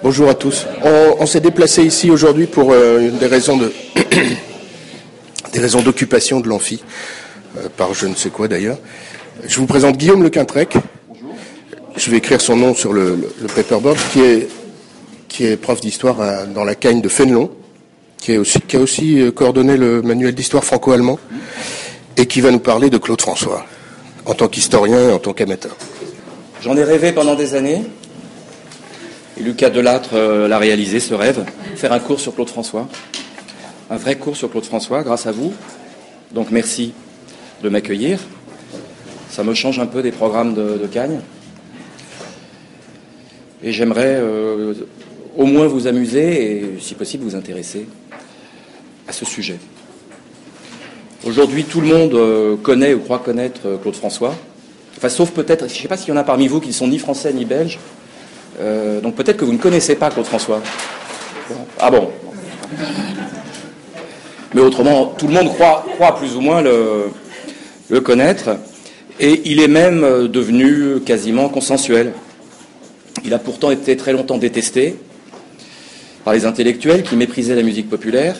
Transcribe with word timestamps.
Bonjour 0.00 0.28
à 0.28 0.34
tous. 0.34 0.64
On, 1.18 1.26
s'est 1.26 1.40
déplacé 1.40 1.82
ici 1.82 2.08
aujourd'hui 2.08 2.46
pour 2.46 2.72
euh, 2.72 3.10
des 3.10 3.26
raisons 3.26 3.56
de 3.56 3.72
des 5.52 5.58
raisons 5.58 5.82
d'occupation 5.82 6.38
de 6.38 6.48
l'amphi 6.48 6.84
euh, 7.56 7.68
par 7.76 7.94
je 7.94 8.06
ne 8.06 8.14
sais 8.14 8.30
quoi 8.30 8.46
d'ailleurs. 8.46 8.78
Je 9.44 9.58
vous 9.58 9.66
présente 9.66 9.96
Guillaume 9.96 10.22
Le 10.22 10.30
Quintrec. 10.30 10.76
Je 11.96 12.10
vais 12.12 12.18
écrire 12.18 12.40
son 12.40 12.54
nom 12.54 12.74
sur 12.74 12.92
le, 12.92 13.18
paperboard, 13.56 13.98
qui 14.12 14.20
est 14.20 14.48
qui 15.26 15.46
est 15.46 15.56
prof 15.56 15.80
d'histoire 15.80 16.46
dans 16.46 16.64
la 16.64 16.76
Cagne 16.76 17.00
de 17.00 17.08
Fénelon, 17.08 17.50
qui, 18.18 18.32
est 18.34 18.38
aussi, 18.38 18.60
qui 18.60 18.76
a 18.76 18.80
aussi 18.80 19.20
euh, 19.20 19.32
coordonné 19.32 19.76
le 19.76 20.00
manuel 20.00 20.32
d'histoire 20.32 20.64
franco-allemand, 20.64 21.18
et 22.16 22.26
qui 22.26 22.40
va 22.40 22.52
nous 22.52 22.60
parler 22.60 22.88
de 22.88 22.98
Claude 22.98 23.20
François, 23.20 23.66
en 24.26 24.34
tant 24.34 24.46
qu'historien 24.46 25.08
et 25.08 25.12
en 25.12 25.18
tant 25.18 25.32
qu'amateur. 25.32 25.76
J'en 26.62 26.76
ai 26.76 26.84
rêvé 26.84 27.10
pendant 27.10 27.34
des 27.34 27.56
années. 27.56 27.82
Et 29.38 29.42
Lucas 29.42 29.70
Delattre 29.70 30.10
euh, 30.14 30.48
l'a 30.48 30.58
réalisé, 30.58 30.98
ce 30.98 31.14
rêve, 31.14 31.44
faire 31.76 31.92
un 31.92 32.00
cours 32.00 32.18
sur 32.18 32.34
Claude 32.34 32.48
François. 32.48 32.88
Un 33.88 33.96
vrai 33.96 34.16
cours 34.16 34.36
sur 34.36 34.50
Claude 34.50 34.64
François, 34.64 35.02
grâce 35.02 35.26
à 35.26 35.32
vous. 35.32 35.52
Donc 36.32 36.50
merci 36.50 36.92
de 37.62 37.68
m'accueillir. 37.68 38.18
Ça 39.30 39.44
me 39.44 39.54
change 39.54 39.78
un 39.78 39.86
peu 39.86 40.02
des 40.02 40.10
programmes 40.10 40.54
de, 40.54 40.78
de 40.78 40.86
Cagne. 40.86 41.20
Et 43.62 43.72
j'aimerais 43.72 44.16
euh, 44.16 44.74
au 45.36 45.46
moins 45.46 45.68
vous 45.68 45.86
amuser 45.86 46.56
et, 46.56 46.80
si 46.80 46.94
possible, 46.94 47.22
vous 47.22 47.36
intéresser 47.36 47.86
à 49.06 49.12
ce 49.12 49.24
sujet. 49.24 49.58
Aujourd'hui, 51.24 51.64
tout 51.64 51.80
le 51.80 51.86
monde 51.86 52.14
euh, 52.14 52.56
connaît 52.56 52.94
ou 52.94 53.00
croit 53.00 53.20
connaître 53.20 53.78
Claude 53.82 53.96
François. 53.96 54.34
Enfin, 54.96 55.08
sauf 55.08 55.30
peut-être, 55.30 55.68
je 55.68 55.74
ne 55.74 55.78
sais 55.78 55.88
pas 55.88 55.96
s'il 55.96 56.08
y 56.08 56.12
en 56.12 56.20
a 56.20 56.24
parmi 56.24 56.48
vous 56.48 56.60
qui 56.60 56.68
ne 56.68 56.72
sont 56.72 56.88
ni 56.88 56.98
français 56.98 57.32
ni 57.32 57.44
belges, 57.44 57.78
euh, 58.60 59.00
donc 59.00 59.14
peut-être 59.14 59.36
que 59.36 59.44
vous 59.44 59.52
ne 59.52 59.58
connaissez 59.58 59.94
pas 59.94 60.10
Claude 60.10 60.26
François. 60.26 60.60
Ah 61.78 61.90
bon 61.90 62.10
Mais 64.54 64.60
autrement, 64.60 65.06
tout 65.06 65.28
le 65.28 65.34
monde 65.34 65.48
croit, 65.54 65.84
plus 66.16 66.36
ou 66.36 66.40
moins 66.40 66.62
le, 66.62 68.00
connaître. 68.00 68.56
Et 69.20 69.42
il 69.46 69.60
est 69.60 69.68
même 69.68 70.04
euh, 70.04 70.28
devenu 70.28 71.00
quasiment 71.00 71.48
consensuel. 71.48 72.12
Il 73.24 73.34
a 73.34 73.38
pourtant 73.38 73.70
été 73.70 73.96
très 73.96 74.12
longtemps 74.12 74.38
détesté 74.38 74.96
par 76.24 76.34
les 76.34 76.44
intellectuels 76.44 77.02
qui 77.02 77.16
méprisaient 77.16 77.56
la 77.56 77.62
musique 77.62 77.90
populaire, 77.90 78.36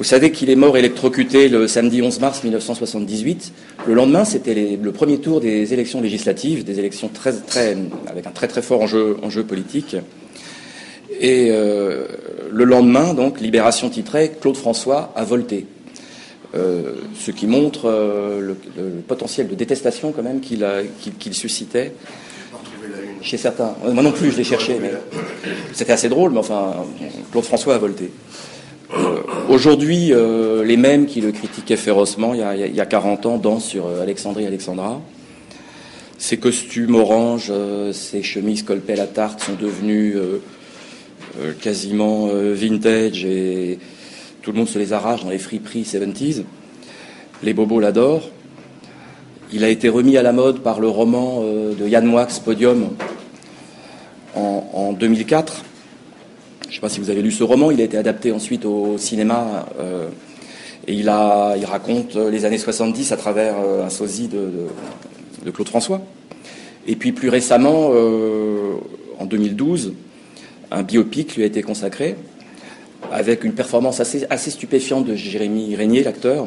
vous 0.00 0.04
savez 0.04 0.32
qu'il 0.32 0.48
est 0.48 0.56
mort 0.56 0.78
électrocuté 0.78 1.50
le 1.50 1.68
samedi 1.68 2.00
11 2.00 2.20
mars 2.20 2.42
1978. 2.42 3.52
Le 3.86 3.92
lendemain, 3.92 4.24
c'était 4.24 4.78
le 4.82 4.92
premier 4.92 5.18
tour 5.18 5.42
des 5.42 5.74
élections 5.74 6.00
législatives, 6.00 6.64
des 6.64 6.78
élections 6.78 7.08
très, 7.08 7.34
très, 7.34 7.76
avec 8.06 8.26
un 8.26 8.30
très 8.30 8.48
très 8.48 8.62
fort 8.62 8.80
enjeu, 8.80 9.44
politique. 9.46 9.96
Et 11.20 11.48
euh, 11.50 12.06
le 12.50 12.64
lendemain, 12.64 13.12
donc, 13.12 13.42
Libération 13.42 13.90
titrait 13.90 14.32
Claude 14.40 14.56
François 14.56 15.12
a 15.16 15.24
volté. 15.24 15.66
Euh, 16.54 16.94
ce 17.14 17.30
qui 17.30 17.46
montre 17.46 17.82
euh, 17.84 18.40
le, 18.40 18.56
potentiel 19.06 19.48
de 19.48 19.54
détestation 19.54 20.12
quand 20.12 20.22
même 20.22 20.40
qu'il 20.40 21.34
suscitait 21.34 21.92
chez 23.20 23.36
certains. 23.36 23.74
Moi 23.84 24.02
non 24.02 24.12
plus, 24.12 24.30
je 24.30 24.38
l'ai 24.38 24.44
cherché, 24.44 24.78
mais 24.80 24.92
c'était 25.74 25.92
assez 25.92 26.08
drôle, 26.08 26.30
mais 26.32 26.38
enfin, 26.38 26.72
Claude 27.30 27.44
François 27.44 27.74
a 27.74 27.78
volté. 27.78 28.10
Euh, 29.50 29.54
aujourd'hui, 29.54 30.12
euh, 30.12 30.64
les 30.64 30.76
mêmes 30.76 31.06
qui 31.06 31.20
le 31.20 31.32
critiquaient 31.32 31.76
férocement 31.76 32.34
il 32.34 32.40
y 32.40 32.80
a, 32.80 32.86
40 32.86 33.26
ans 33.26 33.38
dansent 33.38 33.64
sur 33.64 33.86
euh, 33.86 34.02
Alexandrie 34.02 34.46
Alexandra. 34.46 35.00
Ses 36.18 36.38
costumes 36.38 36.94
orange, 36.96 37.50
ses 37.92 38.22
chemises 38.22 38.62
colpées 38.62 39.00
à 39.00 39.06
tarte 39.06 39.42
sont 39.42 39.54
devenus 39.54 40.18
quasiment 41.62 42.26
vintage 42.26 43.24
et 43.24 43.78
tout 44.42 44.52
le 44.52 44.58
monde 44.58 44.68
se 44.68 44.78
les 44.78 44.92
arrache 44.92 45.24
dans 45.24 45.30
les 45.30 45.38
friperies 45.38 45.84
70s. 45.84 46.42
Les 47.42 47.54
bobos 47.54 47.80
l'adorent. 47.80 48.28
Il 49.50 49.64
a 49.64 49.70
été 49.70 49.88
remis 49.88 50.18
à 50.18 50.22
la 50.22 50.32
mode 50.32 50.60
par 50.60 50.78
le 50.78 50.88
roman 50.88 51.42
de 51.42 51.88
Yann 51.88 52.04
Moix, 52.04 52.28
Podium, 52.44 52.90
en, 54.34 54.68
en 54.74 54.92
2004. 54.92 55.64
Je 56.70 56.76
ne 56.76 56.78
sais 56.78 56.82
pas 56.82 56.88
si 56.88 57.00
vous 57.00 57.10
avez 57.10 57.20
lu 57.20 57.32
ce 57.32 57.42
roman, 57.42 57.72
il 57.72 57.80
a 57.80 57.84
été 57.84 57.96
adapté 57.96 58.30
ensuite 58.30 58.64
au 58.64 58.96
cinéma 58.96 59.66
euh, 59.80 60.08
et 60.86 60.94
il, 60.94 61.10
raconte 61.10 62.14
les 62.14 62.44
années 62.44 62.58
70 62.58 63.10
à 63.10 63.16
travers 63.16 63.56
euh, 63.58 63.84
un 63.84 63.90
sosie 63.90 64.28
de, 64.28 65.50
Claude 65.50 65.66
François. 65.66 66.00
Et 66.86 66.94
puis 66.94 67.10
plus 67.10 67.28
récemment, 67.28 67.90
euh, 67.92 68.74
en 69.18 69.26
2012, 69.26 69.94
un 70.70 70.84
biopic 70.84 71.34
lui 71.34 71.42
a 71.42 71.46
été 71.46 71.60
consacré 71.60 72.14
avec 73.10 73.42
une 73.42 73.54
performance 73.54 73.98
assez 73.98 74.50
stupéfiante 74.52 75.04
de 75.04 75.16
Jérémy 75.16 75.74
Régnier, 75.74 76.04
l'acteur, 76.04 76.46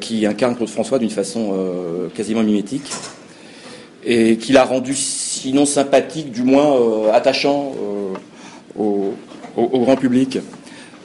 qui 0.00 0.26
incarne 0.26 0.56
Claude 0.56 0.68
François 0.68 0.98
d'une 0.98 1.10
façon 1.10 1.54
quasiment 2.14 2.42
mimétique 2.42 2.90
et 4.04 4.36
qui 4.36 4.52
l'a 4.52 4.64
rendu 4.64 4.96
sinon 4.96 5.64
sympathique, 5.64 6.32
du 6.32 6.42
moins 6.42 7.12
attachant 7.12 7.72
au, 8.78 9.14
grand 9.56 9.96
public. 9.96 10.38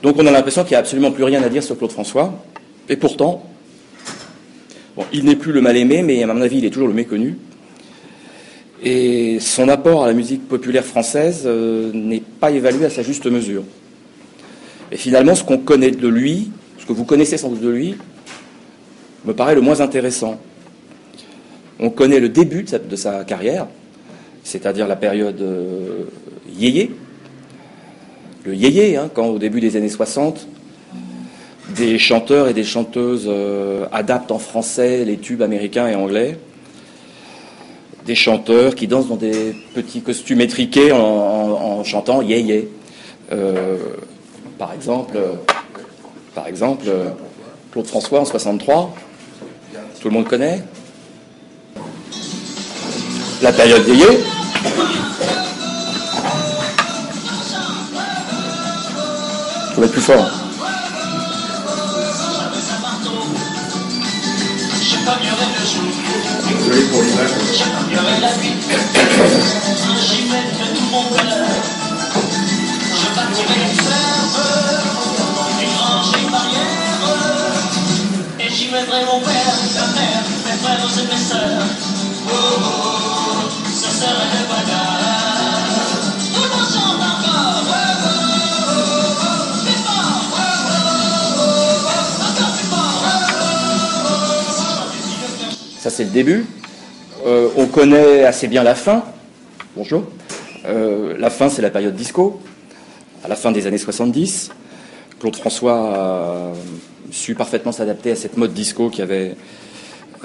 Donc 0.04 0.16
on 0.18 0.26
a 0.26 0.32
l'impression 0.32 0.64
qu'il 0.64 0.72
n'y 0.72 0.78
a 0.78 0.80
absolument 0.80 1.12
plus 1.12 1.24
rien 1.24 1.42
à 1.44 1.50
dire 1.50 1.64
sur 1.64 1.78
Claude 1.78 1.92
François. 1.92 2.44
Et 2.90 2.96
pourtant, 2.96 3.44
il 5.12 5.26
n'est 5.26 5.36
plus 5.36 5.52
le 5.52 5.62
mal-aimé, 5.62 6.04
mais 6.04 6.24
à 6.24 6.28
mon 6.28 6.42
avis, 6.42 6.60
il 6.60 6.66
est 6.66 6.70
toujours 6.70 6.88
le 6.88 6.94
méconnu. 6.94 7.38
Et 8.84 9.40
son 9.40 9.68
apport 9.68 10.04
à 10.04 10.08
la 10.08 10.14
musique 10.14 10.48
populaire 10.48 10.86
française 10.86 11.44
euh, 11.46 11.92
n'est 11.94 12.22
pas 12.22 12.52
évalué 12.52 12.86
à 12.86 12.90
sa 12.90 13.02
juste 13.02 13.26
mesure. 13.26 13.64
Et 14.92 14.98
finalement, 14.98 15.34
ce 15.34 15.44
qu'on 15.44 15.58
connaît 15.58 15.92
de 15.92 16.08
lui, 16.08 16.52
ce 16.78 16.86
que 16.86 16.94
vous 16.94 17.06
connaissez 17.06 17.38
sans 17.38 17.50
doute 17.50 17.62
de 17.62 17.70
lui, 17.70 17.96
me 19.26 19.34
paraît 19.34 19.56
le 19.56 19.62
moins 19.62 19.82
intéressant. 19.82 20.40
On 21.80 21.90
connaît 21.90 22.20
le 22.20 22.30
début 22.30 22.64
de 22.64 22.96
sa, 22.96 23.24
carrière, 23.24 23.68
c'est-à-dire 24.44 24.88
la 24.88 24.96
période 24.96 25.42
euh, 25.42 26.04
yéyé, 26.48 26.92
le 28.46 28.54
yéyé, 28.54 28.96
hein, 28.96 29.10
quand 29.14 29.26
au 29.26 29.40
début 29.40 29.60
des 29.60 29.76
années 29.76 29.90
60, 29.90 30.48
des 31.76 31.98
chanteurs 31.98 32.48
et 32.48 32.54
des 32.54 32.64
chanteuses 32.64 33.26
euh, 33.28 33.88
adaptent 33.92 34.32
en 34.32 34.38
français 34.38 35.04
les 35.04 35.18
tubes 35.18 35.42
américains 35.42 35.88
et 35.88 35.96
anglais. 35.96 36.38
Des 38.06 38.14
chanteurs 38.14 38.76
qui 38.76 38.86
dansent 38.86 39.08
dans 39.08 39.16
des 39.16 39.56
petits 39.74 40.02
costumes 40.02 40.42
étriqués 40.42 40.92
en, 40.92 41.84
chantant 41.84 42.22
yéyé. 42.22 42.70
Euh, 43.32 43.78
par 44.60 44.74
exemple, 44.74 45.18
par 46.36 46.48
exemple, 46.48 46.86
Claude 47.72 47.88
François 47.88 48.20
en 48.20 48.26
63, 48.26 48.94
tout 50.00 50.08
le 50.08 50.14
monde 50.14 50.28
connaît. 50.28 50.62
La 53.42 53.52
période 53.52 53.88
yéyé. 53.88 54.06
On 54.06 55.05
grange 75.76 76.12
et 76.14 76.24
une 76.24 76.32
barrière, 76.32 76.76
et 78.40 78.50
j'y 78.50 78.72
mettrai 78.72 79.06
mon 79.06 79.20
père, 79.20 79.56
ma 79.76 79.88
mère, 79.94 80.24
mes 80.46 80.58
frères 80.64 80.90
et 81.00 81.08
mes 81.14 81.22
sœurs. 81.22 81.68
Oh, 82.28 82.32
oh, 82.32 82.62
oh, 82.64 83.50
ça 83.72 83.90
serait 83.90 84.30
le 84.34 84.48
bagarre. 84.48 84.95
C'est 95.96 96.04
le 96.04 96.10
début. 96.10 96.46
Euh, 97.26 97.48
on 97.56 97.68
connaît 97.68 98.26
assez 98.26 98.48
bien 98.48 98.64
la 98.64 98.76
fin. 98.76 99.06
Bonjour. 99.78 100.04
Euh, 100.66 101.16
la 101.18 101.30
fin, 101.30 101.48
c'est 101.48 101.62
la 101.62 101.70
période 101.70 101.96
disco, 101.96 102.42
à 103.24 103.30
la 103.30 103.36
fin 103.36 103.54
des 103.54 103.66
années 103.66 103.78
70. 103.78 104.52
Claude 105.20 105.36
François 105.38 105.96
a 105.96 106.52
su 107.12 107.34
parfaitement 107.34 107.72
s'adapter 107.72 108.12
à 108.12 108.16
cette 108.18 108.36
mode 108.36 108.54
disco 108.54 108.90
qui 108.90 109.02
avait 109.02 109.38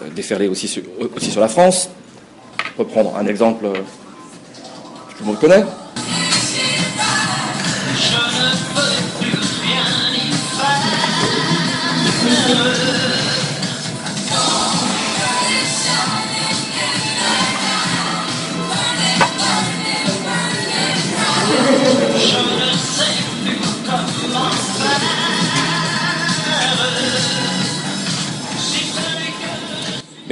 euh, 0.02 0.08
déferlé 0.17 0.49
aussi 0.49 0.67
sur, 0.67 0.82
la 1.37 1.49
France. 1.49 1.90
Reprendre 2.76 3.17
un 3.17 3.26
exemple 3.26 3.67
que 3.70 5.19
tout 5.19 5.20
le 5.20 5.26
monde 5.26 5.38
connaît. 5.38 5.64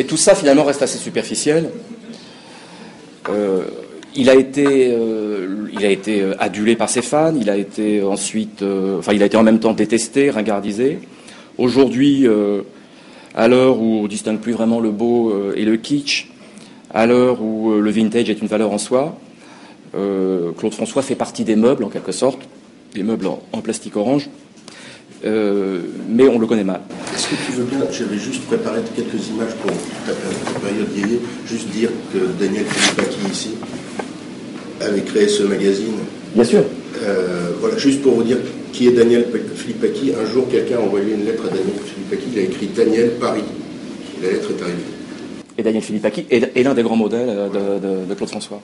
Tout 0.05 0.17
ça 0.17 0.35
finalement 0.35 0.65
reste 0.65 0.83
assez 0.83 0.99
superficiel. 0.99 1.71
il 4.15 4.31
a 4.31 4.35
été, 4.35 4.97
il 5.73 5.85
a 5.85 5.91
été 5.91 6.25
adulé 6.39 6.77
par 6.77 6.89
ses 6.89 7.03
fans, 7.03 7.35
il 7.39 7.51
a 7.51 7.57
été 7.57 8.03
ensuite, 8.03 8.63
enfin 8.99 9.13
il 9.13 9.23
a 9.23 9.27
été 9.27 9.37
en 9.37 9.43
même 9.43 9.61
temps 9.61 9.75
détesté, 9.75 10.31
ringardisé. 10.31 10.99
Aujourd'hui, 11.57 12.27
à 13.35 13.49
l'heure 13.49 13.81
où 13.81 14.01
on 14.05 14.07
distingue 14.07 14.39
plus 14.39 14.53
vraiment 14.53 14.81
le 14.81 14.91
beau 14.91 15.53
et 15.55 15.65
le 15.65 15.77
kitsch, 15.77 16.31
à 16.93 17.07
l'heure 17.07 17.43
où 17.43 17.73
le 17.73 17.91
vintage 17.91 18.31
est 18.31 18.41
une 18.41 18.49
valeur 18.49 18.73
en 18.73 18.79
soi, 18.79 19.19
Claude 19.93 20.75
François 20.75 21.03
fait 21.03 21.15
partie 21.17 21.45
des 21.45 21.57
meubles 21.57 21.85
en 21.85 21.89
quelque 21.89 22.13
sorte, 22.13 22.41
des 22.95 23.03
meubles 23.03 23.29
en 23.53 23.61
plastique 23.61 23.97
orange, 23.97 24.29
euh, 25.25 25.81
mais 26.09 26.29
on 26.29 26.39
le 26.39 26.47
connaît 26.47 26.65
mal. 26.65 26.81
Est-ce 27.15 27.29
que 27.29 27.35
tu 27.47 27.53
veux 27.53 27.65
bien, 27.65 27.81
j'avais 27.91 28.19
juste 28.19 28.45
préparé 28.47 28.81
quelques 28.95 29.29
images 29.29 29.55
pour 29.63 29.73
ta 30.07 30.61
période 30.61 30.89
vieille, 30.95 31.21
juste 31.47 31.69
dire 31.71 31.91
que 32.13 32.19
Daniel 32.43 32.65
Philippaki 32.65 33.19
ici 33.31 33.51
avait 34.81 35.03
créé 35.03 35.29
ce 35.29 35.43
magazine. 35.43 35.95
Bien 36.35 36.45
sûr. 36.45 36.63
Euh, 37.03 37.51
voilà, 37.61 37.77
juste 37.79 38.03
pour 38.03 38.15
vous 38.15 38.23
dire 38.23 38.39
qui 38.73 38.89
est 38.89 38.93
Daniel 38.93 39.27
Philippaki. 39.57 40.13
Un 40.15 40.31
jour, 40.31 40.47
quelqu'un 40.49 40.77
a 40.77 40.81
envoyé 40.81 41.15
une 41.15 41.25
lettre 41.25 41.45
à 41.47 41.49
Daniel 41.49 41.81
Philippaki, 41.85 42.29
il 42.33 42.39
a 42.39 42.43
écrit 42.43 42.67
Daniel 42.69 43.11
Paris. 43.21 43.43
la 44.23 44.31
lettre 44.31 44.51
est 44.51 44.63
arrivée. 44.63 44.98
Et 45.59 45.63
Daniel 45.65 45.83
Philippaki 45.83 46.25
est, 46.31 46.63
l'un 46.63 46.73
des 46.73 46.85
grands 46.85 46.97
modèles 46.97 47.51
de, 47.53 48.15
Claude 48.15 48.29
François. 48.29 48.63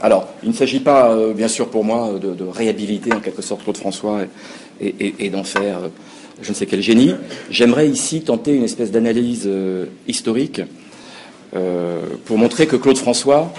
Alors, 0.00 0.28
il 0.44 0.50
ne 0.50 0.54
s'agit 0.54 0.78
pas, 0.78 1.10
euh, 1.10 1.34
bien 1.34 1.48
sûr, 1.48 1.68
pour 1.68 1.84
moi, 1.84 2.12
de, 2.20 2.44
réhabiliter 2.44 3.12
en 3.12 3.18
quelque 3.18 3.42
sorte 3.42 3.64
Claude 3.64 3.76
François 3.76 4.20
et, 4.80 5.30
d'en 5.30 5.44
faire 5.44 5.78
euh, 5.78 5.88
je 6.40 6.50
ne 6.50 6.54
sais 6.54 6.66
quel 6.66 6.82
génie. 6.82 7.14
J'aimerais 7.50 7.88
ici 7.88 8.20
tenter 8.20 8.54
une 8.54 8.64
espèce 8.64 8.90
d'analyse 8.90 9.44
euh, 9.46 9.86
historique 10.06 10.60
euh, 11.56 12.02
pour 12.24 12.38
montrer 12.38 12.66
que 12.66 12.76
Claude 12.76 12.98
François 12.98 13.52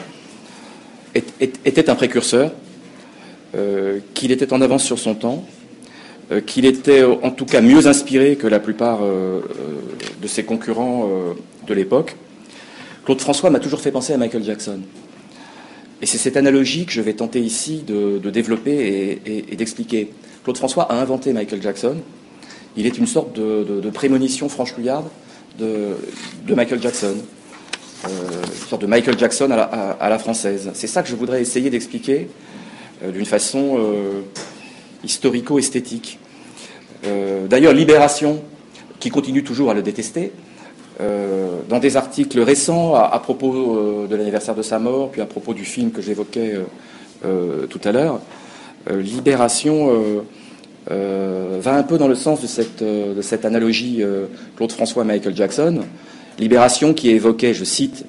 était 1.66 1.90
un 1.90 1.96
précurseur, 1.96 2.52
qu'il 4.14 4.32
était 4.32 4.54
en 4.54 4.62
avance 4.62 4.84
sur 4.84 5.00
son 5.00 5.16
temps, 5.16 5.44
qu'il 6.46 6.66
était 6.66 7.04
en 7.04 7.32
tout 7.32 7.46
cas 7.46 7.62
mieux 7.62 7.88
inspiré 7.88 8.36
que 8.36 8.46
la 8.46 8.60
plupart 8.60 9.00
de 9.02 10.28
ses 10.28 10.44
concurrents 10.44 11.10
de 11.68 11.74
l'époque. 11.74 12.16
Claude 13.10 13.22
François 13.22 13.50
m'a 13.50 13.58
toujours 13.58 13.82
fait 13.82 13.90
penser 13.92 14.14
à 14.14 14.18
Michael 14.18 14.44
Jackson. 14.44 14.82
Et 16.00 16.06
c'est 16.06 16.20
cette 16.20 16.38
analogie 16.38 16.86
que 16.86 16.92
je 16.92 17.02
vais 17.02 17.14
tenter 17.14 17.40
ici 17.40 17.82
de, 17.88 18.20
développer 18.30 19.20
et 19.26 19.56
d'expliquer. 19.56 20.12
Claude 20.44 20.58
François 20.58 20.84
a 20.84 21.02
inventé 21.02 21.34
Michael 21.34 21.60
Jackson. 21.60 21.96
Il 22.78 22.86
est 22.86 23.00
une 23.00 23.08
sorte 23.08 23.34
de, 23.34 23.90
prémonition 23.90 24.48
franchouillarde 24.48 25.08
de, 25.58 25.98
de 26.46 26.54
Michael 26.54 26.84
Jackson. 26.84 27.16
Euh, 28.06 28.10
une 28.46 28.68
sorte 28.68 28.84
de 28.84 28.86
Michael 28.86 29.18
Jackson 29.18 29.50
à 29.50 30.08
la, 30.08 30.20
française. 30.20 30.70
C'est 30.76 30.86
ça 30.86 31.02
que 31.02 31.10
je 31.10 31.16
voudrais 31.16 31.42
essayer 31.42 31.72
d'expliquer 31.72 32.28
euh, 33.04 33.10
d'une 33.10 33.26
façon 33.26 33.80
euh, 33.80 34.22
historico-esthétique. 35.04 36.20
D'ailleurs, 37.50 37.74
Libération, 37.74 38.44
qui 39.00 39.10
continue 39.10 39.44
toujours 39.44 39.72
à 39.72 39.74
le 39.74 39.82
détester, 39.82 40.32
dans 41.00 41.80
des 41.80 41.96
articles 41.96 42.40
récents 42.42 42.94
à, 42.94 43.20
propos 43.20 44.08
de 44.10 44.16
l'anniversaire 44.16 44.56
de 44.56 44.62
sa 44.62 44.80
mort, 44.80 45.12
puis 45.12 45.22
à 45.22 45.26
propos 45.26 45.54
du 45.54 45.64
film 45.64 45.92
que 45.92 46.02
j'évoquais 46.02 46.56
tout 47.22 47.82
à 47.84 47.92
l'heure, 47.92 48.20
Libération 48.90 50.24
euh, 50.92 51.60
va 51.62 51.76
un 51.76 51.84
peu 51.84 51.98
dans 51.98 52.08
le 52.08 52.16
sens 52.16 52.42
de 52.42 52.48
cette, 52.48 52.82
euh, 52.82 53.14
de 53.14 53.22
cette 53.22 53.46
analogie 53.46 53.98
euh, 54.02 54.26
Claude 54.56 54.72
François 54.72 55.04
Michael 55.04 55.36
Jackson. 55.36 55.82
Libération 56.40 56.94
qui 56.94 57.10
évoquait, 57.10 57.54
je 57.54 57.64
cite, 57.64 58.06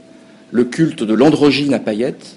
le 0.50 0.64
culte 0.64 1.02
de 1.02 1.12
l'androgyne 1.12 1.74
à 1.74 1.78
paillettes, 1.78 2.36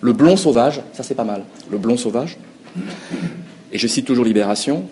le 0.00 0.12
blond 0.12 0.36
sauvage, 0.36 0.80
ça 0.92 1.02
c'est 1.02 1.14
pas 1.14 1.24
mal, 1.24 1.44
le 1.70 1.78
blond 1.78 1.96
sauvage, 1.96 2.36
et 3.72 3.78
je 3.78 3.86
cite 3.86 4.06
toujours 4.06 4.24
Libération, 4.24 4.84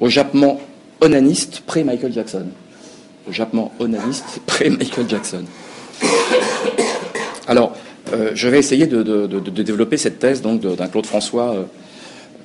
au 0.00 0.08
jappement 0.08 0.60
onaniste 1.00 1.60
pré-Michael 1.66 2.12
Jackson. 2.12 2.46
Jappement 3.32 3.72
onaniste 3.78 4.40
pré-Michael 4.46 5.08
Jackson. 5.08 5.44
Alors, 7.46 7.76
je 8.34 8.48
vais 8.48 8.58
essayer 8.58 8.86
de, 8.86 9.26
développer 9.62 9.96
cette 9.96 10.18
thèse 10.18 10.42
d'un 10.42 10.88
Claude 10.88 11.06
François 11.06 11.66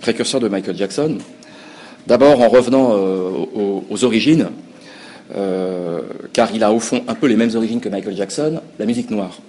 précurseur 0.02 0.40
de 0.40 0.48
Michael 0.48 0.76
Jackson. 0.76 1.18
D'abord 2.08 2.42
en 2.42 2.50
revenant 2.50 2.92
euh, 2.94 3.32
aux, 3.90 4.04
origines, 4.04 4.50
euh, 5.36 6.02
car 6.34 6.54
il 6.54 6.64
a 6.64 6.72
au 6.72 6.80
fond 6.80 7.04
un 7.08 7.16
peu 7.16 7.26
les 7.26 7.36
mêmes 7.36 7.56
origines 7.56 7.82
que 7.82 7.90
Michael 7.90 8.16
Jackson, 8.16 8.62
la 8.78 8.86
musique 8.86 9.10
noire. 9.10 9.40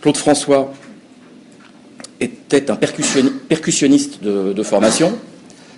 Claude 0.00 0.16
François 0.16 0.72
était 2.20 2.70
un 2.70 2.76
percussionniste 2.76 4.22
de, 4.22 4.62
formation, 4.62 5.18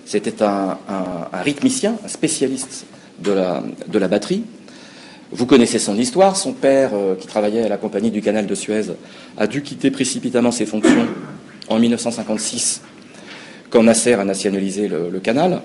c'était 0.05 0.41
un, 0.41 0.77
rythmicien, 1.43 1.97
un 2.05 2.07
spécialiste 2.07 2.85
de 3.23 3.31
la, 3.31 3.63
de 3.87 3.99
la, 3.99 4.07
batterie. 4.07 4.43
Vous 5.31 5.45
connaissez 5.45 5.79
son 5.79 5.97
histoire, 5.97 6.35
son 6.35 6.53
père, 6.53 6.91
euh, 6.93 7.15
qui 7.15 7.27
travaillait 7.27 7.63
à 7.63 7.69
la 7.69 7.77
compagnie 7.77 8.11
du 8.11 8.21
canal 8.21 8.47
de 8.47 8.55
Suez, 8.55 8.83
a 9.37 9.47
dû 9.47 9.61
quitter 9.61 9.91
précipitamment 9.91 10.51
ses 10.51 10.65
fonctions 10.65 11.07
en 11.69 11.79
1956 11.79 12.81
quand 13.69 13.83
Nasser 13.83 14.13
a 14.13 14.25
nationalisé 14.25 14.89
le, 14.89 15.19
canal. 15.19 15.61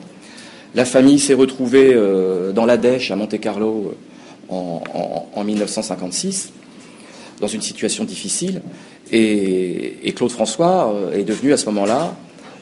La 0.77 0.85
famille 0.85 1.19
s'est 1.19 1.35
retrouvée 1.35 1.93
euh, 1.93 2.53
dans 2.53 2.65
la 2.65 2.77
Dèche 2.77 3.11
à 3.11 3.17
Monte-Carlo 3.17 3.97
euh, 4.51 4.55
en, 5.35 5.43
1956, 5.43 6.53
dans 7.41 7.49
une 7.49 7.63
situation 7.63 8.05
difficile. 8.05 8.63
Et, 9.11 10.13
Claude 10.15 10.31
François 10.31 10.95
est 11.13 11.25
devenu 11.25 11.53
à 11.53 11.57
ce 11.57 11.67
moment-là 11.67 12.15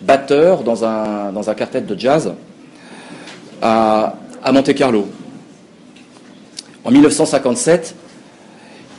batteur 0.02 0.62
dans 0.62 0.84
un, 0.84 1.32
dans 1.32 1.50
un 1.50 1.54
quartet 1.54 1.80
de 1.80 1.98
jazz 1.98 2.32
à, 3.62 4.14
Monte-Carlo. 4.52 5.08
En 6.84 6.90
1957, 6.90 7.94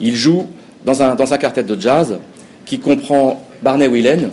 il 0.01 0.15
joue 0.15 0.47
dans 0.83 1.01
un, 1.01 1.37
quartet 1.37 1.63
de 1.63 1.79
jazz 1.79 2.19
qui 2.65 2.79
comprend 2.79 3.45
Barney 3.61 3.87
Whelan, 3.87 4.29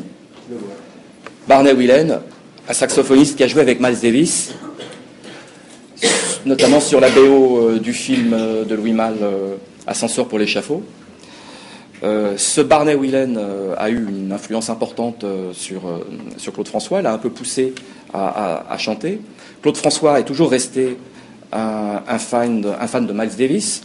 Barney 1.46 1.72
Whelan, 1.72 2.20
un 2.69 2.72
saxophoniste 2.72 3.36
qui 3.36 3.44
a 3.44 3.48
joué 3.48 3.60
avec 3.60 3.81
Miles 3.81 4.00
Davis, 4.00 4.52
notamment 6.44 6.81
sur 6.81 7.00
la 7.00 7.10
BO 7.10 7.58
euh, 7.58 7.78
du 7.78 7.92
film 7.92 8.32
euh, 8.32 8.64
de 8.64 8.74
Louis 8.74 8.92
Malle, 8.92 9.16
euh, 9.22 9.56
Ascenseur 9.86 10.28
pour 10.28 10.38
l'échafaud. 10.38 10.82
ce 12.02 12.60
Barney 12.60 12.94
Whelan 12.94 13.34
a 13.76 13.90
eu 13.90 14.06
une 14.08 14.32
influence 14.32 14.70
importante 14.70 15.24
sur, 15.52 15.82
Claude 16.52 16.69
François, 16.69 17.00
il 17.00 17.06
a 17.06 17.12
un 17.12 17.19
peu 17.19 17.31
poussé 17.31 17.74
à, 18.14 18.76
chanter. 18.78 19.20
Claude 19.62 19.76
François 19.76 20.19
est 20.19 20.24
toujours 20.24 20.50
resté 20.50 20.96
un, 21.52 22.19
fan, 22.19 22.62
de, 22.62 22.69
un 22.69 22.86
fan, 22.88 23.06
de, 23.06 23.12
Miles 23.12 23.36
Davis. 23.38 23.82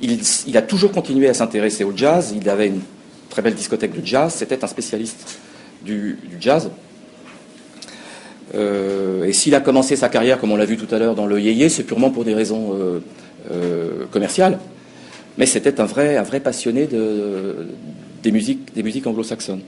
Il, 0.00 0.56
a 0.56 0.62
toujours 0.62 0.92
continué 0.92 1.28
à 1.28 1.34
s'intéresser 1.34 1.84
au 1.84 1.92
jazz, 1.94 2.32
il 2.34 2.48
avait 2.48 2.68
une 2.68 2.80
très 3.28 3.42
belle 3.42 3.54
discothèque 3.54 4.00
de 4.00 4.06
jazz, 4.06 4.32
c'était 4.34 4.64
un 4.64 4.66
spécialiste 4.66 5.38
du, 5.84 6.18
jazz. 6.40 6.70
Euh, 8.54 9.24
et 9.24 9.32
s'il 9.34 9.54
a 9.54 9.60
commencé 9.60 9.94
sa 9.94 10.08
carrière, 10.08 10.40
comme 10.40 10.52
on 10.52 10.56
l'a 10.56 10.64
vu 10.64 10.78
tout 10.78 10.92
à 10.94 10.98
l'heure 10.98 11.14
dans 11.14 11.26
le 11.26 11.38
yéyé, 11.38 11.68
c'est 11.68 11.82
purement 11.82 12.10
pour 12.10 12.24
des 12.24 12.34
raisons 12.34 12.72
euh, 12.72 13.00
euh, 13.50 14.06
commerciales. 14.10 14.58
Mais 15.36 15.44
c'était 15.44 15.80
un 15.80 15.84
vrai, 15.84 16.40
passionné 16.42 16.88
des 18.22 18.32
musiques 18.32 19.06
anglo-saxonnes. 19.06 19.62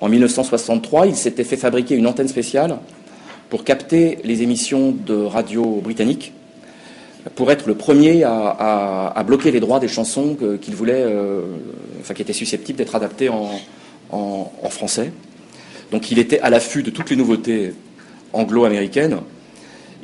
En 0.00 0.08
1963, 0.08 1.08
il 1.08 1.16
s'était 1.16 1.44
fait 1.44 1.58
fabriquer 1.58 1.94
une 1.94 2.06
antenne 2.06 2.28
spéciale 2.28 2.78
pour 3.50 3.64
capter 3.64 4.18
les 4.24 4.42
émissions 4.42 4.92
de 4.92 5.14
radio 5.14 5.80
britanniques, 5.82 6.32
pour 7.34 7.52
être 7.52 7.66
le 7.66 7.74
premier 7.74 8.24
à, 8.24 9.22
bloquer 9.26 9.50
les 9.50 9.60
droits 9.60 9.80
des 9.80 9.88
chansons 9.88 10.36
qu'il 10.62 10.74
voulait, 10.74 11.04
enfin 12.00 12.14
qui 12.14 12.22
étaient 12.22 12.32
susceptibles 12.32 12.78
d'être 12.78 12.94
adaptées 12.94 13.28
en, 13.28 13.60
français. 14.70 15.12
Donc 15.90 16.10
il 16.10 16.18
était 16.18 16.40
à 16.40 16.48
l'affût 16.48 16.82
de 16.82 16.90
toutes 16.90 17.10
les 17.10 17.16
nouveautés 17.16 17.74
anglo-américaines. 18.32 19.18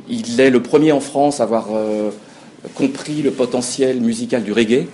Il 0.09 0.39
est 0.39 0.49
le 0.49 0.61
premier 0.61 0.91
en 0.91 0.99
France 0.99 1.39
à 1.39 1.43
avoir 1.43 1.67
euh, 1.73 2.11
compris 2.75 3.21
le 3.21 3.31
potentiel 3.31 3.99
musical 3.99 4.43
du 4.43 4.53
reggae. 4.53 4.87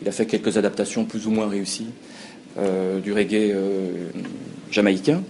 Il 0.00 0.08
a 0.08 0.12
fait 0.12 0.26
quelques 0.26 0.58
adaptations 0.58 1.04
plus 1.04 1.26
ou 1.26 1.30
moins 1.30 1.48
réussies 1.48 1.88
euh, 2.58 3.00
du 3.00 3.12
reggae 3.12 3.52
euh, 3.54 4.10
jamaïcain. 4.70 5.22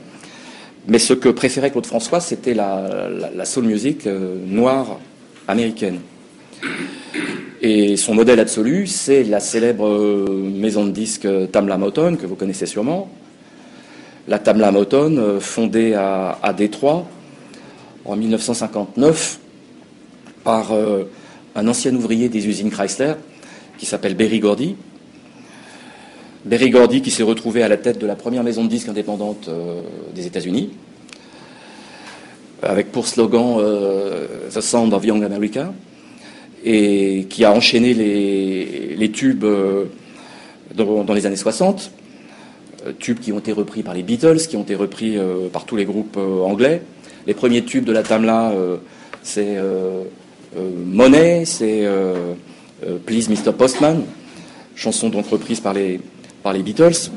Mais 0.89 0.99
ce 0.99 1.13
que 1.13 1.29
préférait 1.29 1.71
Claude 1.71 1.87
François, 1.87 2.21
c'était 2.21 2.55
la, 2.55 3.45
soul 3.45 3.65
music 3.65 4.07
noire 4.07 4.99
américaine. 5.47 6.01
Et 7.65 7.97
son 7.97 8.15
modèle 8.15 8.41
absolu, 8.41 8.89
c'est 8.89 9.23
la 9.23 9.39
célèbre 9.39 9.87
euh, 9.87 10.51
maison 10.53 10.85
de 10.85 10.91
disques 10.91 11.27
euh, 11.27 11.47
Tamla 11.47 11.79
Motown, 11.79 12.17
que 12.17 12.27
vous 12.27 12.35
connaissez 12.35 12.67
sûrement. 12.67 13.09
La 14.27 14.41
Tamla 14.41 14.73
Motown, 14.73 15.17
euh, 15.17 15.39
fondée 15.39 15.95
à, 15.95 16.53
Détroit 16.59 17.07
en 18.05 18.17
1959 18.17 19.39
par 20.43 20.73
un 21.55 21.69
ancien 21.69 21.95
ouvrier 21.95 22.29
des 22.29 22.49
usines 22.49 22.69
Chrysler 22.69 23.13
qui 23.79 23.87
s'appelle 23.87 24.17
Berry 24.17 24.41
Gordy. 24.41 24.75
Berry 26.45 26.71
Gordy 26.71 27.03
qui 27.03 27.11
s'est 27.11 27.23
retrouvé 27.23 27.63
à 27.63 27.69
la 27.69 27.77
tête 27.77 27.99
de 27.99 28.07
la 28.07 28.17
première 28.17 28.43
maison 28.43 28.65
de 28.65 28.69
disques 28.69 28.89
indépendante 28.89 29.49
des 30.15 30.27
États-Unis, 30.27 30.71
avec 32.63 32.91
pour 32.91 33.07
slogan 33.07 33.59
The 34.53 34.61
Sound 34.61 34.93
of 34.93 35.05
Young 35.05 35.23
America 35.23 35.73
et 36.65 37.27
qui 37.29 37.45
a 37.45 37.53
enchaîné 37.53 37.95
les, 37.95 39.11
tubes 39.11 39.45
euh, 39.45 39.87
dans, 40.75 41.13
les 41.13 41.27
années 41.27 41.37
60, 41.37 41.91
euh, 42.87 42.93
tubes 42.99 43.19
qui 43.19 43.33
ont 43.33 43.39
été 43.39 43.53
repris 43.53 43.83
par 43.83 43.95
les 43.95 44.03
Beatles, 44.03 44.39
qui 44.49 44.57
ont 44.57 44.63
été 44.63 44.75
repris 44.75 45.17
euh, 45.17 45.49
par 45.53 45.65
tous 45.65 45.77
les 45.77 45.85
groupes 45.85 46.17
anglais. 46.17 46.83
Les 47.27 47.35
premiers 47.35 47.63
tubes 47.63 47.85
de 47.85 47.93
la 47.93 48.03
Tamla, 48.03 48.53
c'est 49.23 49.57
Money, 50.57 51.45
c'est 51.45 51.87
Please 53.07 53.29
Mr. 53.29 53.53
Postman, 53.57 54.03
chanson 54.75 55.09
donc 55.09 55.29
reprise 55.29 55.61
par 55.61 55.73
les, 55.73 56.01
par 56.43 56.53
les 56.53 56.63
Beatles. 56.63 57.11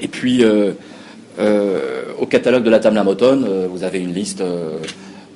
Et 0.00 0.08
puis, 0.08 0.44
au 0.44 2.26
catalogue 2.26 2.64
de 2.64 2.70
la 2.70 2.78
Tamla 2.78 3.04
Motown, 3.04 3.66
vous 3.68 3.82
avez 3.84 3.98
une 4.00 4.12
liste 4.12 4.42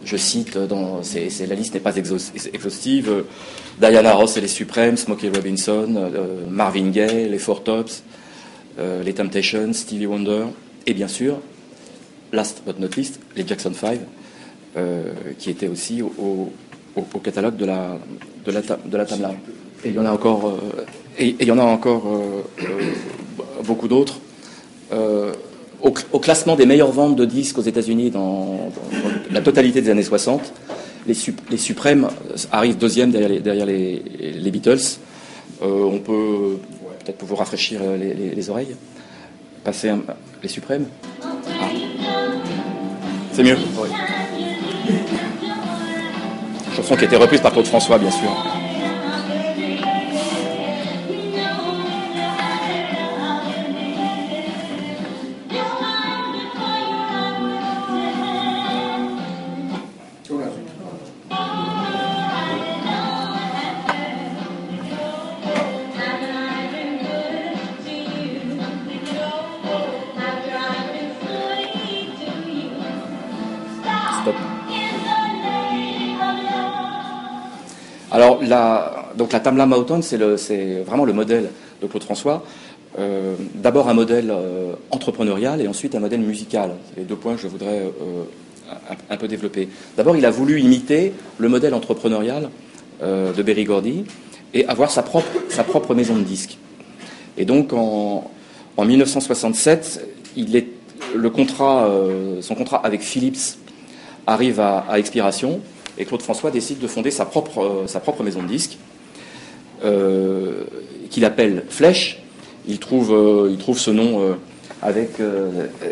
je 0.04 0.16
cite, 0.16 0.58
dans, 0.58 1.00
la 1.00 1.54
liste 1.54 1.74
n'est 1.74 1.80
pas 1.80 1.96
exhaustive, 1.96 3.24
Diana 3.80 4.12
Ross 4.12 4.36
et 4.36 4.40
les 4.40 4.48
Suprêmes, 4.48 4.96
Smokey 4.96 5.28
Robinson, 5.28 5.94
euh, 5.96 6.44
Marvin 6.50 6.90
Gaye, 6.90 7.28
les 7.28 7.38
Four 7.38 7.62
Tops, 7.62 8.02
euh, 8.78 9.02
les 9.02 9.12
Temptations, 9.14 9.72
Stevie 9.72 10.06
Wonder, 10.06 10.44
et 10.86 10.94
bien 10.94 11.08
sûr, 11.08 11.38
last 12.32 12.62
but 12.66 12.78
not 12.78 12.88
least, 12.96 13.20
les 13.36 13.46
Jackson 13.46 13.72
5, 13.74 14.00
euh, 14.76 15.12
qui 15.38 15.50
étaient 15.50 15.68
aussi 15.68 16.02
au, 16.02 16.52
catalogue 17.22 17.56
de 17.56 17.64
la, 17.64 17.98
de 18.44 18.52
la, 18.52 18.60
de 18.60 18.96
la 18.96 19.06
Tamla. 19.06 19.34
Et 19.84 19.88
il 19.88 19.94
y 19.94 19.98
en 19.98 20.06
a 20.06 20.10
encore, 20.10 20.58
et, 21.18 21.36
il 21.40 21.46
y 21.46 21.50
en 21.50 21.58
a 21.58 21.64
encore 21.64 22.04
beaucoup 23.64 23.88
d'autres 23.88 24.20
au, 25.82 26.18
classement 26.18 26.56
des 26.56 26.66
meilleures 26.66 26.92
ventes 26.92 27.16
de 27.16 27.24
disques 27.24 27.58
aux 27.58 27.62
États-Unis 27.62 28.10
dans, 28.10 28.70
la 29.30 29.40
totalité 29.40 29.80
des 29.80 29.90
années 29.90 30.02
60, 30.02 30.52
les, 31.06 31.14
les 31.50 31.56
Suprêmes 31.56 32.08
arrivent 32.50 32.78
deuxième 32.78 33.10
derrière 33.10 33.66
les, 33.66 34.50
Beatles. 34.50 34.98
Euh, 35.62 35.84
on 35.84 35.98
peut 35.98 36.58
peut-être 37.04 37.24
vous 37.24 37.36
rafraîchir 37.36 37.80
les, 37.98 38.50
oreilles, 38.50 38.76
passer 39.64 39.90
les 40.42 40.48
Suprêmes. 40.48 40.86
Ah. 41.22 41.68
C'est 43.32 43.42
mieux. 43.42 43.56
Chanson 46.76 46.96
qui 46.96 47.02
a 47.02 47.06
été 47.06 47.16
reprise 47.16 47.40
par 47.40 47.52
Claude 47.52 47.66
François, 47.66 47.98
bien 47.98 48.10
sûr. 48.10 48.61
La 79.32 79.40
Tamla 79.40 79.66
Mountain, 79.66 80.02
c'est 80.02 80.82
vraiment 80.86 81.04
le 81.04 81.12
modèle 81.12 81.50
de 81.80 81.86
Claude 81.86 82.02
François. 82.04 82.44
Euh, 82.98 83.36
d'abord 83.54 83.88
un 83.88 83.94
modèle 83.94 84.30
euh, 84.30 84.74
entrepreneurial 84.90 85.62
et 85.62 85.68
ensuite 85.68 85.94
un 85.94 86.00
modèle 86.00 86.20
musical. 86.20 86.72
Les 86.96 87.04
deux 87.04 87.16
points 87.16 87.36
que 87.36 87.40
je 87.40 87.48
voudrais 87.48 87.80
euh, 87.80 88.24
un, 89.08 89.16
peu 89.16 89.28
développer. 89.28 89.68
D'abord, 89.96 90.16
il 90.16 90.26
a 90.26 90.30
voulu 90.30 90.60
imiter 90.60 91.14
le 91.38 91.48
modèle 91.48 91.74
entrepreneurial 91.74 92.50
de 93.02 93.42
Berry 93.42 93.64
Gordy 93.64 94.04
et 94.54 94.64
avoir 94.66 94.92
sa 94.92 95.02
propre, 95.02 95.94
maison 95.94 96.14
de 96.14 96.22
disques. 96.22 96.56
Et 97.36 97.44
donc, 97.44 97.72
en, 97.72 98.30
1967, 98.78 100.06
il 100.36 100.54
est, 100.54 100.68
le 101.16 101.28
contrat, 101.28 101.90
son 102.40 102.54
contrat 102.54 102.80
avec 102.84 103.00
Philips 103.00 103.58
arrive 104.28 104.60
à 104.60 104.86
expiration 104.96 105.60
et 105.98 106.04
Claude 106.04 106.22
François 106.22 106.52
décide 106.52 106.78
de 106.78 106.86
fonder 106.86 107.10
sa 107.10 107.24
propre, 107.24 107.82
sa 107.86 107.98
propre 107.98 108.22
maison 108.22 108.42
de 108.42 108.48
disques, 108.48 108.78
qu'il 111.10 111.24
appelle 111.24 111.64
Flèche. 111.68 112.22
Il 112.68 112.78
trouve, 112.78 113.12
euh, 113.12 113.48
il 113.50 113.58
trouve 113.58 113.78
ce 113.78 113.90
nom 113.90 114.36
avec 114.80 115.10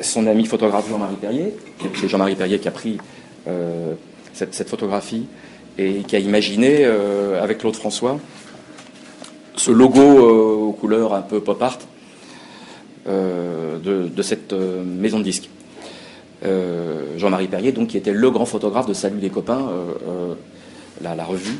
son 0.02 0.26
ami 0.26 0.46
photographe 0.46 0.88
Jean-Marie 0.88 1.16
Perrier. 1.16 1.54
C'est 1.94 2.08
Jean-Marie 2.08 2.34
Perrier 2.34 2.58
qui 2.58 2.68
a 2.68 2.72
pris 2.72 2.98
cette, 4.32 4.68
photographie 4.68 5.26
et 5.78 6.02
qui 6.06 6.16
a 6.16 6.18
imaginé, 6.18 6.84
avec 7.40 7.58
Claude 7.58 7.76
François, 7.76 8.18
ce 9.56 9.70
logo 9.70 10.00
aux 10.00 10.72
couleurs 10.72 11.14
un 11.14 11.22
peu 11.22 11.40
pop 11.40 11.62
art 11.62 11.78
de, 13.06 14.22
cette 14.22 14.52
maison 14.52 15.18
de 15.18 15.24
disques. 15.24 15.50
Euh, 16.44 17.18
Jean-Marie 17.18 17.48
Perrier, 17.48 17.72
donc, 17.72 17.88
qui 17.88 17.96
était 17.96 18.12
le 18.12 18.30
grand 18.30 18.46
photographe 18.46 18.86
de 18.86 18.94
Salut 18.94 19.18
les 19.20 19.28
copains, 19.28 19.68
euh, 19.68 19.92
euh, 20.08 20.34
la, 21.02 21.24
revue 21.24 21.58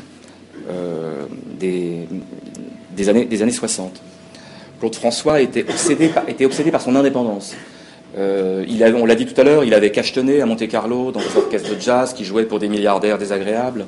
des, 1.59 2.07
des, 2.95 3.09
années, 3.09 3.25
des 3.25 3.41
années 3.41 3.51
60. 3.51 4.01
Claude 4.79 4.95
François 4.95 5.41
était 5.41 5.65
obsédé 5.67 6.07
par, 6.07 6.27
était 6.27 6.45
obsédé 6.45 6.71
par 6.71 6.81
son 6.81 6.95
indépendance. 6.95 7.55
il 8.17 8.83
avait, 8.83 8.97
on 8.97 9.05
l'a 9.05 9.15
dit 9.15 9.25
tout 9.25 9.39
à 9.39 9.43
l'heure, 9.43 9.63
il 9.63 9.73
avait 9.73 9.91
cachetonné 9.91 10.41
à 10.41 10.45
Monte 10.45 10.67
Carlo 10.67 11.11
dans 11.11 11.19
des 11.19 11.37
orchestres 11.37 11.75
de 11.75 11.79
jazz 11.79 12.13
qui 12.13 12.25
jouaient 12.25 12.45
pour 12.45 12.59
des 12.59 12.69
milliardaires 12.69 13.17
désagréables. 13.17 13.85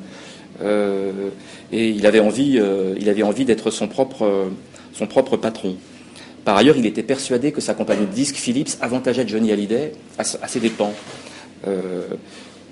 et 0.62 1.90
il 1.90 2.06
avait 2.06 2.20
envie, 2.20 2.60
envie 3.24 3.46
d'être 3.46 3.72
son 3.72 3.88
propre, 3.88 4.50
son 4.94 5.08
propre 5.08 5.38
patron. 5.38 5.76
Par 6.46 6.58
ailleurs, 6.58 6.76
il 6.78 6.86
était 6.86 7.04
persuadé 7.04 7.52
que 7.52 7.62
sa 7.62 7.74
compagnie 7.74 8.06
de 8.06 8.12
disques, 8.12 8.36
Philips, 8.36 8.78
avantageait 8.82 9.28
Johnny 9.28 9.52
Hallyday 9.52 9.94
à, 10.18 10.24
ses 10.24 10.60
dépens. 10.60 10.94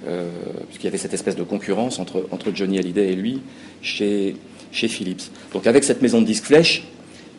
Euh, 0.08 0.26
euh, 0.48 0.62
puisqu'il 0.68 0.86
y 0.86 0.88
avait 0.88 0.98
cette 0.98 1.14
espèce 1.14 1.36
de 1.36 1.44
concurrence 1.44 2.00
entre, 2.00 2.26
Johnny 2.56 2.80
Hallyday 2.80 3.12
et 3.12 3.16
lui 3.16 3.42
chez, 3.82 4.36
Philips. 4.72 5.32
Donc 5.54 5.68
avec 5.68 5.84
cette 5.84 6.02
maison 6.02 6.22
de 6.22 6.26
disques 6.26 6.46
Flèche, 6.46 6.84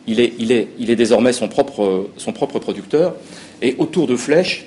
il 0.07 0.19
est, 0.19 0.95
désormais 0.95 1.33
son 1.33 1.49
propre, 1.49 2.07
producteur. 2.59 3.15
Et 3.61 3.75
autour 3.79 4.07
de 4.07 4.15
Flèche, 4.15 4.65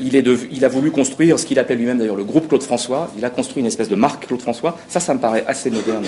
il, 0.00 0.16
a 0.64 0.68
voulu 0.68 0.90
construire 0.90 1.38
ce 1.38 1.46
qu'il 1.46 1.58
appelle 1.58 1.78
lui-même 1.78 1.98
d'ailleurs 1.98 2.16
le 2.16 2.24
groupe 2.24 2.48
Claude 2.48 2.62
François. 2.62 3.12
Il 3.18 3.24
a 3.24 3.30
construit 3.30 3.60
une 3.60 3.66
espèce 3.66 3.88
de 3.88 3.96
marque 3.96 4.26
Claude 4.26 4.40
François. 4.40 4.78
Ça, 4.88 5.00
ça 5.00 5.14
me 5.14 5.20
paraît 5.20 5.44
assez 5.46 5.70
moderne 5.70 6.04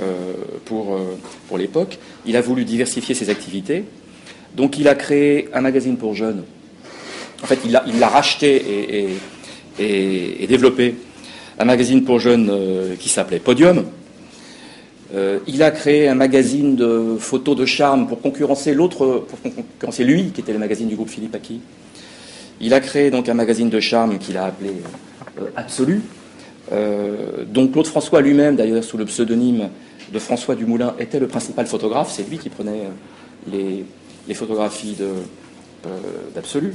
euh, 0.00 0.32
pour 0.64 1.58
l'époque. 1.58 1.98
Il 2.26 2.36
a 2.36 2.40
voulu 2.40 2.64
diversifier 2.64 3.14
ses 3.14 3.30
activités. 3.30 3.84
Donc 4.56 4.78
il 4.78 4.88
a 4.88 4.94
créé 4.94 5.48
un 5.54 5.60
magazine 5.60 5.96
pour 5.96 6.14
jeunes. 6.14 6.44
En 7.42 7.46
fait, 7.46 7.60
il 7.64 7.72
l'a 7.72 8.08
racheté 8.08 9.04
et, 9.04 9.08
développé 9.78 10.96
un 11.58 11.64
magazine 11.64 12.04
pour 12.04 12.20
jeunes 12.20 12.48
euh, 12.50 12.94
qui 12.96 13.08
s'appelait 13.08 13.38
Podium. 13.38 13.84
Euh, 15.14 15.38
il 15.46 15.62
a 15.62 15.70
créé 15.70 16.08
un 16.08 16.14
magazine 16.14 16.76
de 16.76 17.16
photos 17.18 17.56
de 17.56 17.64
charme 17.64 18.06
pour 18.06 18.20
concurrencer 18.20 18.74
l'autre, 18.74 19.26
pour 19.28 19.40
concurrencer 19.40 20.04
lui, 20.04 20.30
qui 20.30 20.40
était 20.40 20.52
le 20.52 20.58
magazine 20.58 20.88
du 20.88 20.96
groupe 20.96 21.08
Philippe 21.08 21.34
Aki. 21.34 21.60
Il 22.60 22.74
a 22.74 22.80
créé 22.80 23.10
donc 23.10 23.28
un 23.28 23.34
magazine 23.34 23.70
de 23.70 23.80
charme 23.80 24.18
qu'il 24.18 24.36
a 24.36 24.44
appelé 24.44 24.72
euh, 25.40 25.46
Absolu, 25.56 26.02
dont 27.46 27.66
Claude 27.68 27.86
François 27.86 28.20
lui-même, 28.20 28.54
d'ailleurs 28.54 28.84
sous 28.84 28.98
le 28.98 29.06
pseudonyme 29.06 29.70
de 30.12 30.18
François 30.18 30.54
Dumoulin, 30.54 30.94
était 30.98 31.18
le 31.18 31.26
principal 31.26 31.66
photographe. 31.66 32.12
C'est 32.14 32.28
lui 32.28 32.36
qui 32.36 32.50
prenait 32.50 32.90
les, 33.50 34.34
photographies 34.34 34.96
euh, 35.86 35.90
d'Absolu. 36.34 36.74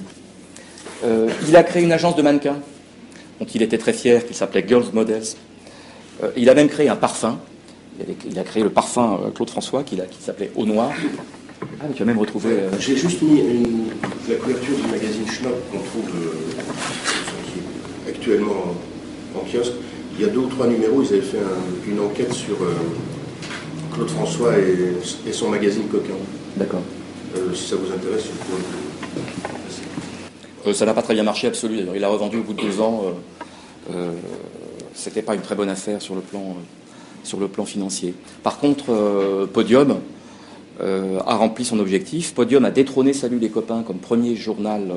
Euh, 1.03 1.29
il 1.47 1.55
a 1.57 1.63
créé 1.63 1.83
une 1.83 1.91
agence 1.91 2.15
de 2.15 2.21
mannequins 2.21 2.57
dont 3.43 3.51
il 3.53 3.61
était 3.61 3.77
très 3.77 3.93
fier, 3.93 4.25
qui 4.25 4.33
s'appelait 4.33 4.65
Girls 4.67 4.85
Models. 4.93 5.35
Euh, 6.23 6.31
il 6.37 6.49
a 6.49 6.55
même 6.55 6.69
créé 6.69 6.89
un 6.89 6.95
parfum. 6.95 7.39
Il 8.27 8.39
a, 8.39 8.43
créé 8.43 8.63
le 8.63 8.69
parfum 8.69 9.19
Claude 9.35 9.51
François 9.51 9.83
qui, 9.83 9.99
s'appelait 10.19 10.51
Au 10.55 10.65
Noir. 10.65 10.91
Ah, 11.79 11.85
tu 11.95 12.01
as 12.01 12.05
même 12.05 12.17
retrouvé. 12.17 12.49
J'ai 12.79 12.95
juste 12.95 13.21
mis 13.21 13.43
la 14.27 14.35
couverture 14.35 14.75
du 14.75 14.91
magazine 14.91 15.27
Schnock 15.27 15.53
qu'on 15.71 15.77
trouve 15.77 16.09
actuellement 18.07 18.73
en, 19.35 19.39
kiosque. 19.41 19.73
Il 20.17 20.25
y 20.25 20.27
a 20.27 20.31
deux 20.31 20.39
ou 20.39 20.47
trois 20.47 20.65
numéros, 20.65 21.03
ils 21.03 21.13
avaient 21.13 21.21
fait 21.21 21.37
une 21.87 21.99
enquête 21.99 22.33
sur 22.33 22.57
Claude 23.93 24.09
François 24.09 24.57
et, 24.57 25.29
et 25.29 25.31
son 25.31 25.49
magazine 25.49 25.87
Coquin. 25.87 26.13
D'accord. 26.57 26.81
Euh, 27.35 27.53
si 27.53 27.69
ça 27.69 27.75
vous 27.75 27.91
intéresse, 27.91 28.25
euh, 28.25 29.49
ça 30.71 30.85
n'a 30.85 30.93
pas 30.93 31.01
très 31.01 31.13
bien 31.13 31.23
marché, 31.23 31.47
absolu. 31.47 31.77
D'ailleurs, 31.77 31.95
il 31.95 32.03
a 32.03 32.07
revendu 32.07 32.37
au 32.37 32.43
bout 32.43 32.53
de 32.53 32.61
deux 32.61 32.79
ans. 32.79 33.03
Euh, 33.93 34.11
c'était 34.93 35.21
pas 35.21 35.35
une 35.35 35.41
très 35.41 35.55
bonne 35.55 35.69
affaire 35.69 36.01
sur 36.01 36.15
le 36.15 36.21
plan 36.21 36.55
sur 37.23 37.39
le 37.39 37.47
plan 37.47 37.65
financier. 37.65 38.13
Par 38.43 38.59
contre, 38.59 39.47
Podium 39.53 39.99
a 40.81 41.35
rempli 41.35 41.63
son 41.63 41.79
objectif. 41.79 42.33
Podium 42.33 42.65
a 42.65 42.71
détrôné 42.71 43.13
Salut 43.13 43.39
les 43.39 43.49
copains 43.49 43.81
comme 43.81 43.99
premier 43.99 44.35
journal 44.35 44.91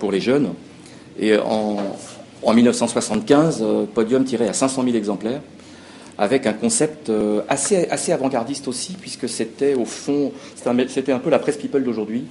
pour 0.00 0.10
les 0.10 0.20
jeunes. 0.20 0.52
Et 1.16 1.38
en, 1.38 1.76
en 2.42 2.54
1975, 2.54 3.64
Podium 3.94 4.24
tirait 4.24 4.48
à 4.48 4.52
500 4.52 4.82
000 4.82 4.96
exemplaires 4.96 5.40
avec 6.18 6.46
un 6.46 6.52
concept 6.52 7.10
euh, 7.10 7.42
assez, 7.48 7.88
assez 7.88 8.12
avant-gardiste 8.12 8.68
aussi, 8.68 8.94
puisque 9.00 9.28
c'était 9.28 9.74
au 9.74 9.84
fond, 9.84 10.32
c'était 10.54 11.12
un, 11.12 11.18
peu 11.18 11.30
la 11.30 11.38
presse 11.38 11.56
people 11.56 11.82
d'aujourd'hui, 11.82 12.24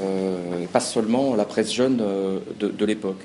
euh, 0.00 0.66
pas 0.72 0.80
seulement 0.80 1.34
la 1.34 1.44
presse 1.44 1.72
jeune 1.72 2.00
euh, 2.00 2.38
de, 2.58 2.84
l'époque. 2.84 3.20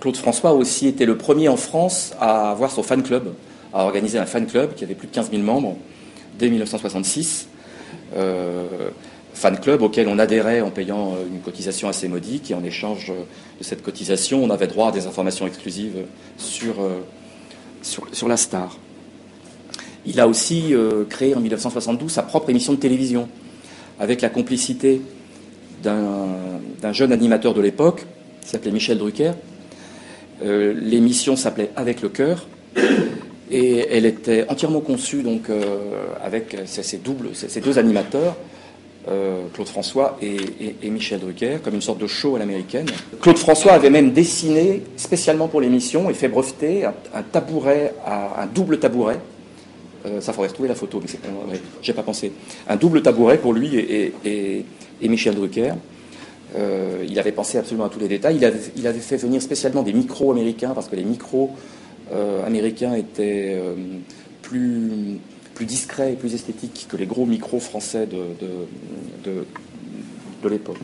Claude 0.00 0.16
François 0.16 0.50
a 0.50 0.52
aussi 0.54 0.86
été 0.86 1.04
le 1.04 1.18
premier 1.18 1.48
en 1.48 1.56
France 1.56 2.14
à 2.18 2.50
avoir 2.50 2.70
son 2.70 2.82
fan 2.82 3.02
club, 3.02 3.34
à 3.72 3.84
organiser 3.84 4.18
un 4.18 4.24
fan 4.24 4.46
club 4.46 4.74
qui 4.74 4.84
avait 4.84 4.94
plus 4.94 5.08
de 5.08 5.12
15 5.12 5.30
000 5.30 5.42
membres 5.42 5.76
dès 6.38 6.48
1966. 6.48 7.48
fan 9.34 9.60
club 9.60 9.82
auquel 9.82 10.08
on 10.08 10.18
adhérait 10.18 10.62
en 10.62 10.70
payant 10.70 11.16
une 11.30 11.40
cotisation 11.40 11.88
assez 11.88 12.08
modique 12.08 12.50
et 12.50 12.54
en 12.54 12.64
échange 12.64 13.12
de 13.58 13.64
cette 13.64 13.82
cotisation, 13.82 14.42
on 14.42 14.48
avait 14.48 14.68
droit 14.68 14.88
à 14.88 14.92
des 14.92 15.06
informations 15.06 15.46
exclusives 15.46 16.06
sur 16.38 16.76
sur, 17.84 18.28
la 18.28 18.36
star. 18.36 18.76
Il 20.06 20.20
a 20.20 20.28
aussi 20.28 20.74
euh, 20.74 21.04
créé 21.04 21.34
en 21.34 21.40
1972 21.40 22.10
sa 22.10 22.22
propre 22.22 22.50
émission 22.50 22.72
de 22.72 22.78
télévision, 22.78 23.28
avec 23.98 24.20
la 24.20 24.28
complicité 24.28 25.00
d'un 25.84 26.92
jeune 26.92 27.12
animateur 27.12 27.54
de 27.54 27.60
l'époque, 27.60 28.04
qui 28.42 28.48
s'appelait 28.48 28.70
Michel 28.70 28.98
Drucker. 28.98 29.32
Euh, 30.42 30.74
l'émission 30.76 31.36
s'appelait 31.36 31.70
Avec 31.76 32.02
le 32.02 32.08
cœur, 32.08 32.46
et 33.50 33.86
elle 33.90 34.06
était 34.06 34.46
entièrement 34.48 34.80
conçue 34.80 35.22
donc, 35.22 35.48
euh, 35.48 36.06
avec 36.22 36.56
ces, 36.66 36.98
doubles, 36.98 37.30
ces 37.34 37.60
deux 37.60 37.78
animateurs, 37.78 38.36
euh, 39.08 39.44
Claude 39.52 39.68
François 39.68 40.18
et, 40.22 40.90
Michel 40.90 41.20
Drucker, 41.20 41.58
comme 41.62 41.74
une 41.74 41.82
sorte 41.82 41.98
de 41.98 42.06
show 42.06 42.36
à 42.36 42.38
l'américaine. 42.38 42.86
Claude 43.20 43.38
François 43.38 43.72
avait 43.72 43.90
même 43.90 44.12
dessiné 44.12 44.82
spécialement 44.96 45.46
pour 45.46 45.60
l'émission 45.60 46.08
et 46.10 46.14
fait 46.14 46.28
breveter 46.28 46.84
un, 46.86 47.22
tabouret, 47.30 47.94
un 48.06 48.46
double 48.46 48.78
tabouret. 48.78 49.18
Ça 50.20 50.34
faudrait 50.34 50.48
retrouver 50.48 50.68
la 50.68 50.74
photo, 50.74 51.00
mais 51.02 51.58
j'ai 51.80 51.94
pas 51.94 52.02
pensé. 52.02 52.30
Un 52.68 52.76
double 52.76 53.00
tabouret 53.00 53.38
pour 53.38 53.54
lui 53.54 53.76
et, 53.76 54.64
Michel 55.02 55.34
Drucker. 55.34 55.72
Euh, 56.56 57.04
il 57.08 57.18
avait 57.18 57.32
pensé 57.32 57.58
absolument 57.58 57.86
à 57.86 57.88
tous 57.88 57.98
les 57.98 58.08
détails. 58.08 58.36
Il 58.76 58.86
avait, 58.86 58.98
fait 58.98 59.16
venir 59.16 59.42
spécialement 59.42 59.82
des 59.82 59.92
micros 59.92 60.30
américains 60.30 60.70
parce 60.74 60.88
que 60.88 60.96
les 60.96 61.04
micros 61.04 61.50
américains 62.46 62.94
étaient 62.94 63.58
plus 64.42 65.18
plus 65.54 65.66
discret 65.66 66.12
et 66.12 66.16
plus 66.16 66.34
esthétique 66.34 66.86
que 66.88 66.96
les 66.96 67.06
gros 67.06 67.24
micros 67.24 67.60
français 67.60 68.06
de, 68.06 68.18
de, 69.24 70.48
l'époque. 70.48 70.76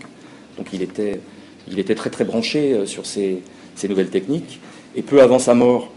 Donc 0.56 0.68
il 0.72 0.80
était, 0.80 1.20
il 1.68 1.78
était 1.78 1.94
très 1.94 2.08
très 2.08 2.24
branché 2.24 2.72
euh, 2.72 2.86
sur 2.86 3.04
ces, 3.04 3.42
nouvelles 3.86 4.08
techniques. 4.08 4.58
Et 4.96 5.02
peu 5.02 5.20
avant 5.20 5.38
sa 5.38 5.54
mort, 5.54 5.92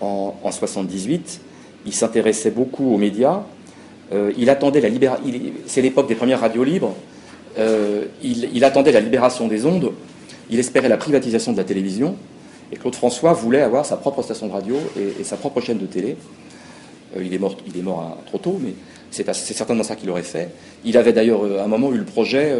en, 0.00 0.34
en 0.42 0.50
78, 0.50 1.40
il 1.86 1.92
s'intéressait 1.92 2.50
beaucoup 2.50 2.92
aux 2.92 2.98
médias. 2.98 3.44
Euh, 4.12 4.32
il 4.36 4.50
attendait 4.50 4.80
la 4.80 4.88
libération. 4.88 5.24
C'est 5.66 5.80
l'époque 5.80 6.08
des 6.08 6.16
premières 6.16 6.40
radios 6.40 6.64
libres. 6.64 6.96
Euh, 7.58 8.06
il, 8.22 8.64
attendait 8.64 8.92
la 8.92 9.00
libération 9.00 9.48
des 9.48 9.66
ondes. 9.66 9.92
Il 10.50 10.58
espérait 10.58 10.88
la 10.88 10.96
privatisation 10.96 11.52
de 11.52 11.56
la 11.56 11.64
télévision. 11.64 12.16
Et 12.72 12.76
Claude 12.76 12.94
François 12.94 13.32
voulait 13.32 13.60
avoir 13.60 13.86
sa 13.86 13.96
propre 13.96 14.22
station 14.22 14.46
de 14.48 14.52
radio 14.52 14.76
et 14.96 15.22
sa 15.24 15.36
propre 15.36 15.60
chaîne 15.60 15.78
de 15.78 15.86
télé. 15.86 16.16
Euh, 17.16 17.22
il 17.22 17.32
est 17.32 17.38
mort, 17.38 17.56
trop 18.26 18.38
tôt, 18.38 18.58
mais 18.60 18.74
c'est 19.10 19.32
certainement 19.34 19.84
ça 19.84 19.94
qu'il 19.94 20.10
aurait 20.10 20.22
fait. 20.22 20.50
Il 20.84 20.96
avait 20.96 21.12
d'ailleurs 21.12 21.44
euh, 21.44 21.60
à 21.60 21.64
un 21.64 21.68
moment 21.68 21.92
eu 21.92 21.98
le 21.98 22.04
projet 22.04 22.56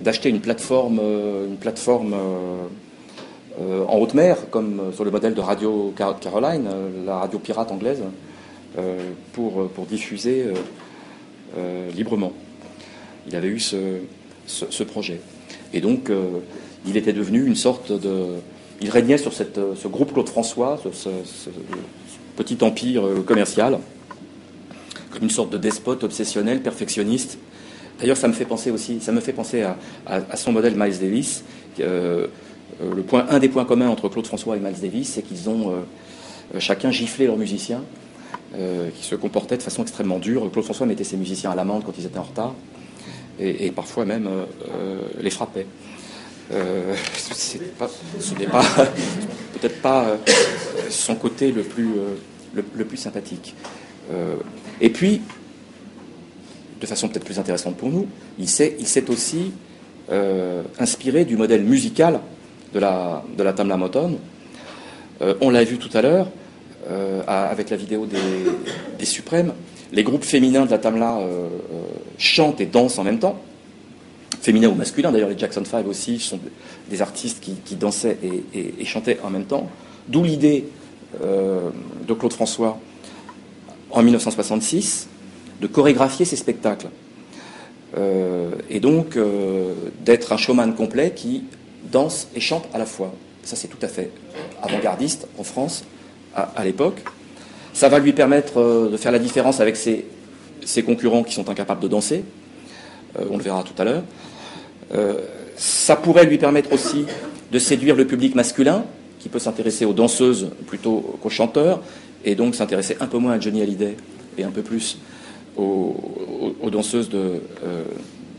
d'acheter 0.00 0.28
une 0.28 0.40
plateforme, 0.40 1.00
en 3.88 3.98
haute 3.98 4.14
mer, 4.14 4.36
comme 4.50 4.92
sur 4.94 5.04
le 5.04 5.10
modèle 5.10 5.34
de 5.34 5.40
Radio 5.40 5.92
Caroline, 5.96 6.68
la 7.04 7.18
radio 7.18 7.40
pirate 7.40 7.72
anglaise, 7.72 8.02
pour 9.32 9.86
diffuser 9.88 10.44
librement. 11.96 12.32
Il 13.26 13.34
avait 13.34 13.48
eu 13.48 13.58
ce, 13.58 13.76
projet. 14.84 15.20
Et 15.72 15.80
donc, 15.80 16.10
il 16.86 16.96
était 16.96 17.12
devenu 17.12 17.44
une 17.44 17.56
sorte 17.56 17.92
de. 17.92 18.36
Il 18.80 18.90
régnait 18.90 19.18
sur 19.18 19.32
cette, 19.32 19.58
ce 19.76 19.88
groupe 19.88 20.12
Claude 20.12 20.28
François, 20.28 20.80
ce, 20.92 21.10
petit 22.38 22.62
empire 22.62 23.04
euh, 23.04 23.22
commercial, 23.22 23.78
comme 25.10 25.24
une 25.24 25.30
sorte 25.30 25.50
de 25.50 25.58
despote 25.58 26.04
obsessionnel, 26.04 26.62
perfectionniste. 26.62 27.38
D'ailleurs, 27.98 28.16
ça 28.16 28.28
me 28.28 28.32
fait 28.32 28.44
penser 28.44 28.70
aussi, 28.70 29.00
ça 29.00 29.10
me 29.10 29.20
fait 29.20 29.32
penser 29.32 29.64
à, 30.06 30.36
son 30.36 30.52
modèle 30.52 30.74
Miles 30.76 31.00
Davis. 31.00 31.42
Euh, 31.80 32.28
euh, 32.80 32.94
le 32.94 33.02
point, 33.02 33.26
un 33.28 33.40
des 33.40 33.48
points 33.48 33.64
communs 33.64 33.88
entre 33.88 34.08
Claude 34.08 34.26
François 34.26 34.56
et 34.56 34.60
Miles 34.60 34.80
Davis, 34.80 35.08
c'est 35.14 35.22
qu'ils 35.22 35.50
ont 35.50 35.74
chacun 36.60 36.92
giflé 36.92 37.26
leurs 37.26 37.36
musiciens, 37.36 37.82
qui 38.52 39.04
se 39.04 39.16
comportaient 39.16 39.56
de 39.56 39.62
façon 39.62 39.82
extrêmement 39.82 40.20
dure. 40.20 40.48
Claude 40.52 40.64
François 40.64 40.86
mettait 40.86 41.02
ses 41.02 41.16
musiciens 41.16 41.50
à 41.50 41.56
l'amende 41.56 41.82
quand 41.84 41.98
ils 41.98 42.06
étaient 42.06 42.18
en 42.18 42.22
retard, 42.22 42.54
et, 43.38 43.70
parfois 43.70 44.04
même 44.04 44.28
les 45.20 45.30
frappait. 45.30 45.66
ce 46.50 47.58
n'est 48.38 48.46
pas 48.46 48.64
peut-être 49.52 49.82
pas 49.82 50.16
son 50.90 51.14
côté 51.14 51.52
le 51.52 51.62
plus, 51.62 51.88
euh, 51.96 52.96
sympathique. 52.96 53.54
Euh, 54.12 54.36
et 54.80 54.90
puis, 54.90 55.20
de 56.80 56.86
façon 56.86 57.08
peut-être 57.08 57.24
plus 57.24 57.38
intéressante 57.38 57.76
pour 57.76 57.90
nous, 57.90 58.06
il 58.38 58.48
s'est, 58.48 58.76
aussi 59.08 59.52
euh, 60.10 60.62
inspiré 60.78 61.24
du 61.24 61.36
modèle 61.36 61.64
musical 61.64 62.20
de 62.72 62.78
la, 62.78 63.24
la 63.38 63.52
Tamla 63.52 63.76
Motown. 63.76 64.18
on 65.40 65.50
l'a 65.50 65.64
vu 65.64 65.78
tout 65.78 65.94
à 65.96 66.02
l'heure 66.02 66.28
avec 67.26 67.70
la 67.70 67.76
vidéo 67.76 68.06
des, 68.06 68.18
des, 68.98 69.04
Suprêmes. 69.04 69.52
Les 69.92 70.02
groupes 70.02 70.24
féminins 70.24 70.66
de 70.66 70.70
la 70.70 70.78
Tamla 70.78 71.18
chantent 72.18 72.60
et 72.60 72.66
dansent 72.66 72.98
en 72.98 73.04
même 73.04 73.18
temps. 73.18 73.40
Féminins 74.40 74.68
ou 74.68 74.74
masculins, 74.74 75.10
d'ailleurs 75.10 75.30
les 75.30 75.38
Jackson 75.38 75.64
5 75.64 75.86
aussi 75.86 76.18
sont 76.18 76.38
des 76.90 77.02
artistes 77.02 77.40
qui, 77.40 77.76
dansaient 77.76 78.18
et, 78.54 78.84
chantaient 78.84 79.18
en 79.24 79.30
même 79.30 79.44
temps. 79.44 79.68
D'où 80.08 80.22
l'idée 80.22 80.64
euh, 81.22 81.70
de 82.06 82.14
Claude 82.14 82.32
François 82.32 82.78
en 83.90 84.02
1966 84.02 85.08
de 85.60 85.66
chorégraphier 85.66 86.24
ses 86.24 86.36
spectacles. 86.36 86.88
Euh, 87.96 88.50
et 88.68 88.80
donc 88.80 89.16
euh, 89.16 89.72
d'être 90.04 90.32
un 90.32 90.36
showman 90.36 90.74
complet 90.74 91.12
qui 91.16 91.44
danse 91.90 92.28
et 92.34 92.40
chante 92.40 92.68
à 92.74 92.78
la 92.78 92.86
fois. 92.86 93.14
Ça, 93.42 93.56
c'est 93.56 93.68
tout 93.68 93.78
à 93.80 93.88
fait 93.88 94.10
avant-gardiste 94.62 95.26
en 95.38 95.42
France 95.42 95.84
à, 96.34 96.62
l'époque. 96.62 97.02
Ça 97.72 97.88
va 97.88 97.98
lui 97.98 98.12
permettre 98.12 98.88
de 98.90 98.96
faire 98.96 99.12
la 99.12 99.18
différence 99.18 99.60
avec 99.60 99.76
ses, 99.76 100.04
concurrents 100.84 101.22
qui 101.22 101.34
sont 101.34 101.48
incapables 101.48 101.80
de 101.80 101.88
danser. 101.88 102.24
on 103.30 103.36
le 103.36 103.42
verra 103.42 103.62
tout 103.62 103.80
à 103.80 103.84
l'heure. 103.84 104.02
ça 105.56 105.96
pourrait 105.96 106.26
lui 106.26 106.38
permettre 106.38 106.72
aussi 106.72 107.06
de 107.52 107.58
séduire 107.58 107.96
le 107.96 108.06
public 108.06 108.34
masculin 108.34 108.84
qui 109.18 109.28
peut 109.28 109.38
s'intéresser 109.38 109.84
aux 109.84 109.92
danseuses 109.92 110.50
plutôt 110.66 111.18
qu'aux 111.22 111.30
chanteurs, 111.30 111.80
et 112.24 112.34
donc 112.34 112.54
s'intéresser 112.54 112.96
un 113.00 113.06
peu 113.06 113.18
moins 113.18 113.32
à 113.32 113.40
Johnny 113.40 113.62
Hallyday 113.62 113.96
et 114.36 114.44
un 114.44 114.50
peu 114.50 114.62
plus 114.62 114.98
aux, 115.56 115.96
danseuses 116.70 117.08
de, 117.08 117.40
euh, 117.66 117.84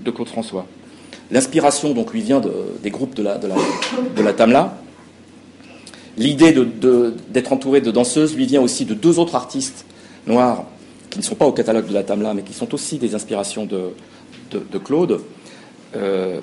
de, 0.06 0.12
Claude 0.12 0.30
François. 0.30 0.65
L'inspiration 1.32 1.94
donc 1.94 2.13
lui 2.13 2.22
vient 2.22 2.42
des 2.82 2.89
groupes 2.89 3.13
de 3.15 3.24
la 3.24 4.34
Tamla. 4.34 4.78
L'idée 6.20 6.54
d'être 7.32 7.54
entouré 7.54 7.82
de 7.82 7.90
danseuses 7.90 8.36
lui 8.36 8.46
vient 8.46 8.62
aussi 8.62 8.86
de 8.86 8.94
deux 8.94 9.18
autres 9.18 9.36
artistes 9.36 9.86
noirs 10.28 10.66
qui 11.10 11.18
ne 11.18 11.24
sont 11.24 11.36
pas 11.36 11.48
au 11.48 11.52
catalogue 11.52 11.88
de 11.88 11.94
la 11.94 12.04
Tamla, 12.04 12.36
mais 12.36 12.44
qui 12.44 12.54
sont 12.54 12.72
aussi 12.76 13.00
des 13.00 13.16
inspirations 13.16 13.66
de, 13.66 13.94
de 14.52 14.78
Claude. 14.78 15.22
Euh, 15.96 16.40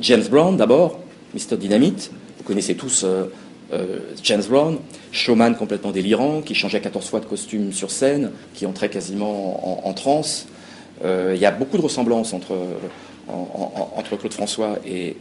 James 0.00 0.24
Brown 0.28 0.56
d'abord, 0.56 0.98
Mr. 1.34 1.56
Dynamite. 1.56 2.10
Vous 2.38 2.44
connaissez 2.44 2.74
tous 2.74 3.04
euh, 3.04 3.26
euh, 3.72 3.98
James 4.22 4.42
Brown, 4.48 4.78
showman 5.12 5.54
complètement 5.54 5.92
délirant, 5.92 6.42
qui 6.42 6.54
changeait 6.54 6.80
14 6.80 7.06
fois 7.06 7.20
de 7.20 7.26
costume 7.26 7.72
sur 7.72 7.90
scène, 7.90 8.32
qui 8.54 8.66
entrait 8.66 8.90
quasiment 8.90 9.86
en, 9.86 9.92
transe. 9.92 10.46
Euh, 11.04 11.32
il 11.34 11.40
y 11.40 11.46
a 11.46 11.50
beaucoup 11.50 11.76
de 11.76 11.82
ressemblances 11.82 12.32
entre 12.32 12.56
Claude 14.18 14.32
François 14.32 14.78
et, 14.86 15.16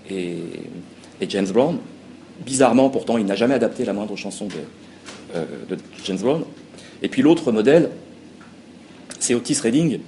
James 1.28 1.48
Brown. 1.48 1.78
Bizarrement, 2.45 2.89
pourtant, 2.89 3.17
il 3.17 3.25
n'a 3.25 3.36
jamais 3.36 3.54
adapté 3.54 3.86
la 3.86 3.93
moindre 3.93 4.15
chanson 4.15 4.47
de, 4.47 4.54
euh, 5.36 5.45
James 6.06 6.17
Brown. 6.17 6.43
Et 7.01 7.10
puis 7.10 7.21
l'autre 7.21 7.51
modèle, 7.51 7.89
c'est 9.19 9.36
Otis 9.36 9.60
Redding, 9.62 9.99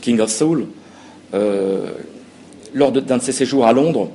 King 0.00 0.20
of 0.20 0.30
Soul. 0.30 0.66
lors 2.74 2.92
d'un 2.92 3.18
de 3.18 3.22
ses 3.22 3.32
séjours 3.32 3.66
à 3.66 3.72
Londres, 3.72 4.10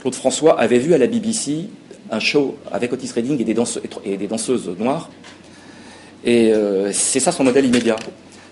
Claude 0.00 0.14
François 0.14 0.58
avait 0.58 0.78
vu 0.78 0.94
à 0.94 0.98
la 0.98 1.06
BBC 1.06 1.68
un 2.10 2.20
show 2.20 2.56
avec 2.70 2.92
Otis 2.92 3.10
Redding 3.14 3.40
et 3.40 3.44
des, 3.44 4.26
danseuses, 4.26 4.70
noires. 4.78 5.10
Et 6.24 6.52
c'est 6.92 7.20
ça 7.20 7.32
son 7.32 7.44
modèle 7.44 7.66
immédiat. 7.66 7.96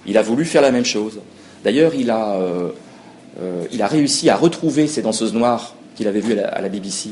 Il 0.07 0.19
a 0.19 0.23
voulu 0.23 0.45
faire 0.45 0.63
la 0.63 0.71
même 0.71 0.85
chose. 0.85 1.21
D'ailleurs, 1.65 1.95
il 1.95 2.11
a 2.11 3.87
réussi 3.89 4.29
à 4.29 4.37
retrouver 4.37 4.87
ces 4.87 5.03
danseuses 5.03 5.35
noires 5.35 5.77
qu'il 5.97 6.07
avait 6.07 6.21
vues 6.21 6.39
à 6.39 6.61
la, 6.61 6.69
BBC. 6.69 7.11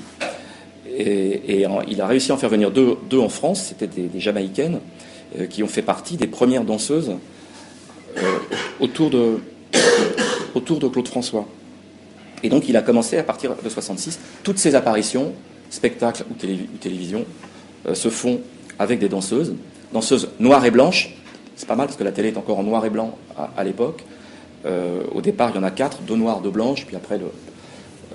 Et, 0.97 1.67
il 1.89 2.01
a 2.01 2.07
réussi 2.07 2.31
à 2.31 2.35
en 2.35 2.39
faire 2.39 2.51
venir 2.51 2.71
deux, 2.71 3.19
en 3.19 3.29
France, 3.29 3.67
c'était 3.69 3.87
des, 3.87 4.21
Jamaïcaines, 4.21 4.81
qui 5.51 5.63
ont 5.63 5.69
fait 5.69 5.83
partie 5.83 6.17
des 6.17 6.29
premières 6.29 6.65
danseuses 6.65 7.13
autour, 8.81 9.11
de, 9.11 9.41
autour 10.55 10.79
de 10.79 10.89
Claude 10.89 11.09
François. 11.09 11.47
Et 12.45 12.51
donc 12.51 12.69
il 12.69 12.77
a 12.77 12.83
commencé 12.83 13.17
à 13.17 13.23
partir 13.23 13.55
de 13.57 13.69
66. 13.69 14.21
Toutes 14.43 14.59
ces 14.59 14.75
apparitions, 14.75 15.33
spectacles 15.71 16.25
ou, 16.31 16.35
télévision, 16.35 17.25
euh, 17.89 17.95
se 17.95 18.11
font 18.11 18.41
avec 18.79 18.99
des 18.99 19.09
danseuses, 19.09 19.55
danseuses 19.93 20.29
noires 20.39 20.65
et 20.65 20.71
blanches. 20.71 21.17
C'est 21.57 21.67
pas 21.67 21.75
mal 21.75 21.87
parce 21.87 21.97
que 21.97 22.05
la 22.05 22.13
télé 22.13 22.29
est 22.29 22.37
encore 22.37 22.59
en 22.59 22.63
noir 22.63 22.85
et 22.85 22.91
blanc 22.91 23.17
à, 23.57 23.65
l'époque. 23.65 24.05
Euh, 24.67 25.05
au 25.15 25.23
départ, 25.23 25.51
il 25.51 25.57
y 25.57 25.59
en 25.59 25.63
a 25.63 25.71
quatre, 25.71 26.03
deux 26.03 26.17
noires, 26.17 26.41
deux 26.41 26.51
blanches, 26.51 26.85
puis 26.85 26.97
après 26.97 27.17
le, 27.17 27.27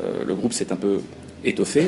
euh, 0.04 0.36
groupe 0.36 0.54
s'est 0.54 0.72
un 0.72 0.76
peu 0.76 1.00
étoffé. 1.44 1.88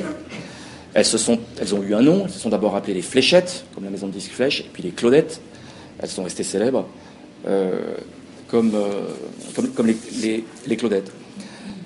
Elles, 0.93 1.05
se 1.05 1.17
sont, 1.17 1.39
elles 1.59 1.73
ont 1.73 1.83
eu 1.83 1.93
un 1.93 2.01
nom, 2.01 2.23
elles 2.25 2.31
se 2.31 2.39
sont 2.39 2.49
d'abord 2.49 2.75
appelées 2.75 2.93
les 2.93 3.01
Fléchettes, 3.01 3.65
comme 3.73 3.83
la 3.83 3.89
maison 3.89 4.07
de 4.07 4.11
disques 4.11 4.31
Flèche, 4.31 4.61
et 4.61 4.69
puis 4.71 4.83
les 4.83 4.91
Claudettes. 4.91 5.41
Elles 5.99 6.09
sont 6.09 6.23
restées 6.23 6.43
célèbres 6.43 6.87
comme, 8.51 8.73
comme, 9.75 9.87
les, 9.87 10.77
Claudettes. 10.77 11.11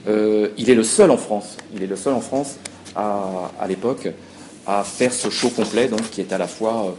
Euh, 0.07 0.49
il 0.57 0.69
est 0.69 0.75
le 0.75 0.83
seul 0.83 1.11
en 1.11 1.17
France, 1.17 1.57
il 1.75 1.83
est 1.83 1.87
le 1.87 1.95
seul 1.95 2.13
en 2.13 2.21
France 2.21 2.57
à, 2.95 3.67
l'époque 3.67 4.09
à 4.65 4.83
faire 4.83 5.13
ce 5.13 5.29
show 5.29 5.49
complet, 5.49 5.87
donc 5.87 6.09
qui 6.09 6.21
est 6.21 6.33
à 6.33 6.37
la 6.37 6.47
fois 6.47 6.87
euh, 6.87 6.91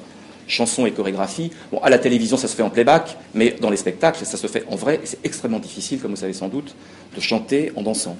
chanson 0.46 0.86
et 0.86 0.92
chorégraphie. 0.92 1.50
Bon, 1.72 1.78
à 1.78 1.90
la 1.90 1.98
télévision, 1.98 2.36
ça 2.36 2.46
se 2.46 2.54
fait 2.54 2.62
en 2.62 2.70
playback, 2.70 3.16
mais 3.34 3.56
dans 3.60 3.70
les 3.70 3.76
spectacles, 3.76 4.24
ça 4.24 4.36
se 4.36 4.46
fait 4.46 4.64
en 4.70 4.76
vrai. 4.76 5.00
Et 5.02 5.06
c'est 5.06 5.18
extrêmement 5.24 5.58
difficile, 5.58 6.00
comme 6.00 6.12
vous 6.12 6.16
savez 6.16 6.32
sans 6.32 6.48
doute, 6.48 6.74
de 7.14 7.20
chanter 7.20 7.72
en 7.74 7.82
dansant. 7.82 8.16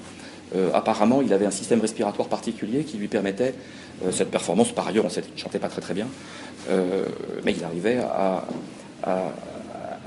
Euh, 0.54 0.70
apparemment, 0.74 1.22
il 1.22 1.32
avait 1.32 1.46
un 1.46 1.50
système 1.50 1.80
respiratoire 1.80 2.28
particulier 2.28 2.84
qui 2.84 2.96
lui 2.98 3.08
permettait 3.08 3.54
cette 4.12 4.30
performance. 4.30 4.72
Par 4.72 4.86
ailleurs, 4.88 5.04
on 5.04 5.08
ne 5.08 5.22
chantait 5.36 5.58
pas 5.58 5.68
très 5.68 5.80
très 5.80 5.94
bien, 5.94 6.06
mais 7.44 7.52
il 7.56 7.64
arrivait 7.64 7.98
à, 7.98 8.44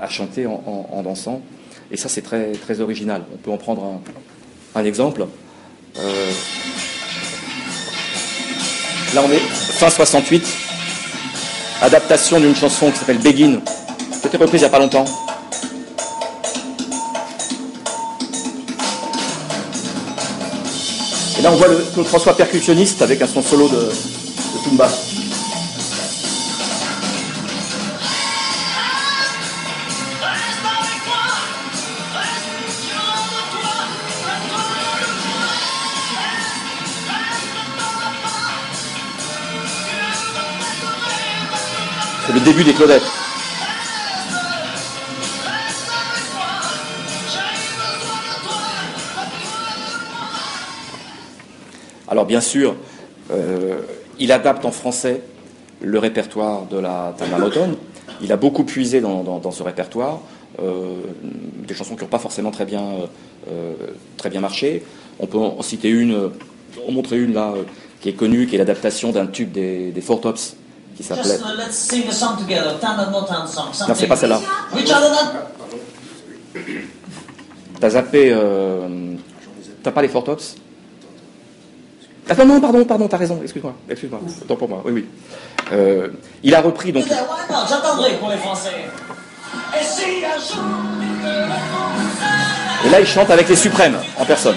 chanter 0.08 0.46
en, 0.46 1.02
dansant. 1.02 1.42
Et 1.90 1.96
ça, 1.96 2.08
c'est 2.08 2.22
très, 2.22 2.52
très 2.52 2.80
original. 2.80 3.24
On 3.34 3.36
peut 3.36 3.50
en 3.50 3.56
prendre 3.56 4.00
un, 4.74 4.84
exemple. 4.84 5.26
Euh, 5.98 6.30
là, 9.14 9.22
on 9.26 9.30
est 9.30 9.38
fin 9.38 9.90
68, 9.90 10.42
adaptation 11.82 12.38
d'une 12.38 12.54
chanson 12.54 12.90
qui 12.90 12.98
s'appelle 12.98 13.18
Begin, 13.18 13.60
qui 13.60 14.24
a 14.24 14.28
été 14.28 14.36
reprise 14.36 14.60
il 14.60 14.64
n'y 14.64 14.68
a 14.68 14.70
pas 14.70 14.78
longtemps. 14.78 15.04
Et 21.40 21.42
là, 21.42 21.50
on 21.52 21.56
voit 21.56 21.68
le 21.68 22.04
François 22.04 22.36
percussionniste 22.36 23.00
avec 23.00 23.22
un 23.22 23.26
son 23.26 23.40
solo 23.40 23.66
de, 23.66 23.76
de 23.76 24.62
Tumba. 24.62 24.90
C'est 42.26 42.34
le 42.34 42.40
début 42.40 42.64
des 42.64 42.74
Claudettes. 42.74 43.09
Bien 52.30 52.40
sûr, 52.40 52.76
euh, 53.32 53.80
il 54.20 54.30
adapte 54.30 54.64
en 54.64 54.70
français 54.70 55.20
le 55.80 55.98
répertoire 55.98 56.66
de 56.66 56.78
la 56.78 57.12
Tamamotone. 57.18 57.74
Il 58.22 58.30
a 58.30 58.36
beaucoup 58.36 58.62
puisé 58.62 59.00
dans, 59.00 59.50
ce 59.50 59.62
répertoire, 59.64 60.20
euh, 60.62 60.94
des 61.66 61.74
chansons 61.74 61.96
qui 61.96 62.02
n'ont 62.04 62.08
pas 62.08 62.20
forcément 62.20 62.52
très 62.52 62.66
bien, 62.66 62.84
euh, 63.50 63.72
très 64.16 64.30
bien 64.30 64.40
marché. 64.40 64.84
On 65.18 65.26
peut 65.26 65.38
en 65.38 65.60
citer 65.62 65.88
une, 65.88 66.30
en 66.86 66.92
montrer 66.92 67.18
une 67.18 67.34
là, 67.34 67.52
qui 68.00 68.10
est 68.10 68.12
connue, 68.12 68.46
qui 68.46 68.54
est 68.54 68.58
l'adaptation 68.58 69.10
d'un 69.10 69.26
tube 69.26 69.50
des, 69.50 69.90
des 69.90 70.00
Four 70.00 70.20
Tops, 70.20 70.54
qui 70.96 71.02
s'appelait. 71.02 71.36
Non, 73.88 73.94
c'est 73.96 74.06
pas 74.06 74.16
celle-là. 74.16 74.40
T'as 77.80 77.90
zappé. 77.90 78.36
T'as 79.82 79.90
pas 79.90 80.02
les 80.02 80.08
Four 80.08 80.22
Tops? 80.22 80.59
Ah 82.28 82.34
non, 82.36 82.46
non, 82.46 82.60
pardon, 82.60 82.84
pardon, 82.84 83.08
t'as 83.08 83.16
raison, 83.16 83.40
excuse-moi, 83.42 83.74
excuse-moi, 83.88 84.20
Attends 84.42 84.56
pour 84.56 84.68
moi, 84.68 84.82
oui, 84.84 84.92
oui. 84.92 85.06
Euh, 85.72 86.08
il 86.42 86.54
a 86.54 86.60
repris 86.60 86.92
donc. 86.92 87.04
J'attendrai 87.06 88.12
pour 88.18 88.30
les 88.30 88.36
Français. 88.36 88.70
Et 92.84 92.90
là, 92.90 93.00
il 93.00 93.06
chante 93.06 93.30
avec 93.30 93.48
les 93.48 93.56
Suprêmes 93.56 93.96
en 94.18 94.24
personne. 94.24 94.56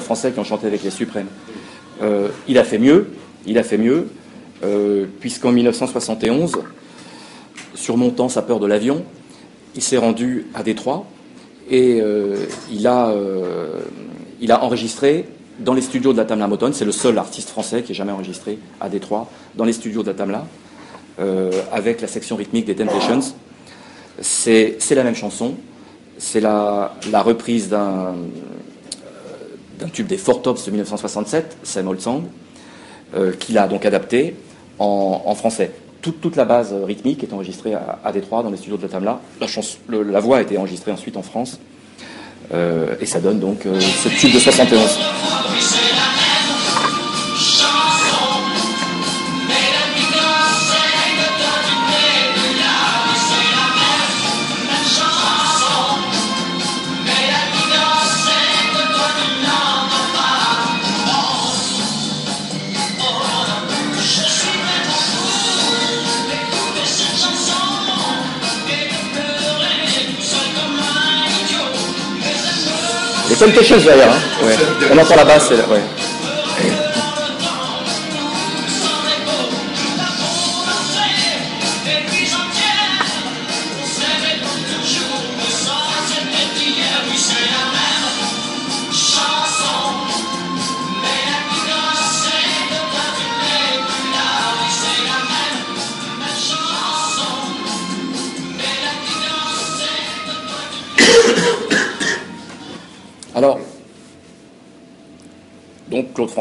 Français 0.00 0.32
qui 0.32 0.38
ont 0.38 0.44
chanté 0.44 0.66
avec 0.66 0.82
les 0.82 0.90
Suprêmes. 0.90 1.28
Euh, 2.02 2.28
il 2.48 2.58
a 2.58 2.64
fait 2.64 2.78
mieux, 2.78 3.08
il 3.46 3.58
a 3.58 3.62
fait 3.62 3.78
mieux, 3.78 4.08
euh, 4.64 5.06
puisqu'en 5.20 5.52
1971, 5.52 6.58
surmontant 7.74 8.28
sa 8.28 8.42
peur 8.42 8.60
de 8.60 8.66
l'avion, 8.66 9.04
il 9.74 9.82
s'est 9.82 9.96
rendu 9.96 10.46
à 10.54 10.62
Détroit 10.62 11.06
et 11.70 12.00
euh, 12.00 12.36
il, 12.70 12.86
a, 12.86 13.12
il 14.40 14.52
a 14.52 14.62
enregistré 14.62 15.26
dans 15.58 15.74
les 15.74 15.82
studios 15.82 16.12
de 16.12 16.18
la 16.18 16.24
Tamla 16.24 16.46
Motown, 16.46 16.72
c'est 16.72 16.84
le 16.84 16.92
seul 16.92 17.16
artiste 17.18 17.48
français 17.48 17.82
qui 17.82 17.92
ait 17.92 17.94
jamais 17.94 18.12
enregistré 18.12 18.58
à 18.80 18.88
Détroit, 18.88 19.30
dans 19.54 19.64
les 19.64 19.72
studios 19.72 20.02
de 20.02 20.08
la 20.08 20.14
Tamla, 20.14 20.46
avec 21.72 22.02
la 22.02 22.08
section 22.08 22.36
rythmique 22.36 22.66
des 22.66 22.76
Temptations. 22.76 23.20
C'est 24.20 24.76
la 24.90 25.02
même 25.02 25.14
chanson, 25.14 25.54
c'est 26.18 26.40
la, 26.40 26.92
reprise 27.12 27.68
d'un 27.68 28.14
tube 29.92 30.06
des 30.06 30.16
Four 30.16 30.42
Tops 30.42 30.64
de 30.64 30.70
1967, 30.70 31.58
Same 31.62 31.88
Old 31.88 32.00
Song, 32.00 32.24
euh, 33.14 33.32
qu'il 33.32 33.58
a 33.58 33.68
donc 33.68 33.84
adapté 33.86 34.34
en, 34.78 35.34
français. 35.34 35.70
Toute, 36.02 36.36
la 36.36 36.44
base 36.44 36.72
rythmique 36.72 37.24
est 37.24 37.32
enregistrée 37.32 37.74
à, 37.74 38.12
Détroit, 38.12 38.42
dans 38.42 38.50
les 38.50 38.56
studios 38.56 38.76
de 38.76 38.82
la 38.82 38.88
Tamla. 38.88 39.20
La, 39.40 39.46
la 40.04 40.20
voix 40.20 40.38
a 40.38 40.42
été 40.42 40.56
enregistrée 40.56 40.92
ensuite 40.92 41.16
en 41.16 41.22
France. 41.22 41.58
Euh, 42.54 42.94
et 43.00 43.06
ça 43.06 43.20
donne 43.20 43.40
donc 43.40 43.66
euh, 43.66 43.80
ce 43.80 44.08
tube 44.08 44.32
de 44.32 44.38
71. 44.38 44.80
C'est 73.36 73.44
Temptations 73.44 73.76
d'ailleurs. 73.84 74.08
Hein. 74.08 74.46
Ouais. 74.46 74.54
On 74.90 74.98
entend 74.98 75.14
la 75.16 75.24
basse. 75.24 75.50
Ouais. 75.50 75.80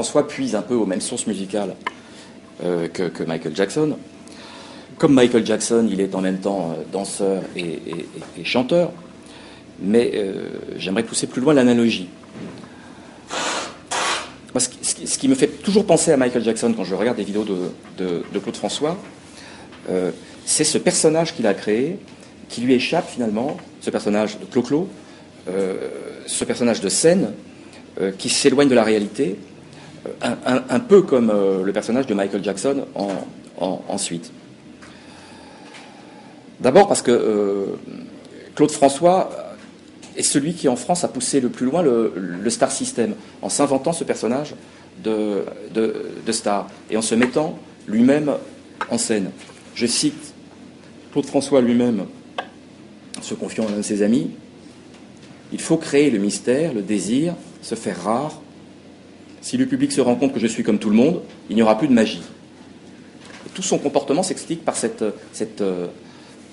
François 0.06 0.28
puise 0.28 0.54
un 0.54 0.62
peu 0.62 0.76
aux 0.76 0.86
mêmes 0.86 1.02
sources 1.02 1.26
musicales 1.26 1.74
euh, 2.64 2.88
que, 2.88 3.24
Michael 3.24 3.56
Jackson. 3.56 3.98
Comme 5.00 5.16
Michael 5.16 5.44
Jackson, 5.44 5.88
il 5.92 6.00
est 6.00 6.14
en 6.14 6.22
même 6.22 6.38
temps 6.38 6.76
euh, 6.78 6.84
danseur 6.92 7.42
et, 7.58 7.80
chanteur, 8.44 8.92
mais 9.82 10.12
euh, 10.14 10.44
j'aimerais 10.78 11.02
pousser 11.02 11.26
plus 11.26 11.42
loin 11.42 11.56
l'analogie. 11.56 12.08
Ce, 14.60 15.18
qui- 15.18 15.28
me 15.28 15.34
fait 15.34 15.48
toujours 15.48 15.86
penser 15.88 16.12
à 16.12 16.18
Michael 16.18 16.44
Jackson 16.44 16.72
quand 16.78 16.84
je 16.84 16.94
regarde 16.94 17.18
des 17.18 17.24
vidéos 17.24 17.44
de, 17.44 17.58
de- 17.98 18.24
de 18.32 18.40
Claude 18.40 18.56
François, 18.56 18.96
c'est 20.46 20.64
ce 20.64 20.78
personnage 20.78 21.36
qu'il 21.36 21.46
a 21.48 21.54
créé 21.56 21.98
qui 22.48 22.62
lui 22.62 22.74
échappe 22.74 23.10
finalement, 23.10 23.58
ce 23.82 23.90
personnage 23.90 24.40
de 24.40 24.46
Clo-Clo, 24.46 24.88
ce 26.26 26.44
personnage 26.46 26.80
de 26.80 26.90
scène 26.90 27.32
qui 28.18 28.30
s'éloigne 28.30 28.70
de 28.70 28.76
la 28.76 28.84
réalité, 28.86 29.36
un, 30.22 30.80
peu 30.80 31.02
comme 31.02 31.30
euh, 31.30 31.64
le 31.64 31.74
personnage 31.74 32.08
de 32.08 32.14
Michael 32.14 32.44
Jackson 32.44 32.86
en, 32.96 33.10
en- 33.60 33.82
ensuite. 33.88 34.32
D'abord 36.60 36.88
parce 36.88 37.02
que 37.02 37.12
euh, 37.12 37.66
Claude 38.56 38.72
François 38.72 39.30
est 40.16 40.24
celui 40.24 40.54
qui 40.54 40.70
en 40.70 40.76
France 40.76 41.04
a 41.04 41.08
poussé 41.10 41.42
le 41.42 41.50
plus 41.50 41.66
loin 41.66 41.82
le, 41.82 42.50
star 42.50 42.72
system 42.72 43.16
en 43.42 43.50
s'inventant 43.50 43.92
ce 43.94 44.04
personnage 44.04 44.56
de, 45.04 45.44
de- 45.74 46.06
de 46.26 46.32
star 46.32 46.68
et 46.90 46.98
en 46.98 47.02
se 47.02 47.16
mettant 47.16 47.58
lui-même 47.88 48.32
en 48.90 48.98
scène. 48.98 49.32
Je 49.76 49.86
cite 49.86 50.34
Claude 51.12 51.26
François 51.26 51.62
lui-même, 51.62 52.06
se 53.22 53.34
confiant 53.34 53.68
à 53.68 53.72
l'un 53.72 53.78
de 53.78 53.82
ses 53.82 54.02
amis, 54.04 54.32
il 55.52 55.62
faut 55.62 55.78
créer 55.78 56.10
le 56.10 56.20
mystère, 56.20 56.74
le 56.74 56.82
désir, 56.82 57.36
se 57.62 57.76
faire 57.76 58.02
rare. 58.04 58.42
Si 59.46 59.58
le 59.58 59.68
public 59.68 59.92
se 59.92 60.02
rend 60.02 60.16
compte 60.16 60.34
que 60.34 60.40
je 60.40 60.48
suis 60.48 60.64
comme 60.64 60.80
tout 60.80 60.90
le 60.90 60.96
monde, 60.96 61.22
il 61.52 61.56
n'y 61.56 61.62
aura 61.62 61.78
plus 61.78 61.88
de 61.88 61.94
magie. 61.94 62.24
Tout 63.54 63.62
son 63.62 63.78
comportement 63.78 64.24
s'explique 64.24 64.66
par 64.66 64.76
cette, 64.76 65.06
cette, 65.34 65.62
euh, 65.62 65.86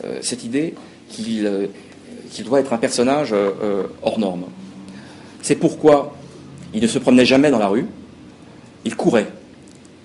euh, 0.05 0.19
cette 0.21 0.45
idée 0.45 0.75
qu'il 1.09 1.47
euh, 1.47 1.69
qu'il 2.31 2.45
doit 2.45 2.61
être 2.61 2.75
un 2.75 2.79
personnage 2.79 3.35
hors 4.03 4.19
norme. 4.19 4.45
C'est 5.41 5.55
pourquoi 5.55 6.15
il 6.75 6.83
ne 6.83 6.87
se 6.87 6.99
promenait 6.99 7.25
jamais 7.25 7.51
dans 7.51 7.59
la 7.59 7.69
rue, 7.69 7.87
il 8.85 8.95
courait 8.95 9.29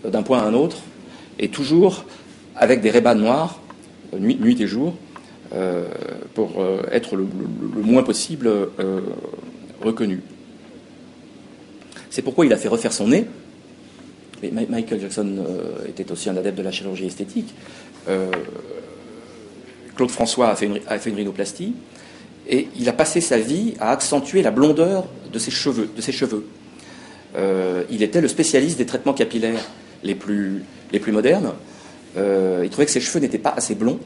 d'un 0.06 0.24
point 0.24 0.40
à 0.40 0.46
un 0.46 0.54
autre, 0.54 0.78
et 1.40 1.50
toujours 1.50 2.06
avec 2.56 2.80
des 2.80 2.90
rébats 2.90 3.16
noirs, 3.16 3.60
nuit, 4.18 4.38
nuit 4.40 4.62
et 4.62 4.68
jour, 4.68 4.94
pour 6.34 6.66
être 6.92 7.16
le, 7.16 7.28
moins 7.82 8.04
possible 8.04 8.50
reconnu. 9.82 10.22
C'est 12.18 12.24
pourquoi 12.24 12.48
il 12.48 12.54
a 12.54 12.58
fait 12.58 12.68
refaire 12.68 12.94
son 12.94 13.10
nez. 13.10 13.28
Michael 14.42 15.00
Jackson 15.00 15.36
euh, 15.38 15.88
était 15.88 16.12
aussi 16.12 16.32
un 16.32 16.36
adepte 16.36 16.58
de 16.58 16.64
la 16.64 16.72
chirurgie 16.72 17.06
esthétique. 17.06 17.54
Euh, 18.10 18.32
Claude 19.96 20.10
François 20.10 20.50
a 20.50 20.56
fait, 20.56 20.66
une, 20.66 21.16
rhinoplastie 21.16 21.76
et 22.50 22.70
il 22.76 22.90
a 22.90 22.94
passé 22.94 23.22
sa 23.22 23.38
vie 23.38 23.76
à 23.80 23.92
accentuer 23.92 24.42
la 24.42 24.50
blondeur 24.50 25.06
de 25.32 25.38
ses 25.38 25.52
cheveux. 25.52 25.92
Euh, 27.36 27.84
il 27.92 28.02
était 28.02 28.20
le 28.20 28.30
spécialiste 28.30 28.80
des 28.80 28.88
traitements 28.88 29.14
capillaires 29.14 29.64
les 30.02 30.16
plus, 30.16 30.64
modernes. 31.10 31.54
Il 32.16 32.70
trouvait 32.72 32.88
que 32.88 32.92
ses 32.92 33.00
cheveux 33.00 33.20
n'étaient 33.20 33.38
pas 33.38 33.54
assez 33.56 33.76
blonds. 33.76 34.00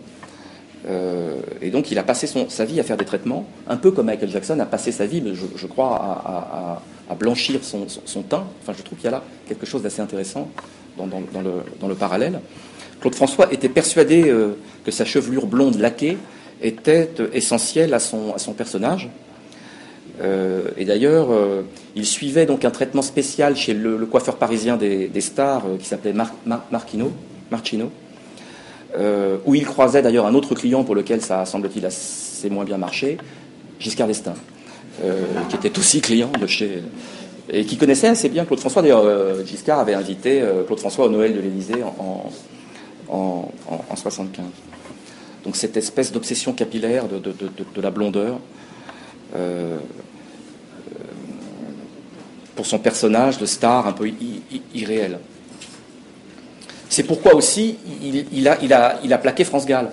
Euh, 0.89 1.36
et 1.62 1.70
donc 1.70 1.91
il 1.91 2.00
a 2.00 2.04
passé 2.04 2.28
sa 2.28 2.65
vie 2.65 2.80
à 2.80 2.84
faire 2.84 2.98
des 2.98 3.06
traitements, 3.06 3.46
un 3.67 3.78
peu 3.78 3.91
comme 3.91 4.08
Michael 4.08 4.30
Jackson 4.30 4.60
a 4.60 4.65
passé 4.65 4.91
sa 4.91 5.06
vie, 5.06 5.22
je, 5.34 5.46
je 5.56 5.67
crois, 5.67 6.82
à, 7.10 7.15
blanchir 7.15 7.60
son, 7.63 7.86
teint. 8.24 8.46
Enfin, 8.62 8.74
je 8.78 8.84
trouve 8.84 8.98
qu'il 8.98 9.06
y 9.06 9.10
a 9.10 9.12
là 9.12 9.24
quelque 9.48 9.65
chose 9.65 9.84
d'assez 9.84 10.02
intéressant 10.02 10.50
dans, 10.98 11.08
le, 11.88 11.96
parallèle. 11.96 12.39
Claude 13.02 13.15
François 13.15 13.52
était 13.52 13.70
persuadé 13.70 14.30
euh, 14.30 14.54
que 14.86 14.91
sa 14.91 15.06
chevelure 15.06 15.46
blonde 15.46 15.78
laquée 15.78 16.17
était 16.62 17.10
euh, 17.20 17.28
essentielle 17.34 17.94
à 17.94 18.00
son, 18.00 18.54
personnage. 18.56 19.10
Et 20.78 20.86
d'ailleurs, 20.86 21.30
il 21.96 22.06
suivait 22.06 22.46
donc 22.46 22.63
un 22.63 22.70
traitement 22.70 23.02
spécial 23.02 23.56
chez 23.56 23.74
le, 23.74 24.06
coiffeur 24.06 24.36
parisien 24.36 24.78
des, 24.78 25.10
stars 25.20 25.63
qui 25.80 25.88
s'appelait 25.88 26.13
Mar- 26.13 26.36
Marquino, 26.70 27.12
Marcino, 27.50 27.91
euh, 28.97 29.38
où 29.45 29.56
il 29.56 29.65
croisait 29.65 30.01
d'ailleurs 30.01 30.25
un 30.25 30.34
autre 30.34 30.54
client 30.56 30.84
pour 30.84 30.95
lequel 30.95 31.21
ça 31.21 31.45
semble-t-il 31.45 31.86
assez 31.86 32.49
moins 32.49 32.65
bien 32.65 32.77
marché, 32.77 33.17
Giscard 33.80 34.08
d'Estaing, 34.08 34.36
euh, 35.04 35.23
qui 35.49 35.56
était 35.56 35.77
aussi 35.80 36.01
client 36.01 36.32
de 36.39 36.47
chez 36.47 36.84
et 37.54 37.65
qui 37.65 37.75
connaissait 37.77 38.08
assez 38.08 38.30
bien 38.30 38.45
Claude 38.45 38.60
François. 38.60 38.82
D'ailleurs, 38.82 39.04
euh, 39.04 39.43
Giscard 39.45 39.80
avait 39.80 39.93
invité 39.95 40.41
Claude 40.67 40.80
François 40.80 41.06
au 41.06 41.10
Noël 41.10 41.34
de 41.36 41.39
l'Élysée 41.41 41.84
en, 41.84 42.32
en, 43.10 43.51
en, 43.69 43.86
en 43.89 43.95
75. 43.95 44.45
Donc 45.43 45.56
cette 45.56 45.75
espèce 45.75 46.12
d'obsession 46.12 46.54
capillaire 46.54 47.08
de, 47.08 47.17
de- 47.17 47.34
de- 47.75 47.82
la 47.82 47.89
blondeur 47.91 48.38
pour 52.56 52.65
son 52.65 52.80
personnage 52.80 53.38
de 53.38 53.45
star 53.45 53.88
un 53.88 53.93
peu 53.93 54.10
irréel. 54.73 55.19
C'est 56.91 57.04
pourquoi 57.04 57.36
aussi 57.36 57.77
il, 58.04 58.47
a, 58.49 59.17
plaqué 59.17 59.45
France 59.45 59.65
Gall. 59.65 59.91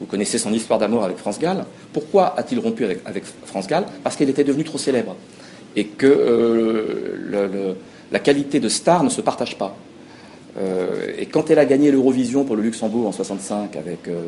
Vous 0.00 0.06
connaissez 0.06 0.36
son 0.36 0.52
histoire 0.52 0.80
d'amour 0.80 1.04
avec 1.04 1.16
France 1.16 1.38
Gall. 1.38 1.64
Pourquoi 1.92 2.36
a-t-il 2.36 2.58
rompu 2.58 2.84
avec, 2.84 3.22
France 3.46 3.68
Gall? 3.68 3.84
Parce 4.02 4.16
qu'elle 4.16 4.30
était 4.30 4.42
devenue 4.42 4.64
trop 4.64 4.76
célèbre 4.76 5.14
et 5.76 5.84
que 5.86 6.08
euh, 6.08 7.74
la 8.10 8.18
qualité 8.18 8.58
de 8.58 8.68
star 8.68 9.04
ne 9.04 9.10
se 9.10 9.20
partage 9.20 9.56
pas. 9.58 9.76
Euh, 10.58 11.12
et 11.16 11.26
quand 11.26 11.50
elle 11.50 11.60
a 11.60 11.64
gagné 11.64 11.92
l'Eurovision 11.92 12.42
pour 12.42 12.56
le 12.56 12.62
Luxembourg 12.62 13.06
en 13.06 13.12
65 13.12 13.76
avec 13.76 14.08
euh, 14.08 14.26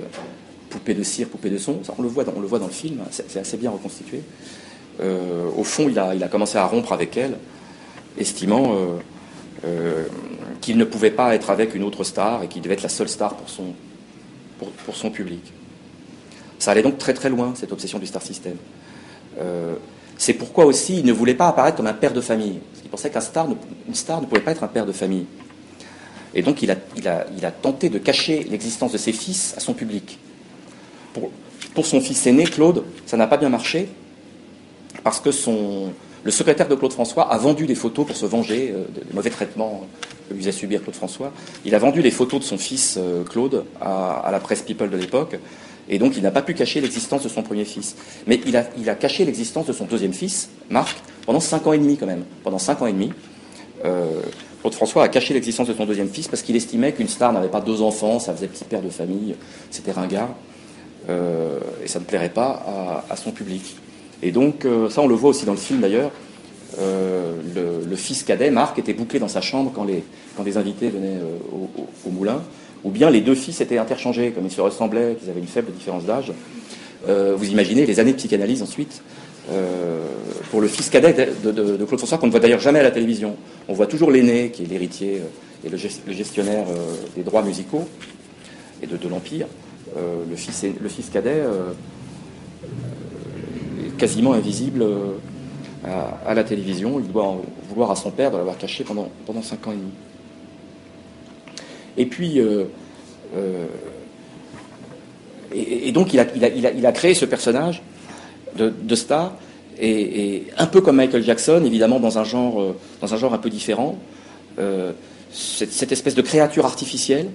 Poupée 0.70 0.94
de 0.94 1.02
cire, 1.02 1.26
Poupée 1.26 1.50
de 1.50 1.58
son, 1.58 1.80
on, 1.98 2.02
le 2.02 2.08
voit 2.08 2.22
dans, 2.22 2.38
le 2.40 2.72
film, 2.72 3.00
c'est 3.10 3.28
c'est 3.28 3.40
assez 3.40 3.56
bien 3.56 3.72
reconstitué. 3.72 4.20
Au 5.00 5.64
fond, 5.64 5.88
il 5.88 5.98
a, 5.98 6.28
commencé 6.28 6.56
à 6.56 6.66
rompre 6.66 6.92
avec 6.92 7.16
elle, 7.16 7.34
estimant 8.16 8.76
qu'il 10.62 10.78
ne 10.78 10.84
pouvait 10.84 11.10
pas 11.10 11.34
être 11.34 11.50
avec 11.50 11.74
une 11.74 11.82
autre 11.82 12.04
star 12.04 12.42
et 12.42 12.48
qu'il 12.48 12.62
devait 12.62 12.74
être 12.74 12.82
la 12.82 12.88
seule 12.88 13.08
star 13.10 13.34
pour 13.34 13.50
son, 13.50 13.74
pour, 14.58 14.70
pour 14.70 14.96
son 14.96 15.10
public. 15.10 15.52
Ça 16.58 16.70
allait 16.70 16.82
donc 16.82 16.96
très 16.96 17.12
très 17.12 17.28
loin, 17.28 17.52
cette 17.54 17.72
obsession 17.72 17.98
du 17.98 18.06
star 18.06 18.22
system. 18.22 18.56
Euh, 19.40 19.74
c'est 20.16 20.34
pourquoi 20.34 20.64
aussi 20.64 21.00
il 21.00 21.04
ne 21.04 21.12
voulait 21.12 21.34
pas 21.34 21.48
apparaître 21.48 21.76
comme 21.76 21.88
un 21.88 21.92
père 21.92 22.12
de 22.12 22.20
famille. 22.20 22.60
Parce 22.70 22.80
qu'il 22.80 22.90
pensait 22.90 23.10
qu'un 23.10 23.20
star, 23.20 23.48
ne- 23.48 23.56
star 23.92 24.22
ne 24.22 24.26
pouvait 24.26 24.40
pas 24.40 24.52
être 24.52 24.62
un 24.62 24.68
père 24.68 24.86
de 24.86 24.92
famille. 24.92 25.26
Et 26.32 26.42
donc 26.42 26.62
il 26.62 26.70
a, 26.70 26.76
il 26.96 27.06
a, 27.08 27.26
il 27.36 27.44
a 27.44 27.50
tenté 27.50 27.90
de 27.90 27.98
cacher 27.98 28.46
l'existence 28.48 28.92
de 28.92 28.98
ses 28.98 29.12
fils 29.12 29.54
à 29.56 29.60
son 29.60 29.74
public. 29.74 30.18
Pour, 31.12 31.30
pour 31.74 31.84
son 31.84 32.00
fils 32.00 32.26
aîné, 32.26 32.44
Claude, 32.44 32.84
ça 33.04 33.16
n'a 33.16 33.26
pas 33.26 33.36
bien 33.36 33.48
marché, 33.48 33.88
parce 35.02 35.20
que 35.20 35.32
son, 35.32 35.92
le 36.24 36.30
secrétaire 36.30 36.68
de 36.68 36.74
Claude 36.74 36.92
François 36.92 37.32
a 37.32 37.38
vendu 37.38 37.66
des 37.66 37.74
photos 37.74 38.06
pour 38.06 38.16
se 38.16 38.26
venger 38.26 38.72
euh, 38.72 38.84
des 38.94 39.14
mauvais 39.14 39.30
traitements 39.30 39.86
que 40.28 40.34
lui 40.34 40.40
faisait 40.40 40.52
subir 40.52 40.82
Claude 40.82 40.94
François. 40.94 41.32
Il 41.64 41.74
a 41.74 41.78
vendu 41.78 42.00
les 42.00 42.10
photos 42.10 42.40
de 42.40 42.44
son 42.44 42.58
fils 42.58 42.96
euh, 42.98 43.24
Claude 43.24 43.64
à, 43.80 44.28
la 44.30 44.38
presse 44.38 44.62
People 44.62 44.90
de 44.90 44.96
l'époque, 44.96 45.38
et 45.88 45.98
donc 45.98 46.16
il 46.16 46.22
n'a 46.22 46.30
pas 46.30 46.42
pu 46.42 46.54
cacher 46.54 46.80
l'existence 46.80 47.24
de 47.24 47.28
son 47.28 47.42
premier 47.42 47.64
fils. 47.64 47.96
Mais 48.26 48.40
il 48.46 48.56
a, 48.56 48.64
a 48.86 48.94
caché 48.94 49.24
l'existence 49.24 49.66
de 49.66 49.72
son 49.72 49.84
deuxième 49.84 50.12
fils, 50.12 50.50
Marc, 50.70 50.96
pendant 51.26 51.40
cinq 51.40 51.66
ans 51.66 51.72
et 51.72 51.78
demi 51.78 51.96
quand 51.96 52.06
même. 52.06 52.24
Pendant 52.44 52.58
cinq 52.58 52.80
ans 52.82 52.86
et 52.86 52.92
demi, 52.92 53.12
euh, 53.84 54.20
Claude 54.60 54.74
François 54.74 55.02
a 55.02 55.08
caché 55.08 55.34
l'existence 55.34 55.66
de 55.66 55.74
son 55.74 55.86
deuxième 55.86 56.08
fils 56.08 56.28
parce 56.28 56.42
qu'il 56.42 56.54
estimait 56.54 56.92
qu'une 56.92 57.08
star 57.08 57.32
n'avait 57.32 57.48
pas 57.48 57.60
deux 57.60 57.82
enfants, 57.82 58.20
ça 58.20 58.32
faisait 58.32 58.46
petit 58.46 58.64
père 58.64 58.80
de 58.80 58.90
famille, 58.90 59.34
c'était 59.72 59.90
ringard, 59.90 60.30
et 61.08 61.88
ça 61.88 61.98
ne 61.98 62.04
plairait 62.04 62.28
pas 62.28 63.04
à 63.10 63.16
son 63.16 63.32
public. 63.32 63.74
Et 64.22 64.30
donc, 64.30 64.64
euh, 64.64 64.88
ça 64.88 65.02
on 65.02 65.08
le 65.08 65.14
voit 65.14 65.30
aussi 65.30 65.44
dans 65.44 65.52
le 65.52 65.58
film 65.58 65.80
d'ailleurs, 65.80 66.10
euh, 66.78 67.34
le, 67.86 67.96
fils 67.96 68.22
cadet, 68.22 68.50
Marc, 68.50 68.78
était 68.78 68.94
bouclé 68.94 69.18
dans 69.18 69.28
sa 69.28 69.40
chambre 69.40 69.72
quand 69.74 69.84
les, 69.84 70.02
quand 70.36 70.42
les 70.42 70.56
invités 70.56 70.88
venaient 70.88 71.18
euh, 71.18 71.58
au, 72.06 72.10
moulin, 72.10 72.40
ou 72.84 72.90
bien 72.90 73.10
les 73.10 73.20
deux 73.20 73.34
fils 73.34 73.60
étaient 73.60 73.78
interchangés, 73.78 74.30
comme 74.30 74.46
ils 74.46 74.52
se 74.52 74.60
ressemblaient, 74.60 75.16
qu'ils 75.20 75.28
avaient 75.28 75.40
une 75.40 75.46
faible 75.46 75.72
différence 75.72 76.04
d'âge. 76.04 76.32
Vous 77.06 77.50
imaginez 77.50 77.84
les 77.84 77.98
années 77.98 78.12
de 78.12 78.16
psychanalyse 78.16 78.62
ensuite, 78.62 79.02
pour 80.52 80.60
le 80.60 80.68
fils 80.68 80.88
cadet 80.88 81.30
de, 81.42 81.84
Claude 81.84 81.98
François, 81.98 82.16
qu'on 82.16 82.26
ne 82.26 82.30
voit 82.30 82.38
d'ailleurs 82.38 82.60
jamais 82.60 82.78
à 82.78 82.84
la 82.84 82.92
télévision. 82.92 83.36
On 83.66 83.74
voit 83.74 83.88
toujours 83.88 84.12
l'aîné, 84.12 84.50
qui 84.50 84.62
est 84.62 84.66
l'héritier 84.66 85.20
et 85.64 85.68
le, 85.68 85.76
gestionnaire 85.76 86.66
des 87.16 87.24
droits 87.24 87.42
musicaux 87.42 87.88
et 88.82 88.86
de, 88.86 89.08
l'Empire. 89.08 89.48
le, 89.96 90.36
fils, 90.36 90.64
le 90.80 90.88
fils 90.88 91.10
cadet 91.10 91.42
quasiment 93.98 94.32
invisible 94.32 94.84
à, 95.84 96.34
la 96.34 96.44
télévision. 96.44 97.00
Il 97.00 97.10
doit 97.10 97.24
en 97.24 97.42
vouloir 97.68 97.90
à 97.90 97.96
son 97.96 98.10
père 98.10 98.30
de 98.30 98.36
l'avoir 98.36 98.58
caché 98.58 98.84
pendant, 98.84 99.08
pendant 99.26 99.42
cinq 99.42 99.66
ans 99.66 99.72
et 99.72 99.76
demi. 99.76 99.92
Et 101.96 102.06
puis, 102.06 102.40
et, 105.54 105.92
donc, 105.92 106.12
il 106.14 106.20
a, 106.86 106.92
créé 106.92 107.14
ce 107.14 107.24
personnage 107.24 107.82
de, 108.56 108.94
star, 108.94 109.34
et, 109.80 110.44
un 110.58 110.66
peu 110.66 110.80
comme 110.80 110.96
Michael 110.96 111.22
Jackson, 111.22 111.62
évidemment, 111.64 112.00
dans 112.00 112.18
un 112.18 112.24
genre, 112.24 112.60
euh, 112.60 112.76
un, 113.02 113.38
peu 113.38 113.50
différent. 113.50 113.98
Euh, 114.58 114.92
cette, 115.32 115.92
espèce 115.92 116.14
de 116.14 116.22
créature 116.22 116.66
artificielle 116.66 117.28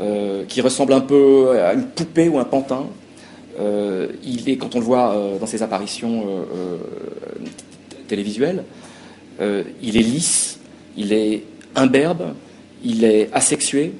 euh, 0.00 0.44
qui 0.48 0.60
ressemble 0.60 0.92
un 0.92 1.00
peu 1.00 1.50
à 1.60 1.74
une 1.74 1.86
poupée 1.86 2.28
ou 2.28 2.38
un 2.38 2.44
pantin. 2.44 2.86
Il 3.58 4.48
est, 4.48 4.56
quand 4.56 4.74
on 4.74 4.78
le 4.78 4.84
voit 4.84 5.16
dans 5.40 5.46
ses 5.46 5.62
apparitions 5.62 6.26
télévisuelles, 8.08 8.64
il 9.40 9.96
est 9.96 10.02
lisse, 10.02 10.58
il 10.96 11.12
est 11.12 11.44
imberbe, 11.74 12.34
il 12.84 13.04
est 13.04 13.28
asexué, 13.32 13.92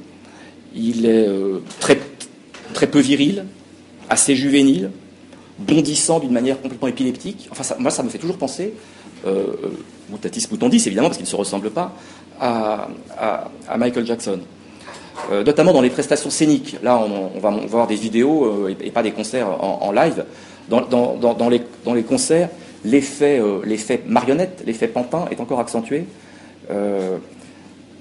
il 0.74 1.06
est 1.06 1.28
très 1.80 1.98
très 2.72 2.86
peu 2.86 3.00
viril, 3.00 3.44
assez 4.08 4.34
juvénile, 4.34 4.90
bondissant 5.58 6.18
d'une 6.18 6.32
manière 6.32 6.60
complètement 6.60 6.88
épileptique. 6.88 7.48
Enfin, 7.50 7.74
moi, 7.78 7.90
ça 7.90 8.02
me 8.02 8.08
fait 8.08 8.18
toujours 8.18 8.38
penser, 8.38 8.74
euh, 9.26 9.44
Moutatis 10.10 10.46
Moutandis, 10.50 10.82
évidemment, 10.86 11.08
parce 11.08 11.18
qu'il 11.18 11.26
ne 11.26 11.30
se 11.30 11.36
ressemble 11.36 11.70
pas, 11.70 11.94
à, 12.40 12.88
Michael 13.78 14.06
Jackson. 14.06 14.40
Euh, 15.30 15.44
notamment 15.44 15.72
dans 15.72 15.80
les 15.80 15.90
prestations 15.90 16.30
scéniques. 16.30 16.76
Là, 16.82 16.98
on, 16.98 17.38
va, 17.38 17.50
voir 17.66 17.86
des 17.86 17.94
vidéos 17.94 18.44
euh, 18.44 18.74
et, 18.80 18.90
pas 18.90 19.02
des 19.02 19.12
concerts 19.12 19.46
en, 19.46 19.92
live. 19.92 20.24
Dans, 20.68 21.48
les, 21.48 22.02
concerts, 22.02 22.48
l'effet 22.84 23.40
marionnette, 24.06 24.62
l'effet 24.66 24.88
pantin 24.88 25.26
est 25.30 25.40
encore 25.40 25.60
accentué 25.60 26.04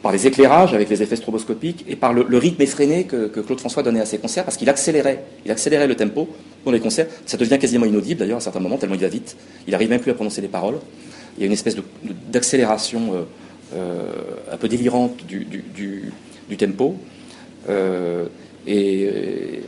par 0.01 0.11
les 0.11 0.25
éclairages 0.25 0.73
avec 0.73 0.89
les 0.89 1.03
effets 1.03 1.15
stroboscopiques 1.15 1.85
et 1.87 1.95
par 1.95 2.13
le, 2.13 2.37
rythme 2.37 2.61
effréné 2.61 3.03
que, 3.03 3.27
Claude 3.27 3.59
François 3.59 3.83
donnait 3.83 4.01
à 4.01 4.05
ses 4.05 4.17
concerts 4.17 4.43
parce 4.43 4.57
qu'il 4.57 4.69
accélérait, 4.69 5.23
il 5.45 5.51
accélérait 5.51 5.87
le 5.87 5.95
tempo 5.95 6.27
dans 6.65 6.71
les 6.71 6.79
concerts. 6.79 7.07
Ça 7.25 7.37
devient 7.37 7.59
quasiment 7.59 7.85
inaudible 7.85 8.19
d'ailleurs 8.19 8.37
à 8.37 8.41
certains 8.41 8.59
moments, 8.59 8.77
tellement 8.77 8.95
il 8.95 9.01
va 9.01 9.07
vite. 9.07 9.35
Il 9.67 9.71
n'arrive 9.71 9.89
même 9.89 10.01
plus 10.01 10.11
à 10.11 10.15
prononcer 10.15 10.41
les 10.41 10.47
paroles. 10.47 10.79
Il 11.37 11.41
y 11.41 11.43
a 11.43 11.47
une 11.47 11.53
espèce 11.53 11.75
d'accélération 12.29 13.13
euh, 13.13 13.21
euh, 13.75 14.11
un 14.51 14.57
peu 14.57 14.67
délirante 14.67 15.25
du, 15.25 16.11
tempo 16.57 16.95
euh, 17.69 18.25
et, 18.67 19.61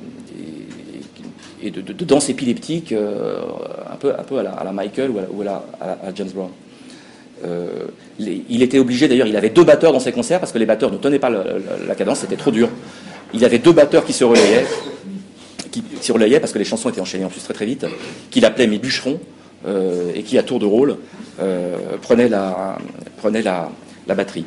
de, 1.63 2.04
danse 2.04 2.30
épileptique 2.30 2.91
un, 2.93 3.96
peu, 3.96 4.12
un 4.12 4.24
peu 4.24 4.39
à 4.39 4.43
la, 4.43 4.72
Michael 4.72 5.12
ou 5.12 5.41
à, 5.43 5.65
à 5.82 6.13
James 6.13 6.30
Brown. 6.34 6.50
Euh, 7.46 7.88
il 8.19 8.62
était 8.62 8.80
obligé, 8.80 9.08
d'ailleurs, 9.08 9.28
il 9.28 9.36
avait 9.36 9.50
deux 9.50 9.63
batteurs 9.63 9.91
dans 9.91 10.00
ses 10.00 10.12
concerts 10.12 10.39
parce 10.39 10.52
que 10.52 10.60
les 10.60 10.65
batteurs 10.65 10.91
ne 10.91 10.98
tenaient 10.98 11.19
pas 11.19 11.30
la, 11.30 11.96
cadence, 11.96 12.19
c'était 12.19 12.36
trop 12.36 12.52
dur. 12.52 12.69
Il 13.34 13.43
avait 13.43 13.60
deux 13.60 13.72
batteurs 13.72 14.06
qui 14.06 14.13
se 14.13 14.24
relayaient, 14.24 14.65
qui 15.72 15.84
se 16.00 16.12
relayaient 16.12 16.39
parce 16.39 16.54
que 16.54 16.60
les 16.60 16.65
chansons 16.65 16.89
étaient 16.89 17.02
enchaînées 17.02 17.26
en 17.26 17.30
plus 17.30 17.41
très 17.41 17.54
très 17.54 17.65
vite, 17.65 17.86
qu'il 18.30 18.46
appelait 18.46 18.67
mes 18.67 18.78
bûcherons 18.78 19.19
euh, 19.67 20.12
et 20.15 20.24
qui, 20.24 20.38
à 20.38 20.43
tour 20.43 20.60
de 20.60 20.65
rôle, 20.65 20.98
euh, 21.41 21.76
la, 22.30 22.78
prenait 23.17 23.41
la, 23.41 23.69
batterie. 24.08 24.46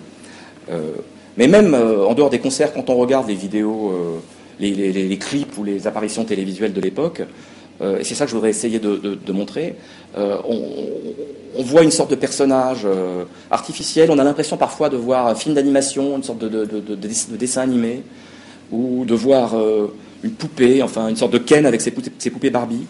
Mais 1.36 1.48
même 1.48 1.74
en 1.74 2.14
dehors 2.14 2.30
des 2.30 2.38
concerts, 2.38 2.72
quand 2.72 2.90
on 2.90 2.96
regarde 2.96 3.28
les 3.28 3.34
vidéos, 3.34 3.92
les, 4.58 5.18
clips 5.18 5.56
ou 5.58 5.64
les 5.64 5.86
apparitions 5.86 6.24
télévisuelles 6.24 6.72
de 6.72 6.80
l'époque, 6.80 7.22
et 7.82 8.04
c'est 8.04 8.14
ça 8.14 8.24
que 8.24 8.30
je 8.30 8.34
voudrais 8.34 8.50
essayer 8.50 8.78
de 8.78 9.32
montrer, 9.32 9.76
euh, 10.18 10.38
on, 10.48 11.62
voit 11.62 11.82
une 11.82 11.90
sorte 11.90 12.10
de 12.10 12.14
personnage 12.16 12.82
euh, 12.84 13.24
artificiel. 13.50 14.10
On 14.10 14.18
a 14.18 14.24
l'impression 14.24 14.56
parfois 14.56 14.88
de 14.88 14.96
voir 14.96 15.26
un 15.26 15.34
film 15.34 15.54
d'animation, 15.54 16.16
une 16.16 16.22
sorte 16.22 16.38
de, 16.38 16.94
dessin 17.36 17.62
animé, 17.62 18.02
ou 18.70 19.04
de 19.04 19.14
voir 19.14 19.56
euh, 19.56 19.92
une 20.22 20.32
poupée, 20.32 20.82
enfin 20.82 21.08
une 21.08 21.16
sorte 21.16 21.32
de 21.32 21.38
Ken 21.38 21.66
avec 21.66 21.80
ses, 21.80 21.90
poupées, 21.90 22.50
Barbie. 22.50 22.86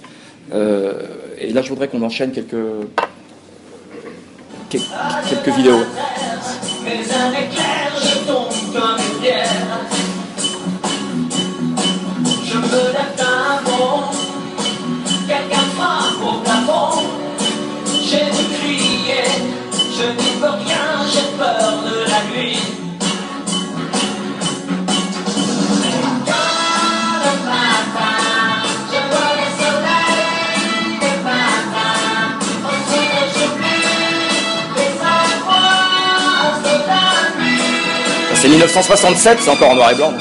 et 0.52 1.52
là, 1.52 1.62
je 1.62 1.68
voudrais 1.68 1.88
qu'on 1.88 2.02
enchaîne 2.02 2.30
quelques, 2.30 2.54
quelques, 4.70 5.56
vidéos. 5.56 5.82
Je 12.44 12.58
veux 12.58 12.92
d'être 12.92 13.26
un 13.26 13.62
bon 13.64 14.15
C'est 38.46 38.52
1967, 38.52 39.38
c'est 39.40 39.50
encore 39.50 39.70
en 39.70 39.74
noir 39.74 39.90
et 39.90 39.96
blanc. 39.96 40.12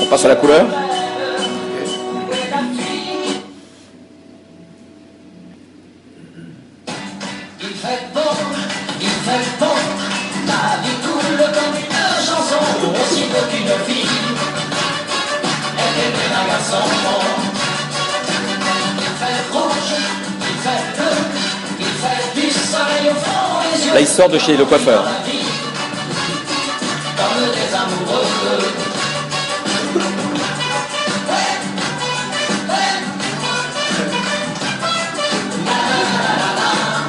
On 0.00 0.06
passe 0.06 0.24
à 0.24 0.28
la 0.28 0.34
couleur. 0.34 0.83
Là, 23.94 24.00
il 24.00 24.08
sort 24.08 24.28
de 24.28 24.40
chez 24.40 24.56
le 24.56 24.64
coiffeur. 24.64 25.04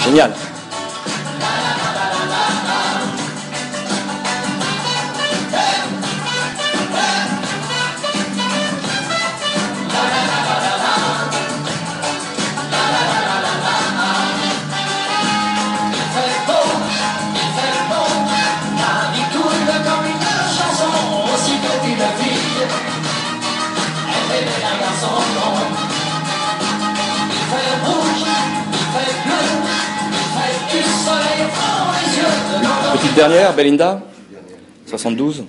Génial. 0.05 0.31
Dernière, 33.13 33.53
Belinda 33.53 34.01
72 34.87 35.43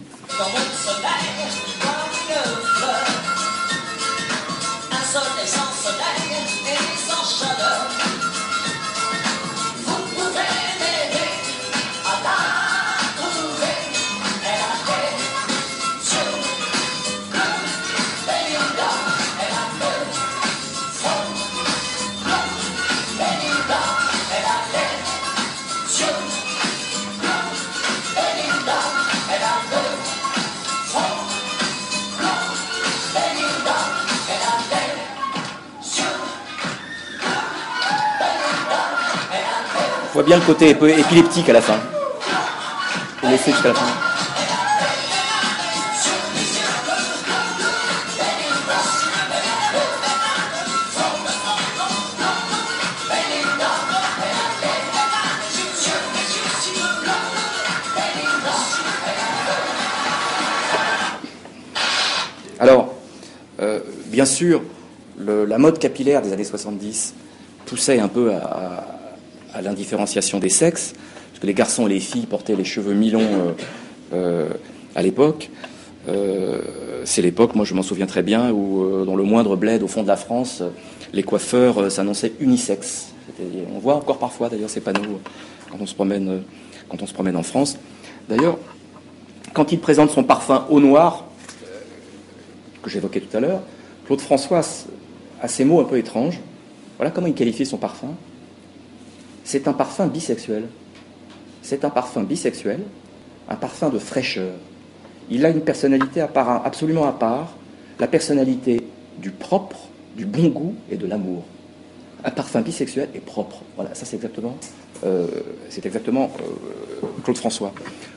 bien 40.27 40.37
le 40.39 40.43
côté 40.43 40.70
épileptique 40.70 41.49
à 41.49 41.53
la 41.53 41.61
fin. 41.61 41.79
On 43.22 43.31
laisser 43.31 43.53
jusqu'à 43.53 43.68
la 43.68 43.74
fin. 43.74 43.87
Alors, 62.59 62.95
euh, 63.61 63.79
bien 64.07 64.24
sûr, 64.24 64.62
la 65.18 65.59
mode 65.59 65.79
capillaire 65.79 66.20
des 66.20 66.33
années 66.33 66.43
70 66.43 67.14
poussait 67.64 68.01
un 68.01 68.09
peu 68.09 68.33
à, 68.33 68.95
l'indifférenciation 69.63 70.39
des 70.39 70.49
sexes, 70.49 70.95
parce 71.31 71.41
que 71.41 71.47
les 71.47 71.55
garçons 71.55 71.87
et 71.87 71.91
les 71.91 72.01
filles 72.01 72.27
portaient 72.27 72.57
les 72.57 72.65
cheveux 72.65 72.95
mi-longs 72.95 73.21
euh, 73.21 73.53
euh, 74.13 74.49
à 74.95 75.03
l'époque. 75.03 75.51
c'est 77.05 77.23
l'époque, 77.23 77.55
moi 77.55 77.65
je 77.65 77.75
m'en 77.75 77.83
souviens 77.83 78.07
très 78.07 78.23
bien, 78.23 78.51
où 78.53 79.05
dans 79.05 79.17
le 79.17 79.25
moindre 79.25 79.57
bled 79.57 79.83
au 79.83 79.89
fond 79.89 80.03
de 80.03 80.09
la 80.09 80.17
France, 80.17 80.63
les 81.13 81.23
coiffeurs 81.23 81.91
s'annonçaient 81.91 82.33
unisex. 82.41 83.09
On 83.75 83.79
voit 83.79 83.97
encore 83.97 84.19
parfois 84.19 84.49
d'ailleurs 84.49 84.71
ces 84.71 84.81
panneaux 84.81 85.21
quand 85.71 85.79
on 85.81 85.87
se 85.87 85.95
promène, 85.95 86.43
quand 86.89 87.03
on 87.03 87.07
se 87.07 87.13
promène 87.13 87.37
en 87.37 87.43
France. 87.43 87.79
D'ailleurs, 88.29 88.57
quand 89.53 89.73
il 89.73 89.81
présente 89.81 90.11
son 90.11 90.23
parfum 90.23 90.67
au 90.71 90.81
noir, 90.81 91.25
que 92.83 92.91
j'évoquais 92.91 93.21
tout 93.21 93.37
à 93.37 93.41
l'heure, 93.41 93.61
Claude 94.07 94.21
François 94.21 94.63
a 95.43 95.49
ces 95.49 95.65
mots 95.65 95.81
un 95.81 95.85
peu 95.85 95.99
étranges. 95.99 96.39
Voilà 96.99 97.11
comment 97.11 97.27
il 97.27 97.35
qualifie 97.35 97.67
son 97.67 97.77
parfum. 97.77 98.15
C'est 99.47 99.68
un 99.68 99.72
parfum 99.72 100.09
bisexuel. 100.09 100.64
C'est 101.62 101.84
un 101.84 101.90
parfum 101.90 102.24
bisexuel, 102.24 102.80
un 103.49 103.55
parfum 103.55 103.90
de 103.90 103.99
fraîcheur. 104.01 104.51
Il 105.30 105.47
a 105.47 105.51
une 105.51 105.61
personnalité 105.61 106.20
absolument 106.20 107.07
à 107.07 107.12
part, 107.12 107.55
la 108.01 108.09
personnalité 108.09 108.82
du 109.18 109.30
propre, 109.30 109.78
du 110.16 110.26
bon 110.26 110.49
goût 110.49 110.74
et 110.90 110.97
de 110.97 111.07
l'amour. 111.07 111.44
Un 112.24 112.32
parfum 112.32 112.61
bisexuel 112.61 113.09
et 113.14 113.20
propre. 113.20 113.59
Voilà, 113.76 113.94
ça 113.94 114.05
c'est 114.05 114.16
exactement, 114.16 114.57
euh, 115.05 115.28
exactement 115.80 116.32
euh, 116.40 117.07
Claude 117.22 117.38
François. 117.38 117.72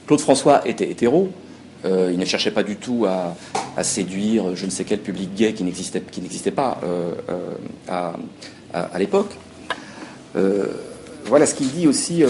Claude 0.07 0.21
François 0.21 0.67
était 0.67 0.89
hétéro, 0.89 1.29
euh, 1.85 2.09
il 2.11 2.17
ne 2.17 2.25
cherchait 2.25 2.51
pas 2.51 2.63
du 2.63 2.77
tout 2.77 3.05
à, 3.07 3.35
séduire 3.83 4.55
je 4.55 4.65
ne 4.65 4.71
sais 4.71 4.83
quel 4.83 4.99
public 4.99 5.33
gay 5.35 5.53
qui 5.53 5.63
n'existait, 5.63 6.51
pas 6.51 6.81
à, 7.87 8.97
l'époque. 8.97 9.37
Voilà 11.25 11.45
ce 11.45 11.55
qu'il 11.55 11.71
dit 11.71 11.87
aussi 11.87 12.23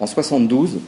en 0.00 0.06
72. 0.06 0.78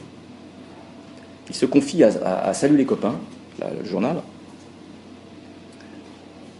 Il 1.49 1.55
se 1.55 1.65
confie 1.65 2.03
à, 2.03 2.53
Salut 2.53 2.77
les 2.77 2.85
copains, 2.85 3.15
le 3.59 3.85
journal, 3.85 4.21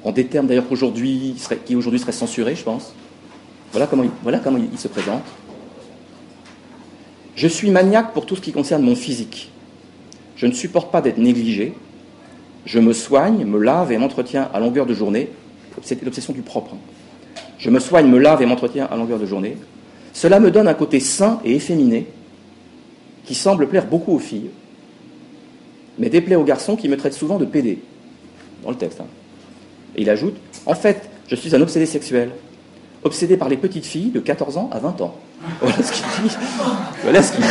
en 0.03 0.11
des 0.11 0.25
termes 0.25 0.47
d'ailleurs 0.47 0.67
qu'aujourd'hui, 0.67 1.35
qui 1.65 1.75
aujourd'hui 1.75 1.99
serait 1.99 2.11
censuré, 2.11 2.55
je 2.55 2.63
pense. 2.63 2.93
Voilà 3.71 3.87
comment, 3.87 4.03
il 4.03 4.79
se 4.79 4.87
présente. 4.87 5.23
Je 7.35 7.47
suis 7.47 7.71
maniaque 7.71 8.13
pour 8.13 8.25
tout 8.25 8.35
ce 8.35 8.41
qui 8.41 8.51
concerne 8.51 8.83
mon 8.83 8.95
physique. 8.95 9.51
Je 10.35 10.47
ne 10.47 10.51
supporte 10.51 10.91
pas 10.91 11.01
d'être 11.01 11.17
négligé. 11.17 11.73
Je 12.65 12.79
me 12.79 12.93
soigne, 12.93 13.45
me 13.45 13.59
lave 13.59 13.91
et 13.91 13.97
m'entretiens 13.97 14.49
à 14.53 14.59
longueur 14.59 14.85
de 14.85 14.93
journée. 14.93 15.29
C'était 15.83 16.03
l'obsession 16.03 16.33
du 16.33 16.41
propre. 16.41 16.75
Je 17.61 17.69
me 17.69 17.79
soigne, 17.79 18.07
me 18.07 18.17
lave 18.17 18.41
et 18.41 18.45
m'entretiens 18.47 18.87
à 18.91 18.97
longueur 18.97 19.19
de 19.19 19.25
journée. 19.27 19.55
Cela 20.13 20.39
me 20.39 20.49
donne 20.49 20.67
un 20.67 20.73
côté 20.73 20.99
sain 20.99 21.39
et 21.45 21.55
efféminé 21.55 22.07
qui 23.23 23.35
semble 23.35 23.67
plaire 23.67 23.85
beaucoup 23.85 24.13
aux 24.13 24.19
filles, 24.19 24.49
mais 25.99 26.09
déplaît 26.09 26.35
aux 26.35 26.43
garçons 26.43 26.75
qui 26.75 26.89
me 26.89 26.97
traitent 26.97 27.13
souvent 27.13 27.37
de 27.37 27.45
pédé, 27.45 27.79
dans 28.63 28.71
le 28.71 28.75
texte. 28.75 28.99
Hein. 28.99 29.05
Et 29.95 30.01
il 30.01 30.09
ajoute 30.09 30.35
En 30.65 30.73
fait, 30.73 31.07
je 31.27 31.35
suis 31.35 31.55
un 31.55 31.61
obsédé 31.61 31.85
sexuel, 31.85 32.31
obsédé 33.03 33.37
par 33.37 33.47
les 33.47 33.57
petites 33.57 33.85
filles 33.85 34.09
de 34.09 34.19
14 34.19 34.57
ans 34.57 34.69
à 34.73 34.79
20 34.79 35.01
ans. 35.01 35.15
Voilà 35.61 35.83
ce 35.83 35.91
qu'il 35.91 36.03
dit. 36.23 36.35
Voilà 37.03 37.21
ce 37.21 37.31
qu'il 37.33 37.41
dit. 37.41 37.49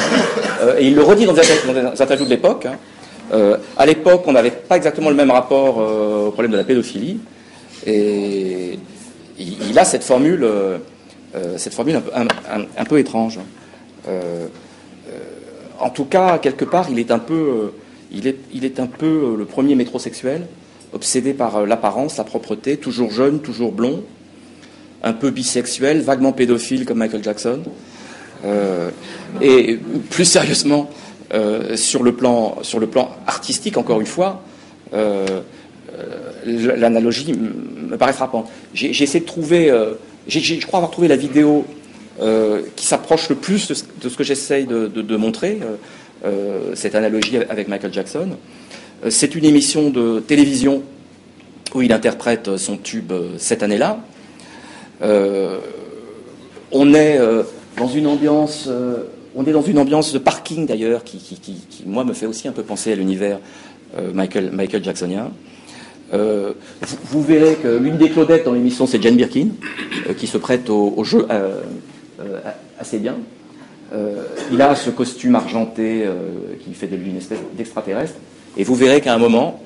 Euh, 0.63 0.79
et 0.79 0.89
il 0.89 0.97
le 0.97 1.03
redit 1.03 1.25
dans 1.25 1.37
un, 1.37 2.11
ajout 2.11 2.25
de 2.25 2.31
l'époque. 2.31 2.67
Hein. 2.67 2.79
Euh, 3.33 3.59
à 3.77 3.87
l'époque, 3.87 4.25
on 4.27 4.33
n'avait 4.33 4.51
pas 4.51 4.77
exactement 4.77 5.09
le 5.09 5.15
même 5.15 5.31
rapport 5.31 5.81
euh, 5.81 6.27
au 6.27 6.31
problème 6.33 6.51
de 6.51 6.57
la 6.57 6.65
pédophilie. 6.65 7.21
Et 7.87 8.79
il, 9.41 9.79
a 9.79 9.85
cette 9.85 10.05
formule, 10.05 10.47
cette 11.57 11.75
formule 11.75 12.01
un, 12.15 12.85
peu 12.85 12.99
étrange. 12.99 13.39
en 15.79 15.91
tout 15.91 16.05
cas, 16.05 16.39
quelque 16.39 16.65
part, 16.65 16.89
il 16.91 16.99
est 16.99 17.11
un 17.11 17.19
peu, 17.19 17.73
il 18.13 18.27
est, 18.27 18.37
il 18.53 18.65
est 18.65 18.81
un 18.81 18.87
peu 18.87 19.35
le 19.37 19.45
premier 19.45 19.75
métrosexuel, 19.75 20.47
obsédé 20.93 21.33
par 21.33 21.67
l'apparence, 21.67 22.17
la 22.17 22.25
propreté, 22.25 22.77
toujours 22.77 23.11
jeune, 23.11 23.41
toujours 23.41 23.73
blond, 23.73 24.03
un 25.03 25.13
peu 25.13 25.31
bisexuel, 25.31 26.01
vaguement 26.01 26.33
pédophile 26.33 26.85
comme 26.85 26.99
Michael 26.99 27.23
Jackson. 27.23 27.61
Euh, 28.45 28.91
et 29.41 29.79
plus 30.11 30.25
sérieusement, 30.25 30.91
euh, 31.33 31.77
sur, 31.77 32.03
le 32.03 32.13
plan, 32.13 32.59
sur 32.63 32.81
le 32.81 32.87
plan 32.87 33.11
artistique, 33.27 33.77
encore 33.77 34.01
une 34.01 34.07
fois, 34.07 34.43
euh, 34.95 35.41
l'analogie 36.45 37.33
me 37.33 37.97
paraît 37.97 38.13
frappante. 38.13 38.49
J'ai 38.75 38.91
essayé 38.91 39.21
de 39.21 39.27
trouver, 39.27 39.73
je 40.27 40.67
crois 40.67 40.79
avoir 40.79 40.91
trouvé 40.91 41.09
la 41.09 41.17
vidéo 41.17 41.65
qui 42.77 42.87
s'approche 42.87 43.29
le 43.29 43.37
plus 43.37 43.69
de 43.69 43.75
ce, 43.75 44.17
que 44.17 44.25
j'essaye 44.25 44.67
de, 44.67 45.17
montrer, 45.17 45.59
cette 46.75 46.95
analogie 46.95 47.39
avec 47.49 47.69
Michael 47.69 47.93
Jackson. 47.93 48.31
C'est 49.09 49.35
une 49.35 49.45
émission 49.45 49.91
de 49.91 50.21
télévision 50.21 50.83
où 51.75 51.83
il 51.83 51.93
interprète 51.93 52.57
son 52.57 52.77
tube 52.77 53.13
cette 53.39 53.63
année-là. 53.63 54.01
on 56.73 56.95
est 56.95 57.19
dans 57.81 57.89
une 57.89 58.07
ambiance, 58.07 58.67
euh, 58.69 59.05
on 59.35 59.45
est 59.47 59.53
dans 59.53 59.63
une 59.63 59.79
ambiance 59.79 60.13
de 60.13 60.19
parking 60.19 60.67
d'ailleurs, 60.67 61.03
qui, 61.03 61.19
moi 61.87 62.05
me 62.05 62.13
fait 62.13 62.27
aussi 62.27 62.47
un 62.47 62.53
peu 62.53 62.63
penser 62.63 62.93
à 62.93 62.95
l'univers 62.95 63.39
euh, 63.97 64.13
Michael, 64.13 64.51
Michael 64.53 64.85
Jacksonien. 64.85 65.31
Euh, 66.13 66.53
vous, 67.05 67.23
verrez 67.23 67.55
que 67.55 67.69
l'une 67.69 67.97
des 67.97 68.11
Claudettes 68.11 68.45
dans 68.45 68.53
l'émission, 68.53 68.87
c'est 68.87 69.03
Jane 69.03 69.17
Birkin, 69.17 69.49
qui 70.17 70.27
se 70.27 70.39
prête 70.39 70.69
au, 70.71 71.05
jeu 71.05 71.27
assez 72.79 72.99
bien. 72.99 73.17
il 74.51 74.61
a 74.61 74.75
ce 74.75 74.91
costume 74.91 75.37
argenté 75.37 76.05
qui 76.65 76.75
fait 76.75 76.89
de 76.89 76.97
lui 76.97 77.11
une 77.11 77.19
espèce 77.19 77.39
d'extraterrestre. 77.57 78.17
Et 78.57 78.65
vous 78.65 78.75
verrez 78.75 79.01
qu'à 79.01 79.15
un 79.15 79.19
moment, 79.19 79.63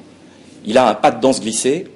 il 0.67 0.77
a 0.77 0.91
un 0.91 0.95
pas 0.95 1.11
de 1.11 1.21
danse 1.21 1.41
glissé, 1.41 1.87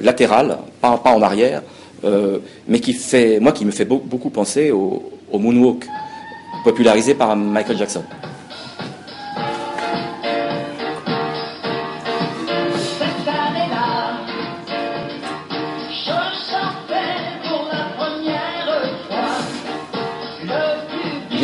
latéral, 0.00 0.58
pas, 0.80 0.96
pas 0.96 1.10
en 1.10 1.20
arrière, 1.20 1.62
euh, 2.04 2.38
mais 2.68 2.80
qui 2.80 2.92
fait, 2.92 3.40
moi, 3.40 3.52
qui 3.52 3.64
me 3.64 3.70
fait 3.70 3.84
beaucoup 3.84 4.30
penser 4.30 4.70
au, 4.70 5.02
moonwalk, 5.32 5.84
popularisé 6.64 7.14
par 7.14 7.34
Michael 7.36 7.76
Jackson. 7.76 8.02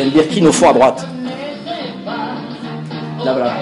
Il 0.07 0.15
y 0.15 0.19
a 0.19 0.21
une 0.21 0.29
Birkin 0.29 0.45
au 0.45 0.51
fond 0.51 0.69
à 0.69 0.73
droite. 0.73 1.07
Là, 3.23 3.33
voilà. 3.33 3.53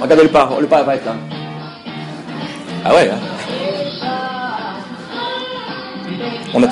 Regardez 0.00 0.22
le 0.22 0.28
pas, 0.28 0.50
le 0.60 0.66
pas 0.68 0.82
va 0.84 0.94
être 0.94 1.06
là. 1.06 1.16
Ah 2.84 2.94
ouais, 2.94 3.10
hein. 3.10 3.23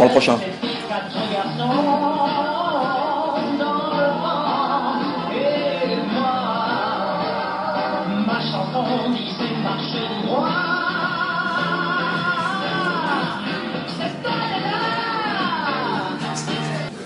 Le 0.01 0.11
prochain. 0.11 0.39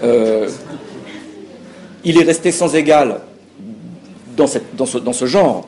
Euh, 0.04 0.48
il 2.04 2.18
est 2.18 2.22
resté 2.22 2.52
sans 2.52 2.74
égal 2.76 3.20
dans, 4.36 4.46
ce, 4.46 5.26
genre 5.26 5.66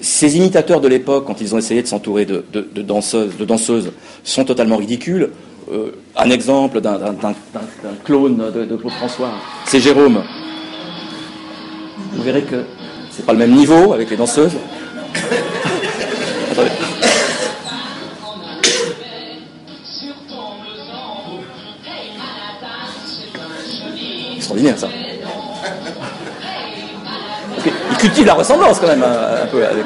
ces 0.00 0.36
imitateurs 0.36 0.80
de 0.80 0.88
l'époque, 0.88 1.24
quand 1.26 1.40
ils 1.40 1.54
ont 1.54 1.58
essayé 1.58 1.82
de 1.82 1.86
s'entourer 1.86 2.26
de, 2.26 2.42
danseuses, 2.82 3.36
de 3.36 3.44
danseuses, 3.44 3.92
sont 4.24 4.44
totalement 4.44 4.76
ridicules. 4.76 5.30
Un 6.16 6.30
exemple 6.30 6.80
d'un 6.80 6.96
clone 8.04 8.50
de, 8.52 8.76
François, 8.88 9.30
c'est 9.66 9.80
Jérôme. 9.80 10.22
Vous 12.12 12.22
verrez 12.22 12.42
que 12.42 12.64
c'est 13.10 13.24
pas 13.24 13.32
le 13.32 13.38
même 13.38 13.52
niveau 13.52 13.92
avec 13.92 14.10
les 14.10 14.16
danseuses. 14.16 14.56
Attendez. 16.52 16.70
Extraordinaire 24.36 24.78
ça. 24.78 24.88
Il 27.90 27.96
cultive 27.98 28.26
la 28.26 28.34
ressemblance 28.34 28.78
quand 28.78 28.86
même 28.86 29.02
un, 29.02 29.46
peu 29.46 29.64
avec. 29.66 29.84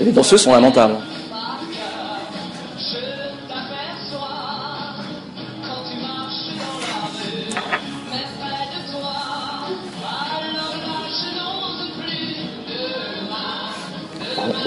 les 0.00 0.12
danseuses 0.12 0.42
sont 0.42 0.52
lamentables. 0.52 0.96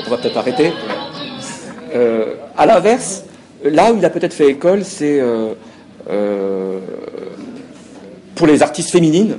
On 0.10 0.16
va 0.16 0.22
peut-être 0.22 0.38
arrêter. 0.38 0.72
Euh, 1.94 2.34
à 2.58 2.66
l'inverse, 2.66 3.24
là 3.64 3.94
où 3.94 3.98
il 3.98 4.06
a 4.06 4.10
peut-être 4.10 4.34
fait 4.34 4.48
école, 4.48 4.84
c'est 4.84 5.20
euh, 5.20 5.54
euh, 6.10 6.80
pour 8.36 8.48
les 8.48 8.64
artistes 8.64 8.90
féminines, 8.90 9.38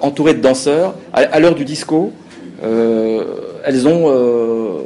entourées 0.00 0.34
de 0.34 0.40
danseurs. 0.40 0.94
À, 1.12 1.38
l'heure 1.38 1.54
du 1.54 1.64
disco, 1.64 2.12
elles 2.62 3.86
ont 3.88 4.84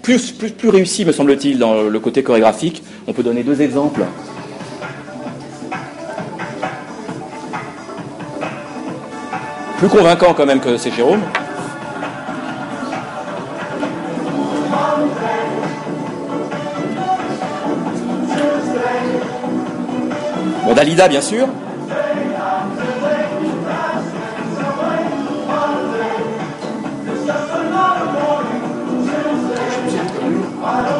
plus, 0.00 0.30
plus, 0.30 0.50
plus 0.52 0.68
réussi, 0.68 1.04
me 1.04 1.12
semble-t-il, 1.12 1.58
dans 1.58 1.82
le 1.82 2.00
côté 2.00 2.22
chorégraphique. 2.22 2.84
On 3.08 3.12
peut 3.12 3.24
donner 3.24 3.42
deux 3.42 3.60
exemples. 3.60 4.04
Plus 9.78 9.88
convaincant 9.88 10.34
quand 10.34 10.46
même 10.46 10.60
que 10.60 10.76
c'est 10.76 10.92
Jérôme. 10.92 11.22
Dalida, 20.78 21.08
bien 21.08 21.20
sûr. 21.20 21.48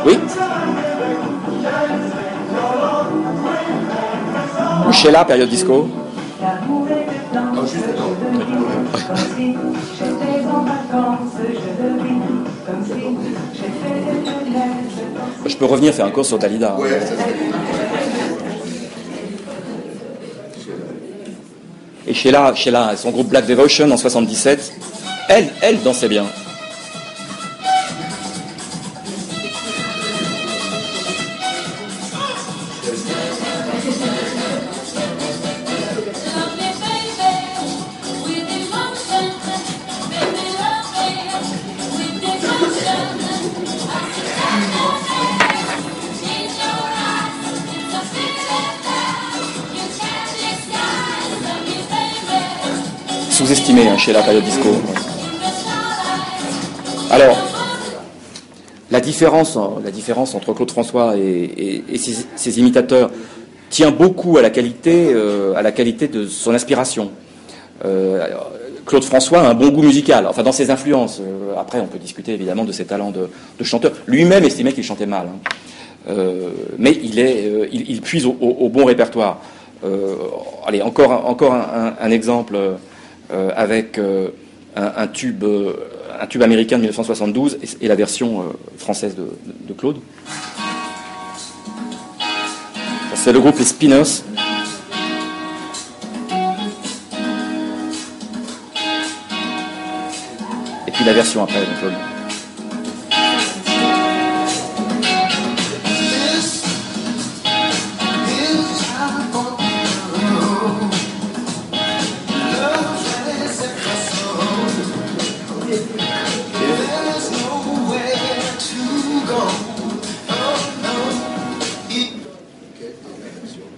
Oui. 0.05 0.19
Ou 4.89 4.93
Sheila, 4.93 5.25
période 5.25 5.49
disco. 5.49 5.89
Je 15.47 15.57
peux 15.57 15.65
revenir 15.67 15.95
faire 15.95 16.07
un 16.07 16.11
cours 16.11 16.27
sur 16.27 16.37
Dalida. 16.39 16.77
Sheila, 22.19 22.53
Sheila, 22.53 22.97
son 22.97 23.11
groupe 23.11 23.29
Black 23.29 23.47
Devotion 23.47 23.89
en 23.93 23.97
77, 23.97 24.73
elle, 25.29 25.51
elle 25.63 25.81
dansait 25.83 26.09
bien. 26.09 26.25
La 54.13 54.23
période 54.23 54.45
disco. 54.45 54.69
Alors, 57.11 57.37
la 58.91 59.01
différence, 59.01 59.57
entre 59.57 60.53
Claude 60.55 60.71
François 60.71 61.15
et, 61.17 61.83
ses, 62.37 62.59
imitateurs 62.59 63.11
tient 63.71 63.91
beaucoup 63.91 64.39
à 64.39 64.43
la 64.43 64.51
qualité, 64.51 65.13
euh, 65.13 65.55
à 65.55 65.63
la 65.63 65.73
qualité 65.73 66.09
de 66.09 66.27
son 66.27 66.55
inspiration. 66.55 67.11
Euh, 67.85 68.27
Claude 68.87 69.05
François 69.05 69.41
a 69.41 69.51
un 69.51 69.55
bon 69.55 69.69
goût 69.69 69.83
musical, 69.83 70.27
enfin 70.27 70.43
dans 70.43 70.53
ses 70.53 70.71
influences. 70.71 71.21
Euh, 71.21 71.55
après, 71.59 71.81
on 71.81 71.87
peut 71.87 71.99
discuter 71.99 72.33
évidemment 72.33 72.65
de 72.65 72.73
ses 72.73 72.87
talents 72.87 73.13
de, 73.13 73.29
chanteur. 73.63 73.93
Lui-même 74.07 74.45
estimait 74.45 74.73
qu'il 74.73 74.85
chantait 74.85 75.07
mal, 75.07 75.29
hein. 75.29 76.15
mais 76.79 76.93
il, 77.03 77.19
est, 77.19 78.01
puise 78.03 78.25
au, 78.25 78.69
bon 78.71 78.87
répertoire. 78.87 79.43
allez, 80.67 80.81
encore, 80.81 81.29
encore 81.29 81.55
un 81.55 82.11
exemple 82.11 82.59
avec 83.31 83.99
euh, 83.99 84.31
un, 84.77 85.07
tube, 85.09 85.45
euh, 85.45 85.73
un 86.21 86.27
tube 86.27 86.43
américain 86.43 86.77
de 86.77 86.83
1972 86.83 87.59
et, 87.81 87.89
la 87.89 87.95
version 87.95 88.55
française 88.77 89.17
de, 89.17 89.73
Claude. 89.75 89.97
C'est 93.15 93.33
le 93.33 93.41
groupe 93.41 93.59
Les 93.59 93.65
Spinners. 93.65 94.23
Et 100.87 100.91
puis 100.91 101.05
la 101.05 101.13
version 101.13 101.43
après 101.43 101.61
de 101.61 101.81
Claude. 101.81 102.18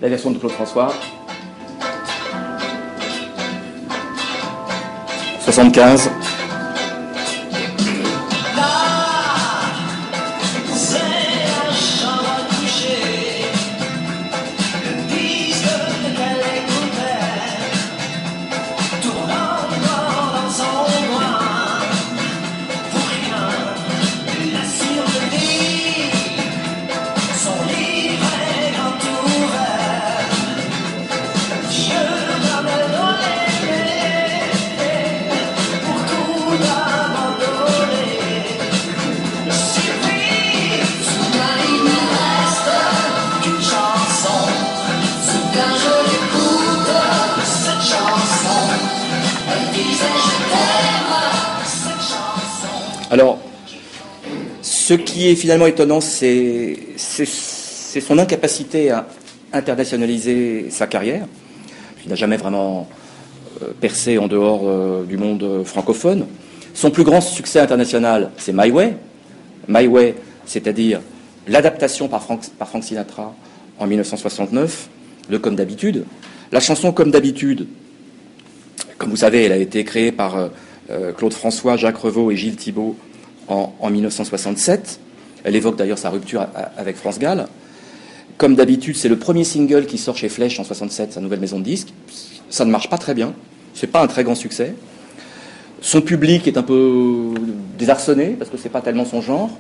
La 0.01 0.09
version 0.09 0.31
de 0.31 0.39
Claude 0.39 0.53
François. 0.53 0.93
75. 5.45 6.10
Ce 54.63 54.95
qui 54.95 55.29
est 55.29 55.35
finalement 55.35 55.67
étonnant, 55.67 56.01
c'est 56.01 56.77
son 56.97 58.19
incapacité 58.19 58.91
à 58.91 59.07
internationaliser 59.53 60.67
sa 60.71 60.87
carrière. 60.87 61.27
Il 62.05 62.11
n'a 62.11 62.15
jamais 62.15 62.37
vraiment 62.37 62.89
euh, 63.63 63.73
percé 63.81 64.17
en 64.17 64.29
dehors 64.29 64.63
euh, 64.65 65.05
du 65.05 65.17
monde 65.17 65.65
francophone. 65.65 66.27
Son 66.73 66.91
plus 66.93 67.03
grand 67.03 67.21
succès 67.21 67.59
international, 67.59 68.31
c'est 68.37 68.53
My 68.53 68.71
Way. 68.71 68.95
My 69.67 69.89
Way, 69.89 70.15
c'est-à-dire 70.47 71.01
l'adaptation 71.49 72.07
par 72.07 72.23
Frank 72.23 72.85
Sinatra 72.85 73.35
en 73.79 73.87
1969 73.89 74.89
de 75.31 75.37
Comme 75.37 75.57
d'habitude. 75.57 76.05
La 76.53 76.61
chanson 76.61 76.93
Comme 76.93 77.11
d'habitude, 77.11 77.67
Comme 78.99 79.11
vous 79.11 79.17
savez, 79.17 79.45
elle 79.45 79.53
a 79.53 79.57
été 79.57 79.83
créée 79.85 80.13
par 80.13 80.51
Claude 81.17 81.33
François, 81.33 81.77
Jacques 81.77 81.99
Revaux 81.99 82.31
et 82.31 82.37
Gilles 82.37 82.57
Thibault 82.57 82.97
en, 83.49 83.73
en 83.81 83.91
1967. 83.91 85.01
Elle 85.45 85.57
évoque 85.57 85.77
d'ailleurs 85.77 85.99
sa 85.99 86.11
rupture 86.11 86.47
avec 86.77 86.97
France 86.97 87.19
Gall. 87.19 87.47
Comme 88.37 88.55
d'habitude, 88.55 88.97
c'est 88.97 89.09
le 89.09 89.19
premier 89.19 89.45
single 89.45 89.87
qui 89.87 89.99
sort 89.99 90.17
chez 90.17 90.29
Flèche 90.29 90.59
en 90.59 90.65
67, 90.65 91.13
sa 91.13 91.21
nouvelle 91.21 91.41
maison 91.41 91.59
de 91.59 91.65
disques. 91.65 91.93
Ça 92.49 92.65
ne 92.65 92.71
marche 92.71 92.89
pas 92.89 92.99
très 92.99 93.15
bien. 93.15 93.35
C'est 93.75 93.87
pas 93.87 94.03
un 94.03 94.07
très 94.07 94.25
grand 94.25 94.35
succès. 94.35 94.75
Son 95.83 96.01
public 96.01 96.47
est 96.47 96.57
un 96.57 96.63
peu 96.63 97.35
désarçonné 97.79 98.37
parce 98.39 98.51
que 98.51 98.57
c'est 98.57 98.69
pas 98.69 98.81
tellement 98.81 99.05
son 99.05 99.21
genre. 99.21 99.51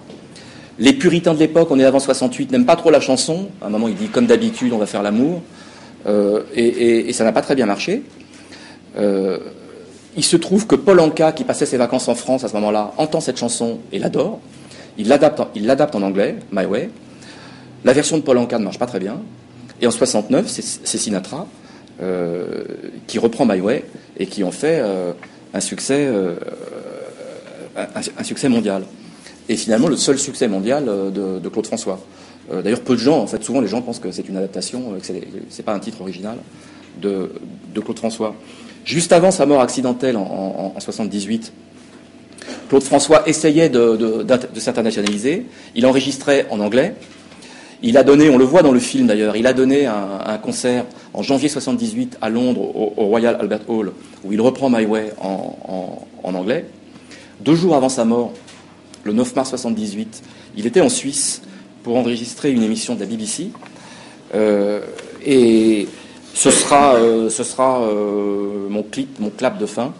Les 0.79 0.95
puritains 0.95 1.35
de 1.35 1.39
l'époque, 1.39 1.69
on 1.71 1.79
est 1.79 1.85
avant 1.85 2.01
68, 2.01 2.53
n'aiment 2.53 2.65
pas 2.65 2.77
trop 2.77 2.91
la 2.91 3.01
chanson. 3.01 3.49
À 3.61 3.67
un 3.67 3.69
moment, 3.71 3.89
il 3.89 3.97
dit 3.97 4.09
comme 4.09 4.27
d'habitude, 4.27 4.73
on 4.73 4.79
va 4.79 4.87
faire 4.87 5.03
l'amour. 5.03 5.43
Euh, 6.07 6.43
et, 6.55 7.13
ça 7.13 7.25
n'a 7.25 7.33
pas 7.33 7.43
très 7.43 7.55
bien 7.55 7.67
marché. 7.67 8.03
Euh, 8.99 9.39
il 10.17 10.25
se 10.25 10.37
trouve 10.37 10.67
que 10.67 10.75
Paul 10.75 11.01
Anka, 11.01 11.33
qui 11.33 11.45
passait 11.45 11.67
ses 11.67 11.77
vacances 11.77 12.09
en 12.09 12.15
France 12.15 12.45
à 12.45 12.49
ce 12.49 12.55
moment-là, 12.55 12.93
entend 12.97 13.21
cette 13.21 13.37
chanson 13.37 13.79
et 13.93 13.99
l'adore. 13.99 14.41
Il 14.99 15.09
l'adapte 15.09 15.95
en 15.95 16.03
anglais, 16.03 16.37
My 16.53 16.65
Way. 16.65 16.91
La 17.85 17.93
version 17.93 18.19
de 18.19 18.23
Paul 18.23 18.39
Anka 18.39 18.59
ne 18.59 18.65
marche 18.65 18.79
pas 18.79 18.87
très 18.87 18.99
bien. 18.99 19.21
Et 19.81 19.87
en 19.87 19.91
69, 19.91 20.47
c'est 20.49 20.99
Sinatra 20.99 21.47
euh, 22.03 22.65
qui 23.07 23.19
reprend 23.19 23.47
My 23.47 23.61
Way 23.61 23.85
et 24.19 24.27
qui 24.27 24.45
en 24.45 24.51
fait 24.51 24.81
euh, 24.81 25.13
un, 25.55 25.61
succès, 25.61 26.07
euh, 26.07 26.35
un, 27.77 28.25
succès 28.25 28.49
mondial. 28.49 28.85
Et 29.49 29.57
finalement, 29.57 29.89
le 29.89 29.97
seul 29.97 30.19
succès 30.19 30.49
mondial 30.49 30.85
de, 30.85 31.49
Claude 31.49 31.67
François. 31.67 32.01
D'ailleurs, 32.53 32.81
peu 32.81 32.95
de 32.95 33.01
gens, 33.01 33.19
en 33.19 33.27
fait, 33.27 33.43
souvent 33.45 33.61
les 33.61 33.69
gens 33.69 33.81
pensent 33.81 34.01
que 34.01 34.11
c'est 34.11 34.29
une 34.29 34.37
adaptation, 34.37 34.93
que 34.99 35.07
ce 35.07 35.13
n'est 35.13 35.65
pas 35.65 35.73
un 35.73 35.79
titre 35.79 36.01
original 36.01 36.37
de, 37.01 37.33
Claude 37.75 37.99
François. 37.99 38.35
Juste 38.85 39.13
avant 39.13 39.31
sa 39.31 39.47
mort 39.47 39.61
accidentelle 39.61 40.17
en, 40.17 40.73
en 40.77 40.81
78, 40.81 41.53
Claude 42.71 42.83
François 42.85 43.29
essayait 43.29 43.69
de, 43.69 44.25
s'internationaliser. 44.57 45.47
Il 45.75 45.87
enregistrait 45.87 46.47
en 46.51 46.61
anglais. 46.61 46.95
Il 47.83 47.97
a 47.97 48.05
donné, 48.05 48.31
on 48.31 48.39
le 48.39 48.45
voit 48.45 48.63
dans 48.63 48.73
le 48.73 48.79
film 48.79 49.07
d'ailleurs, 49.07 49.37
il 49.37 49.47
a 49.47 49.55
donné 49.55 49.87
un, 49.87 50.39
concert 50.43 50.85
en 51.15 51.23
janvier 51.23 51.49
78 51.49 52.19
à 52.21 52.29
Londres 52.29 52.61
au, 52.61 53.07
Royal 53.07 53.39
Albert 53.41 53.69
Hall 53.69 53.93
où 54.23 54.33
il 54.33 54.41
reprend 54.41 54.69
My 54.71 54.85
Way 54.85 55.15
en, 55.21 56.07
anglais. 56.23 56.67
Deux 57.41 57.57
jours 57.57 57.75
avant 57.75 57.89
sa 57.89 58.05
mort, 58.05 58.35
le 59.03 59.15
9 59.15 59.35
mars 59.35 59.49
78, 59.49 60.23
il 60.57 60.67
était 60.67 60.83
en 60.83 60.91
Suisse 60.91 61.43
pour 61.83 61.97
enregistrer 61.97 62.53
une 62.53 62.63
émission 62.63 62.95
de 62.95 63.01
la 63.01 63.07
BBC. 63.07 63.51
Euh, 64.35 64.81
et 65.25 65.89
ce 66.35 66.51
sera, 66.51 66.95
euh, 66.95 67.29
ce 67.29 67.45
sera 67.45 67.83
euh, 67.83 68.69
mon 68.69 68.83
clip, 68.83 69.19
mon 69.19 69.31
clap 69.31 69.59
de 69.59 69.67
fin. 69.67 69.93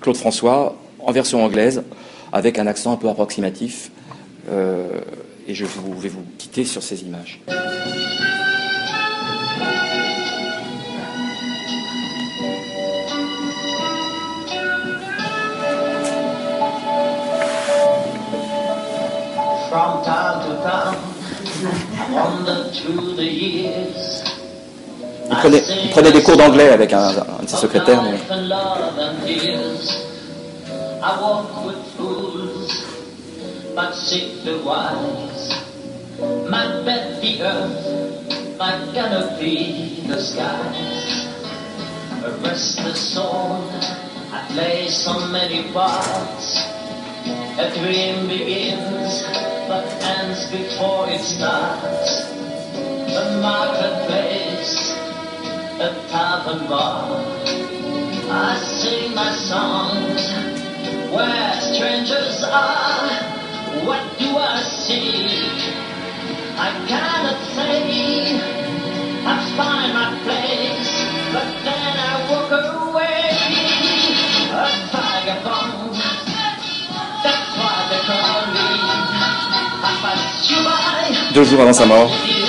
Claude 0.00 0.16
François 0.16 0.76
en 0.98 1.12
version 1.12 1.44
anglaise, 1.44 1.84
avec 2.32 2.58
un 2.58 2.66
accent 2.66 2.92
un 2.92 2.96
peu 2.96 3.08
approximatif. 3.08 3.90
Euh, 4.50 5.00
et 5.46 5.54
je 5.54 5.64
vais 5.64 6.08
vous 6.08 6.24
quitter 6.38 6.64
sur 6.64 6.82
ces 6.82 7.02
images. 7.02 7.40
Il, 25.32 25.38
prenait, 25.38 25.62
il 25.84 25.90
prenait, 25.90 26.12
des 26.12 26.22
cours 26.22 26.36
d'anglais 26.36 26.68
avec 26.68 26.92
un, 26.92 27.08
un 27.08 27.42
de. 27.42 27.50
A 47.58 47.68
dream 47.74 48.28
begins, 48.28 49.22
but 49.68 49.84
ends 50.02 50.50
before 50.50 51.06
it 51.10 51.20
starts. 51.20 52.24
The 53.12 53.38
marketplace, 53.42 54.21
a 55.82 55.90
tavern 56.08 56.68
bar. 56.68 57.10
I 58.30 58.54
sing 58.78 59.14
my 59.16 59.32
songs 59.34 60.22
where 61.10 61.52
strangers 61.60 62.44
are. 62.44 63.10
What 63.82 64.02
do 64.16 64.28
I 64.38 64.62
see? 64.62 65.26
I 66.56 66.70
cannot 66.86 67.40
say. 67.56 68.38
I 69.26 69.34
find 69.58 69.90
my 69.98 70.08
place, 70.22 70.92
but 71.34 71.50
then 71.66 71.94
I 71.98 72.12
walk 72.30 72.52
away. 72.52 73.26
A 74.54 74.66
vagabond, 74.92 75.98
that's 77.24 77.50
why 77.58 77.76
they 77.90 78.02
call 78.06 78.40
me. 78.54 78.68
I 79.82 79.92
pass 80.02 80.50
you 80.50 80.62
by. 80.62 81.34
Deux 81.34 81.44
jours 81.44 81.60
avant 81.60 81.74
sa 81.74 81.86
mort. 81.86 82.41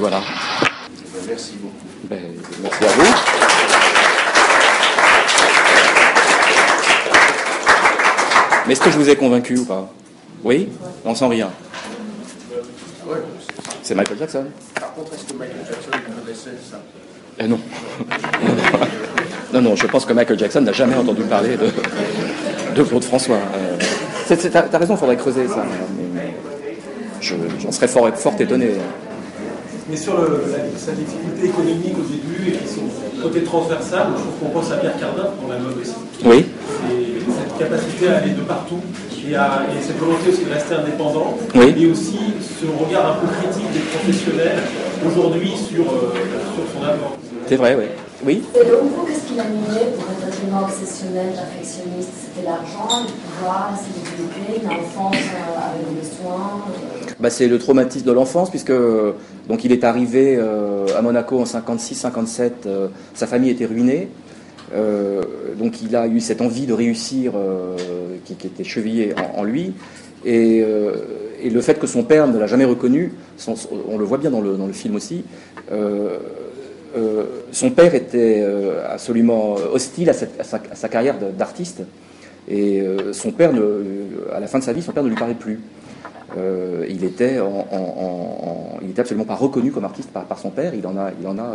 Voilà. 0.00 0.22
Merci 1.28 1.52
beaucoup. 1.60 1.74
Ben, 2.04 2.18
merci 2.62 2.84
à 2.84 2.88
vous. 2.88 3.14
Mais 8.66 8.72
est-ce 8.72 8.80
que 8.80 8.90
je 8.90 8.96
vous 8.96 9.10
ai 9.10 9.16
convaincu 9.16 9.58
ou 9.58 9.64
pas? 9.66 9.92
Oui? 10.42 10.68
On 11.04 11.14
sent 11.14 11.26
rien. 11.26 11.50
C'est 13.82 13.94
Michael 13.94 14.18
Jackson. 14.18 14.46
Par 14.74 14.94
contre, 14.94 15.12
est-ce 15.14 15.24
que 15.24 15.38
Michael 15.38 15.66
Jackson 15.68 15.90
connaissait 16.18 16.56
ça? 16.70 16.78
Eh 17.38 17.46
non. 17.46 17.60
non, 19.52 19.60
non, 19.60 19.76
je 19.76 19.86
pense 19.86 20.06
que 20.06 20.12
Michael 20.14 20.38
Jackson 20.38 20.62
n'a 20.62 20.72
jamais 20.72 20.96
entendu 20.96 21.22
parler 21.22 21.56
de, 21.56 21.66
de 22.74 22.82
Claude 22.82 23.04
François. 23.04 23.36
Euh, 23.36 23.76
T'as 24.52 24.78
raison, 24.78 24.94
il 24.94 24.98
faudrait 24.98 25.16
creuser 25.16 25.48
ça. 25.48 25.64
J'en 27.20 27.72
serais 27.72 27.88
fort, 27.88 28.08
fort 28.16 28.34
étonné. 28.38 28.70
Mais 29.90 29.96
sur 29.96 30.14
le, 30.20 30.44
sa 30.76 30.92
difficulté 30.92 31.46
économique 31.48 31.96
au 31.98 32.06
début 32.06 32.54
et 32.54 32.66
son 32.68 32.82
côté 33.20 33.42
transversal, 33.42 34.06
je 34.16 34.22
trouve 34.22 34.34
qu'on 34.40 34.60
pense 34.60 34.70
à 34.70 34.76
Pierre 34.76 34.96
Cardin 35.00 35.30
dans 35.42 35.52
la 35.52 35.58
mode 35.58 35.78
aussi. 35.82 35.94
Oui. 36.24 36.46
Et 36.92 37.18
cette 37.26 37.58
capacité 37.58 38.08
à 38.08 38.18
aller 38.18 38.30
de 38.30 38.42
partout 38.42 38.78
et, 39.28 39.34
à, 39.34 39.62
et 39.66 39.82
cette 39.82 39.98
volonté 39.98 40.30
aussi 40.30 40.44
de 40.44 40.52
rester 40.52 40.74
indépendant. 40.76 41.36
Oui. 41.56 41.74
Et 41.76 41.86
aussi 41.90 42.18
ce 42.40 42.66
regard 42.66 43.10
un 43.10 43.14
peu 43.14 43.26
critique 43.42 43.72
des 43.72 43.80
professionnels 43.80 44.58
aujourd'hui 45.04 45.50
sur, 45.56 45.82
euh, 45.82 46.14
sur 46.54 46.64
son 46.72 46.86
avenir. 46.86 47.10
C'est 47.48 47.56
vrai, 47.56 47.74
oui. 47.76 47.86
Oui 48.22 48.42
Et 48.54 48.64
le 48.64 48.74
Hugo, 48.84 49.06
qu'est-ce 49.08 49.26
qui 49.26 49.34
l'animait 49.34 49.96
pour 49.96 50.06
être 50.12 50.38
tellement 50.38 50.62
obsessionnel, 50.62 51.32
perfectionniste? 51.34 52.30
C'était 52.30 52.46
l'argent, 52.46 53.02
le 53.02 53.10
pouvoir, 53.10 53.72
la 53.72 53.78
célébrité, 53.80 54.60
une 54.62 54.68
enfance 54.70 55.16
euh, 55.16 55.66
avec 55.66 55.88
des 55.98 56.06
soins 56.06 56.62
euh? 56.68 56.99
Bah, 57.20 57.30
C'est 57.30 57.48
le 57.48 57.58
traumatisme 57.58 58.06
de 58.06 58.12
l'enfance, 58.12 58.50
puisque 58.50 58.72
donc, 59.48 59.64
il 59.64 59.72
est 59.72 59.84
arrivé 59.84 60.36
euh, 60.38 60.86
à 60.96 61.02
Monaco 61.02 61.38
en 61.38 61.44
56-57, 61.44 62.50
sa 63.14 63.26
famille 63.26 63.50
était 63.50 63.66
ruinée. 63.66 64.08
donc 65.58 65.82
il 65.82 65.96
a 65.96 66.06
eu 66.06 66.20
cette 66.20 66.40
envie 66.40 66.66
de 66.66 66.72
réussir 66.72 67.32
qui, 68.24 68.34
était 68.46 68.64
chevillée 68.64 69.14
en, 69.36 69.44
lui. 69.44 69.72
Et, 70.24 70.64
le 71.42 71.60
fait 71.62 71.78
que 71.78 71.86
son 71.86 72.04
père 72.04 72.28
ne 72.28 72.38
l'a 72.38 72.46
jamais 72.46 72.64
reconnu, 72.66 73.12
on 73.88 73.98
le 73.98 74.04
voit 74.04 74.18
bien 74.18 74.30
dans 74.30 74.40
le, 74.40 74.72
film 74.72 74.94
aussi, 74.94 75.24
euh, 76.96 77.24
son 77.52 77.70
père 77.70 77.94
était 77.94 78.40
euh, 78.42 78.92
absolument 78.92 79.54
hostile 79.54 80.10
à, 80.10 80.12
sa, 80.12 80.88
carrière 80.88 81.16
d'artiste. 81.36 81.82
Et 82.48 82.80
euh, 82.80 83.12
son 83.12 83.30
père, 83.30 83.52
à 84.32 84.40
la 84.40 84.46
fin 84.46 84.58
de 84.58 84.64
sa 84.64 84.72
vie, 84.72 84.82
son 84.82 84.92
père 84.92 85.04
ne 85.04 85.08
lui 85.08 85.16
parlait 85.16 85.34
plus. 85.34 85.60
Il, 86.88 87.04
était 87.04 87.38
il 88.82 88.90
était 88.90 89.00
absolument 89.00 89.24
pas 89.24 89.34
reconnu 89.34 89.72
comme 89.72 89.84
artiste 89.84 90.10
par, 90.10 90.38
son 90.38 90.50
père. 90.50 90.74
Il 90.74 90.86
en 90.86 90.96
a, 90.96 91.10
il 91.20 91.26
en 91.26 91.38
a 91.38 91.54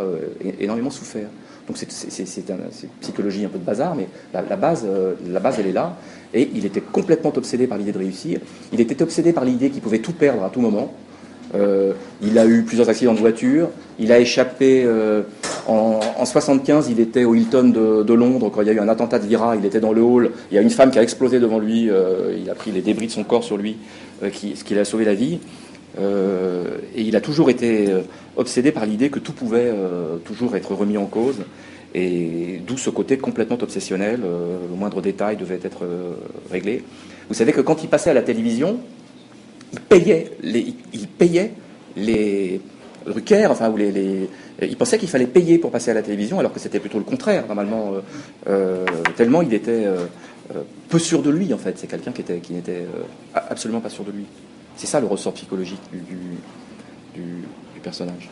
énormément 0.60 0.90
souffert. 0.90 1.28
Donc 1.66 1.76
c'est 1.76 2.48
une 2.48 2.56
psychologie 3.00 3.44
un 3.44 3.48
peu 3.48 3.58
de 3.58 3.64
bazar, 3.64 3.94
mais 3.94 4.08
la, 4.32 4.42
base, 4.56 4.86
la 5.26 5.40
base, 5.40 5.56
elle 5.58 5.66
est 5.66 5.72
là. 5.72 5.96
Et 6.34 6.50
il 6.54 6.64
était 6.64 6.80
complètement 6.80 7.32
obsédé 7.36 7.66
par 7.66 7.78
l'idée 7.78 7.92
de 7.92 7.98
réussir. 7.98 8.40
Il 8.72 8.80
était 8.80 9.02
obsédé 9.02 9.32
par 9.32 9.44
l'idée 9.44 9.70
qu'il 9.70 9.80
pouvait 9.80 9.98
tout 9.98 10.12
perdre 10.12 10.44
à 10.44 10.50
tout 10.50 10.60
moment. 10.60 10.92
Euh, 11.54 11.92
il 12.22 12.38
a 12.38 12.46
eu 12.46 12.62
plusieurs 12.62 12.88
accidents 12.88 13.14
de 13.14 13.18
voiture. 13.18 13.68
Il 13.98 14.12
a 14.12 14.18
échappé 14.18 14.82
euh, 14.84 15.22
En, 15.66 16.00
en 16.16 16.24
75, 16.24 16.88
il 16.90 17.00
était 17.00 17.24
au 17.24 17.34
Hilton 17.34 17.70
de, 17.70 18.14
Londres 18.14 18.50
quand 18.50 18.62
il 18.62 18.68
y 18.68 18.70
a 18.70 18.72
eu 18.72 18.78
un 18.78 18.88
attentat 18.88 19.18
de 19.18 19.26
l'IRA. 19.26 19.56
Il 19.56 19.64
était 19.64 19.80
dans 19.80 19.92
le 19.92 20.02
hall. 20.02 20.30
Il 20.50 20.54
y 20.54 20.58
a 20.58 20.60
une 20.60 20.70
femme 20.70 20.90
qui 20.90 20.98
a 20.98 21.02
explosé 21.02 21.40
devant 21.40 21.58
lui. 21.58 21.90
euh, 21.90 22.36
il 22.40 22.48
a 22.48 22.54
pris 22.54 22.70
les 22.70 22.82
débris 22.82 23.06
de 23.06 23.12
son 23.12 23.24
corps 23.24 23.42
sur 23.42 23.56
lui, 23.56 23.76
euh, 24.22 24.30
ce 24.32 24.62
qui 24.62 24.74
lui 24.74 24.80
a 24.80 24.84
sauvé 24.84 25.04
la 25.04 25.14
vie. 25.14 25.40
Euh, 25.98 26.78
et 26.94 27.02
il 27.02 27.16
a 27.16 27.20
toujours 27.20 27.50
été 27.50 27.88
obsédé 28.36 28.70
par 28.70 28.86
l'idée 28.86 29.10
que 29.10 29.18
tout 29.18 29.32
pouvait 29.32 29.72
toujours 30.24 30.54
être 30.56 30.74
remis 30.74 30.98
en 30.98 31.06
cause. 31.06 31.38
Et 31.94 32.60
d'où 32.66 32.76
ce 32.76 32.90
côté 32.90 33.16
complètement 33.18 33.58
obsessionnel. 33.60 34.20
le 34.20 34.76
moindre 34.76 35.00
détail 35.00 35.36
devait 35.36 35.60
être 35.62 35.84
réglé. 36.50 36.84
Vous 37.28 37.34
savez 37.34 37.52
que 37.52 37.60
quand 37.60 37.82
il 37.82 37.88
passait 37.88 38.10
à 38.10 38.14
la 38.14 38.22
télévision, 38.22 38.78
il 39.72 39.80
payait 39.80 40.30
il 40.44 41.08
payait 41.08 41.52
les 41.96 42.60
Drucker, 43.06 43.46
enfin, 43.46 43.70
ou 43.70 43.76
les, 43.76 43.92
les- 43.92 44.28
il 44.62 44.76
pensait 44.76 44.98
qu'il 44.98 45.08
fallait 45.08 45.26
payer 45.26 45.58
pour 45.58 45.70
passer 45.70 45.90
à 45.90 45.94
la 45.94 46.02
télévision, 46.02 46.38
alors 46.38 46.52
que 46.52 46.58
c'était 46.60 46.80
plutôt 46.80 46.98
le 46.98 47.04
contraire, 47.04 47.44
normalement, 47.46 47.92
euh, 47.94 48.00
euh, 48.48 48.84
tellement 49.16 49.42
il 49.42 49.52
était 49.54 49.84
euh, 49.86 50.06
euh, 50.54 50.62
peu 50.88 50.98
sûr 50.98 51.22
de 51.22 51.30
lui, 51.30 51.52
en 51.54 51.58
fait. 51.58 51.78
C'est 51.78 51.86
quelqu'un 51.86 52.12
qui 52.12 52.22
était, 52.22 52.38
qui 52.38 52.52
n'était 52.54 52.84
euh, 52.94 53.02
absolument 53.34 53.80
pas 53.80 53.90
sûr 53.90 54.04
de 54.04 54.10
lui. 54.12 54.24
C'est 54.76 54.86
ça 54.86 55.00
le 55.00 55.06
ressort 55.06 55.32
psychologique 55.34 55.80
du, 55.92 55.98
du, 56.00 56.16
du- 57.14 57.80
personnage. 57.82 58.28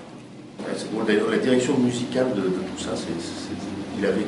D'ailleurs, 1.07 1.31
la 1.31 1.39
direction 1.39 1.79
musicale 1.79 2.27
de, 2.35 2.41
de 2.41 2.47
tout 2.47 2.79
ça, 2.79 2.91
c'est, 2.97 3.05
c'est- 3.20 3.99
il 3.99 4.05
avait 4.05 4.27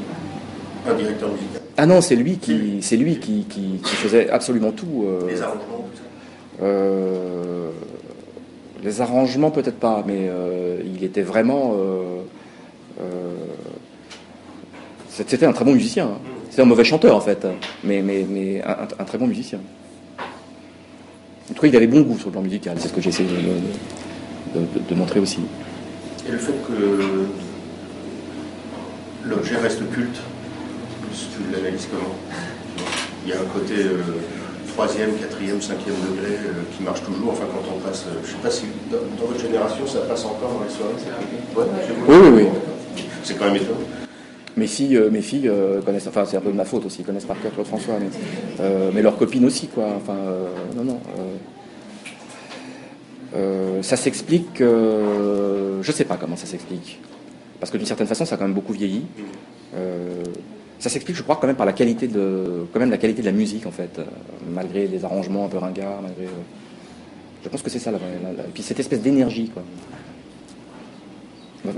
un 0.88 0.94
directeur 0.94 1.30
musical. 1.32 1.60
Ah 1.76 1.84
non, 1.86 2.00
c'est 2.00 2.14
lui 2.14 2.38
qui, 2.38 2.78
c'est 2.80 2.96
lui 2.96 3.18
qui, 3.18 3.44
qui- 3.48 3.80
qui 3.84 3.96
faisait 3.96 4.30
absolument 4.30 4.70
tout. 4.70 5.04
euh, 5.06 5.26
Les 5.28 5.42
arrangements, 5.42 5.88
tout 5.92 5.96
ça. 5.98 6.64
Euh, 6.64 7.70
les 8.82 9.00
arrangements, 9.00 9.50
peut-être 9.50 9.78
pas, 9.78 10.02
mais 10.06 10.28
euh, 10.28 10.80
il 10.84 11.02
était 11.04 11.22
vraiment. 11.22 11.74
euh, 11.78 12.20
euh, 13.00 13.34
c'était 15.08 15.46
un 15.46 15.52
très 15.52 15.64
bon 15.64 15.72
musicien. 15.72 16.06
hein. 16.06 16.18
C'est 16.50 16.62
un 16.62 16.66
mauvais 16.66 16.84
chanteur, 16.84 17.14
en 17.16 17.20
fait, 17.20 17.46
mais, 17.84 18.02
un, 18.64 19.04
très 19.04 19.18
bon 19.18 19.26
musicien. 19.26 19.58
En 20.18 21.54
tout 21.54 21.60
cas, 21.60 21.68
il 21.68 21.76
avait 21.76 21.86
bon 21.86 22.00
goût 22.02 22.16
sur 22.18 22.28
le 22.28 22.32
plan 22.32 22.42
musical, 22.42 22.76
c'est 22.78 22.88
ce 22.88 22.92
que 22.94 23.00
j'ai 23.00 23.10
essayé 23.10 23.28
de, 24.54 24.60
de- 24.88 24.94
montrer 24.94 25.20
aussi. 25.20 25.40
Et 26.26 26.32
le 26.32 26.38
fait 26.38 26.54
que 26.66 27.26
l'objet 29.28 29.56
reste 29.56 29.80
culte, 29.92 30.18
tu 31.12 31.52
l'analyses 31.52 31.88
comment? 31.90 32.14
Il 33.24 33.30
y 33.30 33.32
a 33.34 33.36
un 33.40 33.44
côté 33.44 33.74
troisième, 34.76 35.16
quatrième, 35.16 35.60
cinquième 35.62 35.94
degré 36.10 36.34
euh, 36.34 36.52
qui 36.76 36.82
marche 36.82 37.02
toujours. 37.02 37.30
Enfin, 37.32 37.44
quand 37.50 37.64
on 37.74 37.78
passe, 37.80 38.04
euh, 38.08 38.20
je 38.22 38.32
sais 38.32 38.36
pas 38.42 38.50
si 38.50 38.64
dans, 38.90 38.98
dans 39.18 39.28
votre 39.30 39.40
génération 39.40 39.86
ça 39.86 40.00
passe 40.00 40.22
encore 40.26 40.52
dans 40.52 40.64
les 40.64 40.70
soirées. 40.70 40.92
Ouais, 41.56 41.64
Oui, 42.06 42.16
oui, 42.22 42.42
oui. 42.44 43.02
C'est 43.24 43.38
quand 43.38 43.46
même 43.46 43.56
étonnant. 43.56 43.78
Mes 44.58 44.66
filles, 44.66 44.96
euh, 44.96 45.10
mes 45.10 45.22
filles 45.22 45.50
connaissent, 45.84 46.06
enfin 46.06 46.24
c'est 46.26 46.36
un 46.36 46.40
peu 46.42 46.50
de 46.50 46.56
ma 46.56 46.64
faute 46.66 46.84
aussi, 46.84 47.02
connaissent 47.04 47.24
par 47.24 47.40
cœur 47.40 47.52
Claude 47.52 47.66
François, 47.66 47.94
mais, 47.98 48.08
euh, 48.60 48.90
mais 48.92 49.00
leurs 49.00 49.16
copines 49.16 49.44
aussi, 49.46 49.68
quoi. 49.68 49.86
Enfin, 49.96 50.14
euh, 50.14 50.48
non, 50.76 50.84
non. 50.84 51.00
euh, 53.34 53.82
ça 53.82 53.96
s'explique, 53.96 54.58
je 54.60 55.92
sais 55.92 56.04
pas 56.04 56.16
comment 56.16 56.36
ça 56.36 56.46
s'explique, 56.46 57.00
parce 57.60 57.70
que 57.70 57.76
d'une 57.78 57.86
certaine 57.86 58.06
façon, 58.06 58.24
ça 58.26 58.34
a 58.34 58.38
quand 58.38 58.44
même 58.44 58.54
beaucoup 58.54 58.72
vieilli. 58.72 59.04
Ça 60.78 60.90
s'explique, 60.90 61.16
je 61.16 61.22
crois, 61.22 61.36
quand 61.40 61.46
même 61.46 61.56
par 61.56 61.66
la 61.66 61.72
qualité 61.72 62.06
de, 62.06 62.66
quand 62.72 62.78
même 62.80 62.90
la 62.90 62.98
qualité 62.98 63.22
de 63.22 63.26
la 63.26 63.32
musique, 63.32 63.66
en 63.66 63.70
fait, 63.70 63.98
euh, 63.98 64.04
malgré 64.54 64.86
les 64.86 65.04
arrangements 65.04 65.46
un 65.46 65.48
peu 65.48 65.56
ringards, 65.58 66.02
malgré. 66.02 66.24
euh, 66.24 66.42
je 67.42 67.48
pense 67.48 67.62
que 67.62 67.70
c'est 67.70 67.78
ça, 67.78 67.90
la, 67.90 67.98
la- 67.98 68.42
puis 68.52 68.62
cette 68.62 68.78
espèce 68.80 69.00
d'énergie, 69.00 69.48
quoi. 69.48 69.62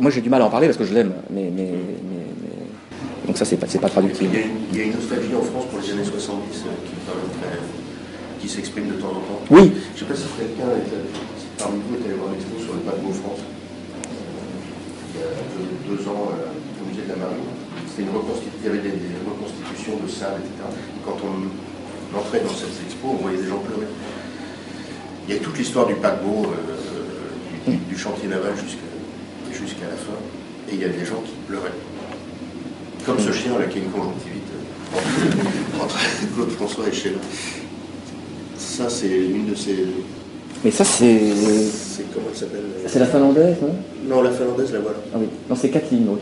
Moi, 0.00 0.10
j'ai 0.10 0.20
du 0.20 0.28
mal 0.28 0.42
à 0.42 0.46
en 0.46 0.50
parler 0.50 0.66
parce 0.66 0.76
que 0.78 0.84
je 0.84 0.92
l'aime, 0.92 1.12
mais, 1.30 1.44
mais, 1.54 1.62
mais- 1.72 2.26
mais- 2.42 3.26
donc 3.26 3.36
ça, 3.38 3.44
c'est 3.44 3.56
pas, 3.56 3.66
pas 3.66 3.88
traductible. 3.88 4.30
il 4.72 4.78
y 4.78 4.80
a 4.80 4.84
une 4.84 4.94
nostalgie 4.94 5.34
en 5.34 5.42
France 5.42 5.64
pour 5.70 5.78
les 5.80 5.90
années 5.92 6.04
70 6.04 6.64
euh, 6.66 6.70
qui, 8.40 8.48
s'exprime 8.48 8.88
de 8.88 8.94
temps 8.94 9.08
en 9.08 9.20
temps. 9.20 9.40
Oui, 9.50 9.72
Je 9.94 10.04
ne 10.04 10.08
sais 10.08 10.14
pas 10.14 10.14
si 10.14 10.24
quelqu'un 10.38 10.72
parmi 11.58 11.80
vous 11.88 11.94
est 11.96 12.04
allé 12.06 12.14
voir 12.14 12.32
l'expo 12.32 12.58
sur 12.62 12.72
le 12.74 12.80
paquebot 12.80 13.12
France. 13.12 13.40
Il 15.14 15.20
y 15.20 15.22
a 15.22 15.28
deux, 15.56 15.96
deux 15.96 16.08
ans 16.08 16.32
au 16.32 16.88
musée 16.88 17.02
de 17.02 17.08
la 17.08 17.16
Marine. 17.16 17.67
C'était 17.98 18.10
une 18.10 18.16
reconstitu- 18.16 18.54
Il 18.62 18.66
y 18.66 18.70
avait 18.70 18.78
des, 18.78 18.90
des 18.94 19.14
reconstitutions 19.26 19.96
de 20.04 20.08
salles, 20.08 20.38
etc. 20.38 20.70
Et 20.70 21.00
quand 21.04 21.16
on 21.26 22.16
entrait 22.16 22.40
dans 22.40 22.54
cette 22.54 22.70
expo, 22.86 23.08
on 23.10 23.14
voyait 23.16 23.38
des 23.38 23.48
gens 23.48 23.58
pleurer. 23.58 23.86
Il 25.28 25.34
y 25.34 25.36
a 25.38 25.40
toute 25.40 25.58
l'histoire 25.58 25.86
du 25.86 25.94
paquebot, 25.94 26.46
euh, 26.46 27.70
du, 27.70 27.76
du 27.76 27.98
chantier 27.98 28.28
naval 28.28 28.52
jusqu'à 28.56 29.84
la 29.90 29.96
fin. 29.96 30.14
Et 30.70 30.74
il 30.74 30.80
y 30.80 30.84
a 30.84 30.88
des 30.88 31.04
gens 31.04 31.20
qui 31.26 31.32
pleuraient. 31.48 31.74
Comme 33.04 33.18
ce 33.18 33.32
chien 33.32 33.58
là 33.58 33.64
qui 33.66 33.78
a 33.78 33.82
une 33.82 33.90
conjonctivite 33.90 34.42
euh, 34.94 35.82
entre 35.82 35.98
Claude 36.36 36.50
François 36.50 36.84
et 36.88 36.92
Sheila. 36.94 37.18
Ça, 38.56 38.88
c'est 38.88 39.08
une 39.08 39.46
de 39.50 39.54
ces. 39.56 39.76
mais 40.64 40.70
ça, 40.70 40.84
c'est. 40.84 41.20
C'est 41.72 42.04
comment 42.14 42.26
elle 42.30 42.38
s'appelle? 42.38 42.64
C'est 42.86 42.98
la 43.00 43.06
finlandaise, 43.06 43.56
non? 43.60 43.74
Non, 44.08 44.22
la 44.22 44.30
finlandaise, 44.30 44.72
la 44.72 44.78
voilà. 44.80 44.98
Ah 45.12 45.16
oui, 45.18 45.26
non, 45.50 45.56
c'est 45.56 45.70
Kathleen, 45.70 46.06
oui. 46.08 46.18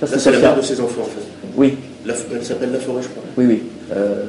Ça, 0.00 0.18
c'est 0.18 0.30
la 0.32 0.38
mère 0.38 0.56
de 0.56 0.62
ses 0.62 0.80
enfants, 0.80 1.02
en 1.02 1.04
fait. 1.04 1.26
Oui, 1.56 1.76
La- 2.04 2.14
elle 2.34 2.44
s'appelle 2.44 2.72
La 2.72 2.78
Forêt, 2.78 3.02
je 3.02 3.08
crois. 3.08 3.22
oui, 3.38 3.44
oui. 3.46 3.62
Euh, 3.94 4.24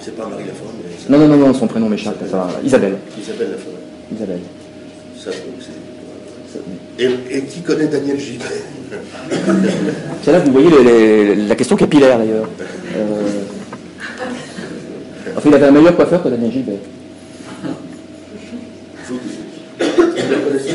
C'est 0.00 0.16
pas 0.16 0.26
Marie 0.26 0.44
Laforêt, 0.46 0.70
mais 1.10 1.16
Non, 1.18 1.26
non, 1.26 1.36
non, 1.36 1.46
non, 1.48 1.54
son 1.54 1.66
prénom 1.66 1.88
m'échappe. 1.88 2.16
Isabelle. 2.64 2.94
Isabelle 3.20 3.48
La 3.50 3.56
Forêt. 3.58 3.76
Isabelle. 4.14 4.40
Ça, 5.18 5.30
et, 6.98 7.08
et 7.36 7.42
qui 7.42 7.60
connaît 7.60 7.86
Daniel 7.88 8.18
Gilles 8.18 8.40
C'est 10.22 10.32
là 10.32 10.40
que 10.40 10.46
vous 10.46 10.52
voyez 10.52 10.70
les- 10.70 11.34
les- 11.34 11.46
la 11.46 11.54
question 11.54 11.76
capillaire, 11.76 12.18
d'ailleurs. 12.18 12.48
Euh, 12.96 13.22
Enfin, 15.36 15.50
il 15.50 15.54
avait 15.54 15.66
un 15.66 15.70
meilleur 15.70 15.94
coiffeur 15.94 16.20
que 16.22 16.28
Daniel 16.28 16.50
Gilbert. 16.50 16.74
Vous 19.08 19.14
vous 19.14 20.06
la 20.30 20.36
connaissez 20.38 20.72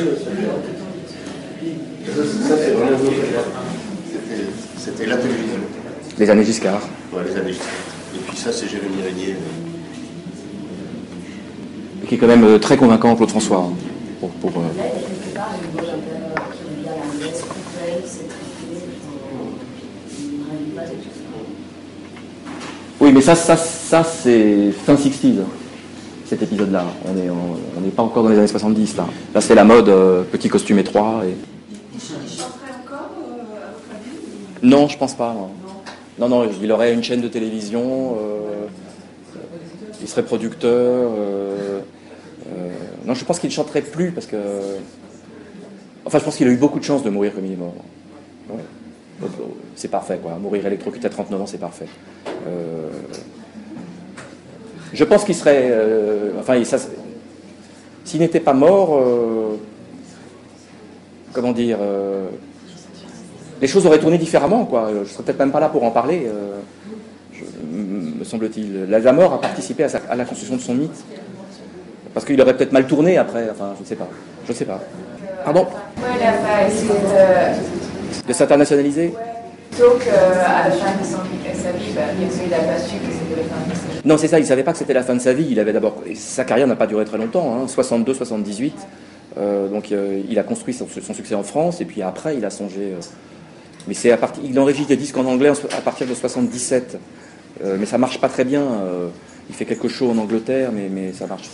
ça 2.16 2.24
Ça, 2.49 2.55
c'est 2.57 2.72
vraiment 2.72 2.97
votre 2.97 3.11
C'était- 4.78 5.05
la 5.05 5.18
télévision. 5.18 5.55
Les 6.20 6.30
années 6.30 6.43
Giscard. 6.45 6.82
Ouais, 7.14 7.22
les 7.30 7.39
années. 7.39 7.51
Et 7.51 8.20
puis 8.28 8.38
ça, 8.38 8.51
c'est 8.51 8.68
Jérémy 8.68 9.01
Régnier. 9.03 9.36
Qui 12.07 12.16
est 12.16 12.18
quand 12.18 12.28
même 12.28 12.43
euh, 12.43 12.59
très 12.59 12.78
convaincant, 12.78 13.16
Claude 13.16 13.30
François. 13.30 13.57
hein, 13.70 13.74
pour, 14.20 14.30
pour, 14.30 14.51
euh. 14.61 14.64
Oui, 22.99 23.11
mais 23.11 23.22
ça, 23.22 23.36
ça, 23.36 23.57
ça 23.57 24.03
c'est 24.03 24.72
fin 24.86 24.95
60s, 24.95 25.39
cet 26.26 26.41
épisode-là. 26.43 26.86
On 27.07 27.14
n'est 27.14 27.30
on 27.30 27.82
n'est 27.82 27.89
pas 27.89 28.03
encore 28.03 28.24
dans 28.24 28.30
les 28.30 28.38
années 28.38 28.47
70, 28.47 28.95
là. 28.97 29.07
Là, 29.34 29.41
c'est 29.41 29.55
la 29.55 29.64
mode 29.66 29.89
euh, 29.89 30.24
petit 30.24 30.47
costume 30.47 30.80
étroit. 30.80 31.22
Et... 31.26 31.34
Il 31.93 31.99
chanterait 31.99 32.72
encore, 32.86 33.09
euh, 33.20 33.68
à 33.68 33.72
votre 33.74 33.91
avis 33.93 34.18
Non, 34.64 34.88
je 34.88 34.97
pense 34.97 35.14
pas. 35.14 35.36
Non. 36.18 36.30
non, 36.30 36.49
il 36.61 36.72
aurait 36.72 36.93
une 36.93 37.03
chaîne 37.03 37.20
de 37.20 37.28
télévision, 37.28 38.16
euh, 38.18 38.68
il 40.01 40.07
serait 40.07 40.24
producteur. 40.24 40.72
euh, 40.72 41.82
euh, 42.47 42.70
non, 43.05 43.14
je 43.14 43.26
pense 43.26 43.39
qu'il 43.39 43.49
ne 43.49 43.53
chanterait 43.53 43.82
plus 43.82 44.11
parce 44.11 44.26
que. 44.26 44.38
Enfin, 46.05 46.20
je 46.20 46.24
pense 46.24 46.38
qu'il 46.38 46.47
a 46.47 46.51
eu 46.51 46.57
beaucoup 46.57 46.80
de 46.80 46.86
chance 46.86 47.03
de 47.03 47.09
mourir 47.09 47.34
comme 47.36 47.45
il 47.45 47.53
est 47.53 47.57
mort. 47.57 47.76
C'est 49.76 49.89
parfait, 49.89 50.20
quoi. 50.22 50.36
Mourir 50.36 50.66
électrocuté 50.66 51.07
à 51.07 51.09
39 51.09 51.41
ans, 51.41 51.45
c'est 51.45 51.57
parfait. 51.57 51.88
Je 54.93 55.03
pense 55.03 55.26
qu'il 55.26 55.36
serait. 55.36 55.74
enfin, 56.39 56.61
s'il 58.05 58.20
n'était 58.20 58.39
pas 58.39 58.53
mort, 58.53 59.01
comment 61.34 61.51
dire, 61.51 61.80
les 63.62 63.68
choses 63.68 63.86
auraient 63.86 63.99
tourné 63.99 64.18
différemment, 64.18 64.66
quoi. 64.66 64.89
Je 65.04 65.10
serais 65.10 65.24
peut-être 65.24 65.39
même 65.39 65.51
pas 65.51 65.60
là 65.60 65.70
pour 65.70 65.84
en 65.84 65.91
parler, 65.91 66.24
euh, 66.28 66.58
je- 67.34 67.43
me 68.20 68.24
semble-t-il. 68.24 68.86
La 68.89 69.14
mort 69.14 69.34
a 69.34 69.41
participé 69.41 69.84
à, 69.84 69.89
sa- 69.89 70.01
à 70.10 70.16
la 70.16 70.26
construction 70.26 70.56
de 70.58 70.62
son 70.62 70.74
mythe, 70.76 71.04
parce 72.14 72.26
qu'il 72.26 72.39
aurait 72.41 72.56
peut-être 72.56 72.72
mal 72.74 72.86
tourné 72.88 73.18
après. 73.18 73.47
Enfin, 73.51 73.74
je 73.78 73.84
ne 73.84 73.88
sais 73.88 73.95
pas. 73.95 74.08
Je 74.45 74.51
ne 74.51 74.58
sais 74.58 74.66
pas. 74.66 74.80
Pardon 75.43 75.66
pas 75.95 76.68
essayé 76.68 76.89
de... 78.28 78.34
S'internationaliser 78.34 79.14
Plutôt 79.72 79.91
qu'à 79.97 80.70
la 80.70 80.72
fin 80.72 80.91
de 80.99 81.04
son 81.06 81.18
sa 81.64 81.72
vie, 81.72 81.93
bah, 81.95 82.01
bien 82.18 82.30
sûr, 82.30 82.41
il 82.45 82.49
n'a 82.51 82.58
pas 82.58 82.78
su 82.80 82.95
que 82.97 83.12
c'était 83.12 83.41
la 83.41 83.47
fin 83.47 83.70
de 83.70 83.74
sa 83.76 83.93
vie. 83.93 84.01
Non, 84.06 84.18
c'est 84.18 84.28
ça, 84.28 84.39
il 84.39 84.45
savait 84.45 84.64
pas 84.64 84.72
que 84.74 84.78
c'était 84.78 84.93
la 84.93 85.01
fin 85.04 85.16
de 85.16 85.20
sa 85.20 85.34
vie. 85.34 85.47
Il 85.49 85.60
avait 85.60 85.74
d'abord. 85.74 85.95
Sa 86.16 86.43
carrière 86.43 86.68
n'a 86.68 86.76
pas 86.76 86.88
duré 86.88 87.06
très 87.06 87.18
longtemps, 87.18 87.56
hein, 87.56 87.68
62, 87.68 88.14
78. 88.14 88.76
Euh, 89.38 89.68
donc 89.68 89.91
euh, 89.91 90.22
il 90.30 90.38
a 90.38 90.43
construit 90.43 90.74
son, 90.76 90.88
son 90.88 91.14
succès 91.14 91.34
en 91.36 91.41
France, 91.43 91.82
et 91.82 91.86
puis 91.86 92.01
après, 92.04 92.38
il 92.38 92.45
a 92.45 92.49
songé. 92.49 92.93
Mais 93.88 93.93
c'est 93.93 94.11
à 94.11 94.17
partir. 94.17 94.43
Il 94.45 94.57
enregistre 94.59 94.89
des 94.89 94.97
disques 94.97 95.17
en 95.17 95.25
anglais 95.25 95.49
à 95.77 95.81
partir 95.81 96.07
de 96.07 96.13
77. 96.13 96.97
Euh, 97.63 97.77
mais 97.79 97.86
ça 97.86 97.97
marche 97.97 98.19
pas 98.19 98.29
très 98.29 98.43
bien. 98.45 98.61
euh, 98.61 99.07
il 99.49 99.55
fait 99.55 99.65
quelques 99.65 99.89
shows 99.89 100.09
en 100.09 100.17
Angleterre, 100.17 100.71
mais, 100.73 100.88
mais 100.89 101.11
ça 101.13 101.27
marche. 101.27 101.49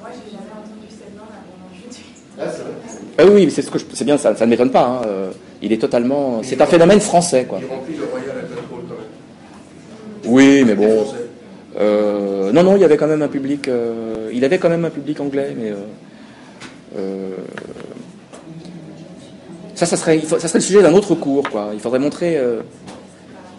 Moi, 0.00 0.08
j'ai 0.12 0.32
jamais 0.32 0.44
entendu 0.50 0.86
cette 0.88 1.14
bande 1.16 1.26
avant 1.28 1.68
aujourd'hui. 1.70 2.04
Ah, 2.38 2.44
c'est 2.50 2.62
vrai. 2.62 2.72
Ah 3.18 3.24
oui, 3.26 3.44
mais 3.44 3.50
c'est 3.50 3.62
ce 3.62 3.70
que 3.70 3.78
je- 3.78 3.84
c'est 3.92 4.04
bien, 4.04 4.16
ça, 4.16 4.34
ça 4.34 4.46
ne 4.46 4.50
m'étonne 4.50 4.70
pas. 4.70 4.84
hein, 4.86 5.02
euh, 5.06 5.30
il 5.62 5.72
est 5.72 5.78
totalement. 5.78 6.40
C'est 6.42 6.60
un 6.60 6.66
phénomène 6.66 7.00
français, 7.00 7.44
quoi. 7.44 7.58
Il 7.60 7.68
remplit 7.68 7.94
le 7.96 8.04
Royal 8.04 8.30
Albert 8.30 8.58
Hall 8.72 8.80
quand 8.88 8.94
même. 8.94 10.32
Oui, 10.34 10.64
mais 10.66 10.74
bon. 10.74 11.04
Euh, 11.78 12.50
non, 12.52 12.62
non, 12.62 12.76
il 12.76 12.80
y 12.80 12.84
avait 12.84 12.96
quand 12.96 13.06
même 13.06 13.22
un 13.22 13.28
public. 13.28 13.68
euh, 13.68 14.30
il 14.32 14.44
avait 14.44 14.58
quand 14.58 14.70
même 14.70 14.84
un 14.86 14.90
public 14.90 15.20
anglais, 15.20 15.54
mais. 15.56 15.72
Ça, 19.80 19.86
ça 19.86 19.96
serait, 19.96 20.20
ça 20.20 20.38
serait 20.40 20.58
le 20.58 20.64
sujet 20.64 20.82
d'un 20.82 20.92
autre 20.92 21.14
cours, 21.14 21.48
quoi. 21.50 21.70
Il 21.72 21.80
faudrait 21.80 21.98
montrer 21.98 22.36
euh, 22.36 22.60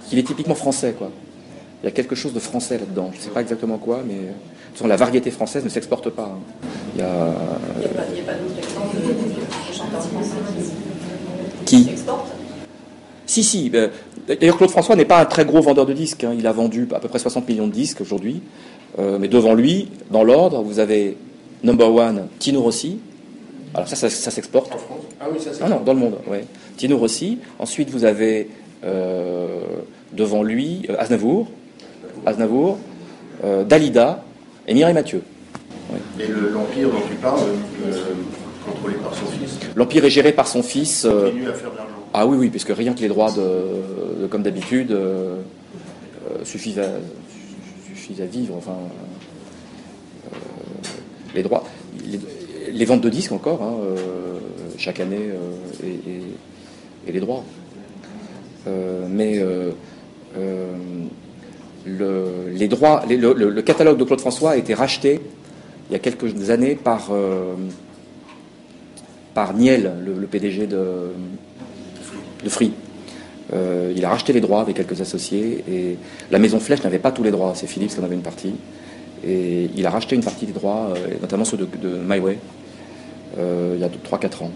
qu'il 0.07 0.19
est 0.19 0.23
typiquement 0.23 0.55
français, 0.55 0.93
quoi. 0.97 1.09
Il 1.81 1.85
y 1.85 1.89
a 1.89 1.91
quelque 1.91 2.13
chose 2.15 2.33
de 2.33 2.39
français 2.39 2.77
là-dedans. 2.77 3.09
Je 3.11 3.17
ne 3.17 3.23
sais 3.23 3.29
pas 3.31 3.41
exactement 3.41 3.77
quoi, 3.79 4.01
mais. 4.07 4.13
euh, 4.13 4.17
De 4.17 4.27
toute 4.27 4.77
façon, 4.77 4.87
la 4.87 4.95
variété 4.97 5.31
française 5.31 5.63
ne 5.63 5.69
s'exporte 5.69 6.09
pas. 6.11 6.31
hein. 6.35 6.39
Il 6.95 7.01
y 7.01 7.03
a. 7.03 7.33
Il 7.75 7.79
n'y 7.79 7.85
a 7.85 7.89
pas, 7.89 8.03
il 8.13 8.17
y 8.17 8.21
a 8.21 8.23
pas 8.23 8.33
d'autres 8.33 8.57
exemples 8.59 8.95
de, 8.97 9.01
de 9.01 9.73
chanteurs 9.75 10.01
français 10.03 10.35
Qui 11.65 11.85
qui 11.85 11.91
Si, 13.25 13.43
si. 13.43 13.69
ben, 13.69 13.89
D'ailleurs, 14.27 14.57
Claude 14.57 14.69
François 14.69 14.95
n'est 14.95 15.05
pas 15.05 15.19
un 15.19 15.25
très 15.25 15.43
gros 15.45 15.61
vendeur 15.61 15.85
de 15.87 15.93
disques. 15.93 16.23
hein. 16.23 16.33
Il 16.37 16.45
a 16.45 16.51
vendu 16.51 16.87
à 16.93 16.99
peu 16.99 17.07
près 17.07 17.17
60 17.19 17.47
millions 17.49 17.67
de 17.67 17.73
disques 17.73 18.01
aujourd'hui. 18.01 18.41
Euh, 18.99 19.17
mais 19.19 19.27
devant 19.27 19.53
lui, 19.55 19.89
dans 20.11 20.23
l'ordre, 20.23 20.61
vous 20.61 20.77
avez 20.79 21.17
number 21.63 21.91
one, 21.93 22.27
Tino 22.39 22.61
Rossi. 22.61 22.99
Alors 23.73 23.87
ça, 23.87 23.95
ça, 23.95 24.09
ça 24.09 24.31
s'exporte. 24.31 24.73
En 24.73 24.77
France? 24.77 25.01
Ah 25.19 25.25
oui, 25.31 25.39
ça 25.39 25.51
c'est. 25.53 25.63
Ah 25.63 25.69
non, 25.69 25.79
dans 25.79 25.93
le 25.93 25.99
monde, 25.99 26.17
ouais. 26.27 26.45
Tino 26.77 26.97
Rossi. 26.97 27.39
Ensuite, 27.59 27.89
vous 27.89 28.03
avez 28.05 28.49
euh, 28.83 29.61
devant 30.13 30.43
lui 30.43 30.85
euh, 30.89 30.95
Aznavour, 30.99 31.47
Aznavour, 32.25 32.77
euh, 33.43 33.63
Dalida 33.63 34.23
et 34.67 34.73
Mireille 34.73 34.93
Mathieu. 34.93 35.21
Et 36.19 36.27
le- 36.27 36.49
l'Empire 36.49 36.89
dont 36.89 37.01
tu 37.09 37.15
parles, 37.15 37.39
euh, 37.85 37.91
contrôlé 38.65 38.95
par 38.95 39.13
son 39.15 39.25
fils, 39.25 39.57
L'empire 39.75 40.05
est 40.05 40.09
géré 40.09 40.31
par 40.33 40.47
son 40.47 40.63
fils. 40.63 41.05
euh, 41.05 41.25
continue 41.29 41.49
à 41.49 41.53
faire 41.53 41.71
de 41.71 41.77
l'argent. 41.77 41.93
Ah 42.13 42.25
oui, 42.27 42.37
oui, 42.37 42.49
puisque 42.49 42.69
rien 42.75 42.93
que 42.93 42.99
les 43.01 43.07
droits 43.07 43.31
de, 43.31 44.21
de- 44.23 44.27
comme 44.27 44.43
d'habitude 44.43 44.95
suffisent, 46.43 46.79
à, 46.79 46.87
suffisent 47.95 48.21
à 48.21 48.25
vivre. 48.25 48.55
Enfin, 48.57 48.75
les 51.33 51.43
droits, 51.43 51.63
les, 52.05 52.19
les 52.71 52.85
ventes 52.85 53.01
de 53.01 53.09
disques 53.09 53.31
encore, 53.31 53.61
hein, 53.61 53.73
euh, 53.83 54.39
chaque 54.77 54.99
année, 54.99 55.29
euh, 55.29 55.87
et, 57.07 57.11
les 57.11 57.19
droits. 57.19 57.43
Euh, 58.67 59.07
mais 59.09 59.39
le, 61.85 63.61
catalogue 63.61 63.97
de 63.97 64.03
Claude 64.03 64.21
François 64.21 64.51
a 64.51 64.57
été 64.57 64.73
racheté 64.73 65.19
il 65.89 65.93
y 65.93 65.95
a 65.95 65.99
quelques 65.99 66.49
années 66.49 66.75
par 66.75 67.11
par 69.33 69.53
Niel, 69.53 69.91
le, 70.05 70.27
PDG 70.27 70.67
de 70.67 71.11
de 72.43 72.49
Free. 72.49 72.71
Il 73.51 74.05
a 74.05 74.09
racheté 74.09 74.31
les 74.31 74.41
droits 74.41 74.61
avec 74.61 74.75
quelques 74.77 75.01
associés 75.01 75.63
et 75.69 75.97
la 76.29 76.39
Maison 76.39 76.59
Flèche 76.59 76.83
n'avait 76.83 76.99
pas 76.99 77.11
tous 77.11 77.23
les 77.23 77.31
droits, 77.31 77.53
c'est 77.55 77.67
Philips 77.67 77.89
qui 77.89 77.99
en 77.99 78.03
avait 78.03 78.15
une 78.15 78.21
partie. 78.21 78.53
Et 79.25 79.69
il 79.75 79.85
a 79.85 79.89
racheté 79.91 80.15
une 80.15 80.23
partie 80.23 80.45
des 80.45 80.51
droits, 80.53 80.93
euh, 80.95 81.15
notamment 81.21 81.45
ceux 81.45 81.57
de, 81.57 81.65
de 81.65 81.97
My 82.03 82.19
Way, 82.19 82.37
euh, 83.37 83.73
il 83.75 83.81
y 83.81 83.83
a 83.83 83.89
3-4 83.89 84.43
ans. 84.43 84.51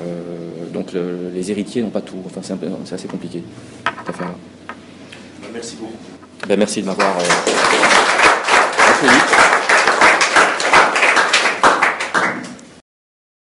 Euh, 0.00 0.66
donc 0.72 0.92
le- 0.92 1.30
les 1.34 1.50
héritiers 1.50 1.82
n'ont 1.82 1.90
pas 1.90 2.00
tout, 2.02 2.16
enfin 2.26 2.40
c'est 2.42 2.94
assez 2.94 3.08
compliqué 3.08 3.42
cette 4.00 4.10
affaire-là. 4.14 4.34
Merci 5.52 5.76
beaucoup. 5.76 5.92
Ben, 6.48 6.58
merci 6.58 6.80
de 6.82 6.86
m'avoir. 6.86 7.16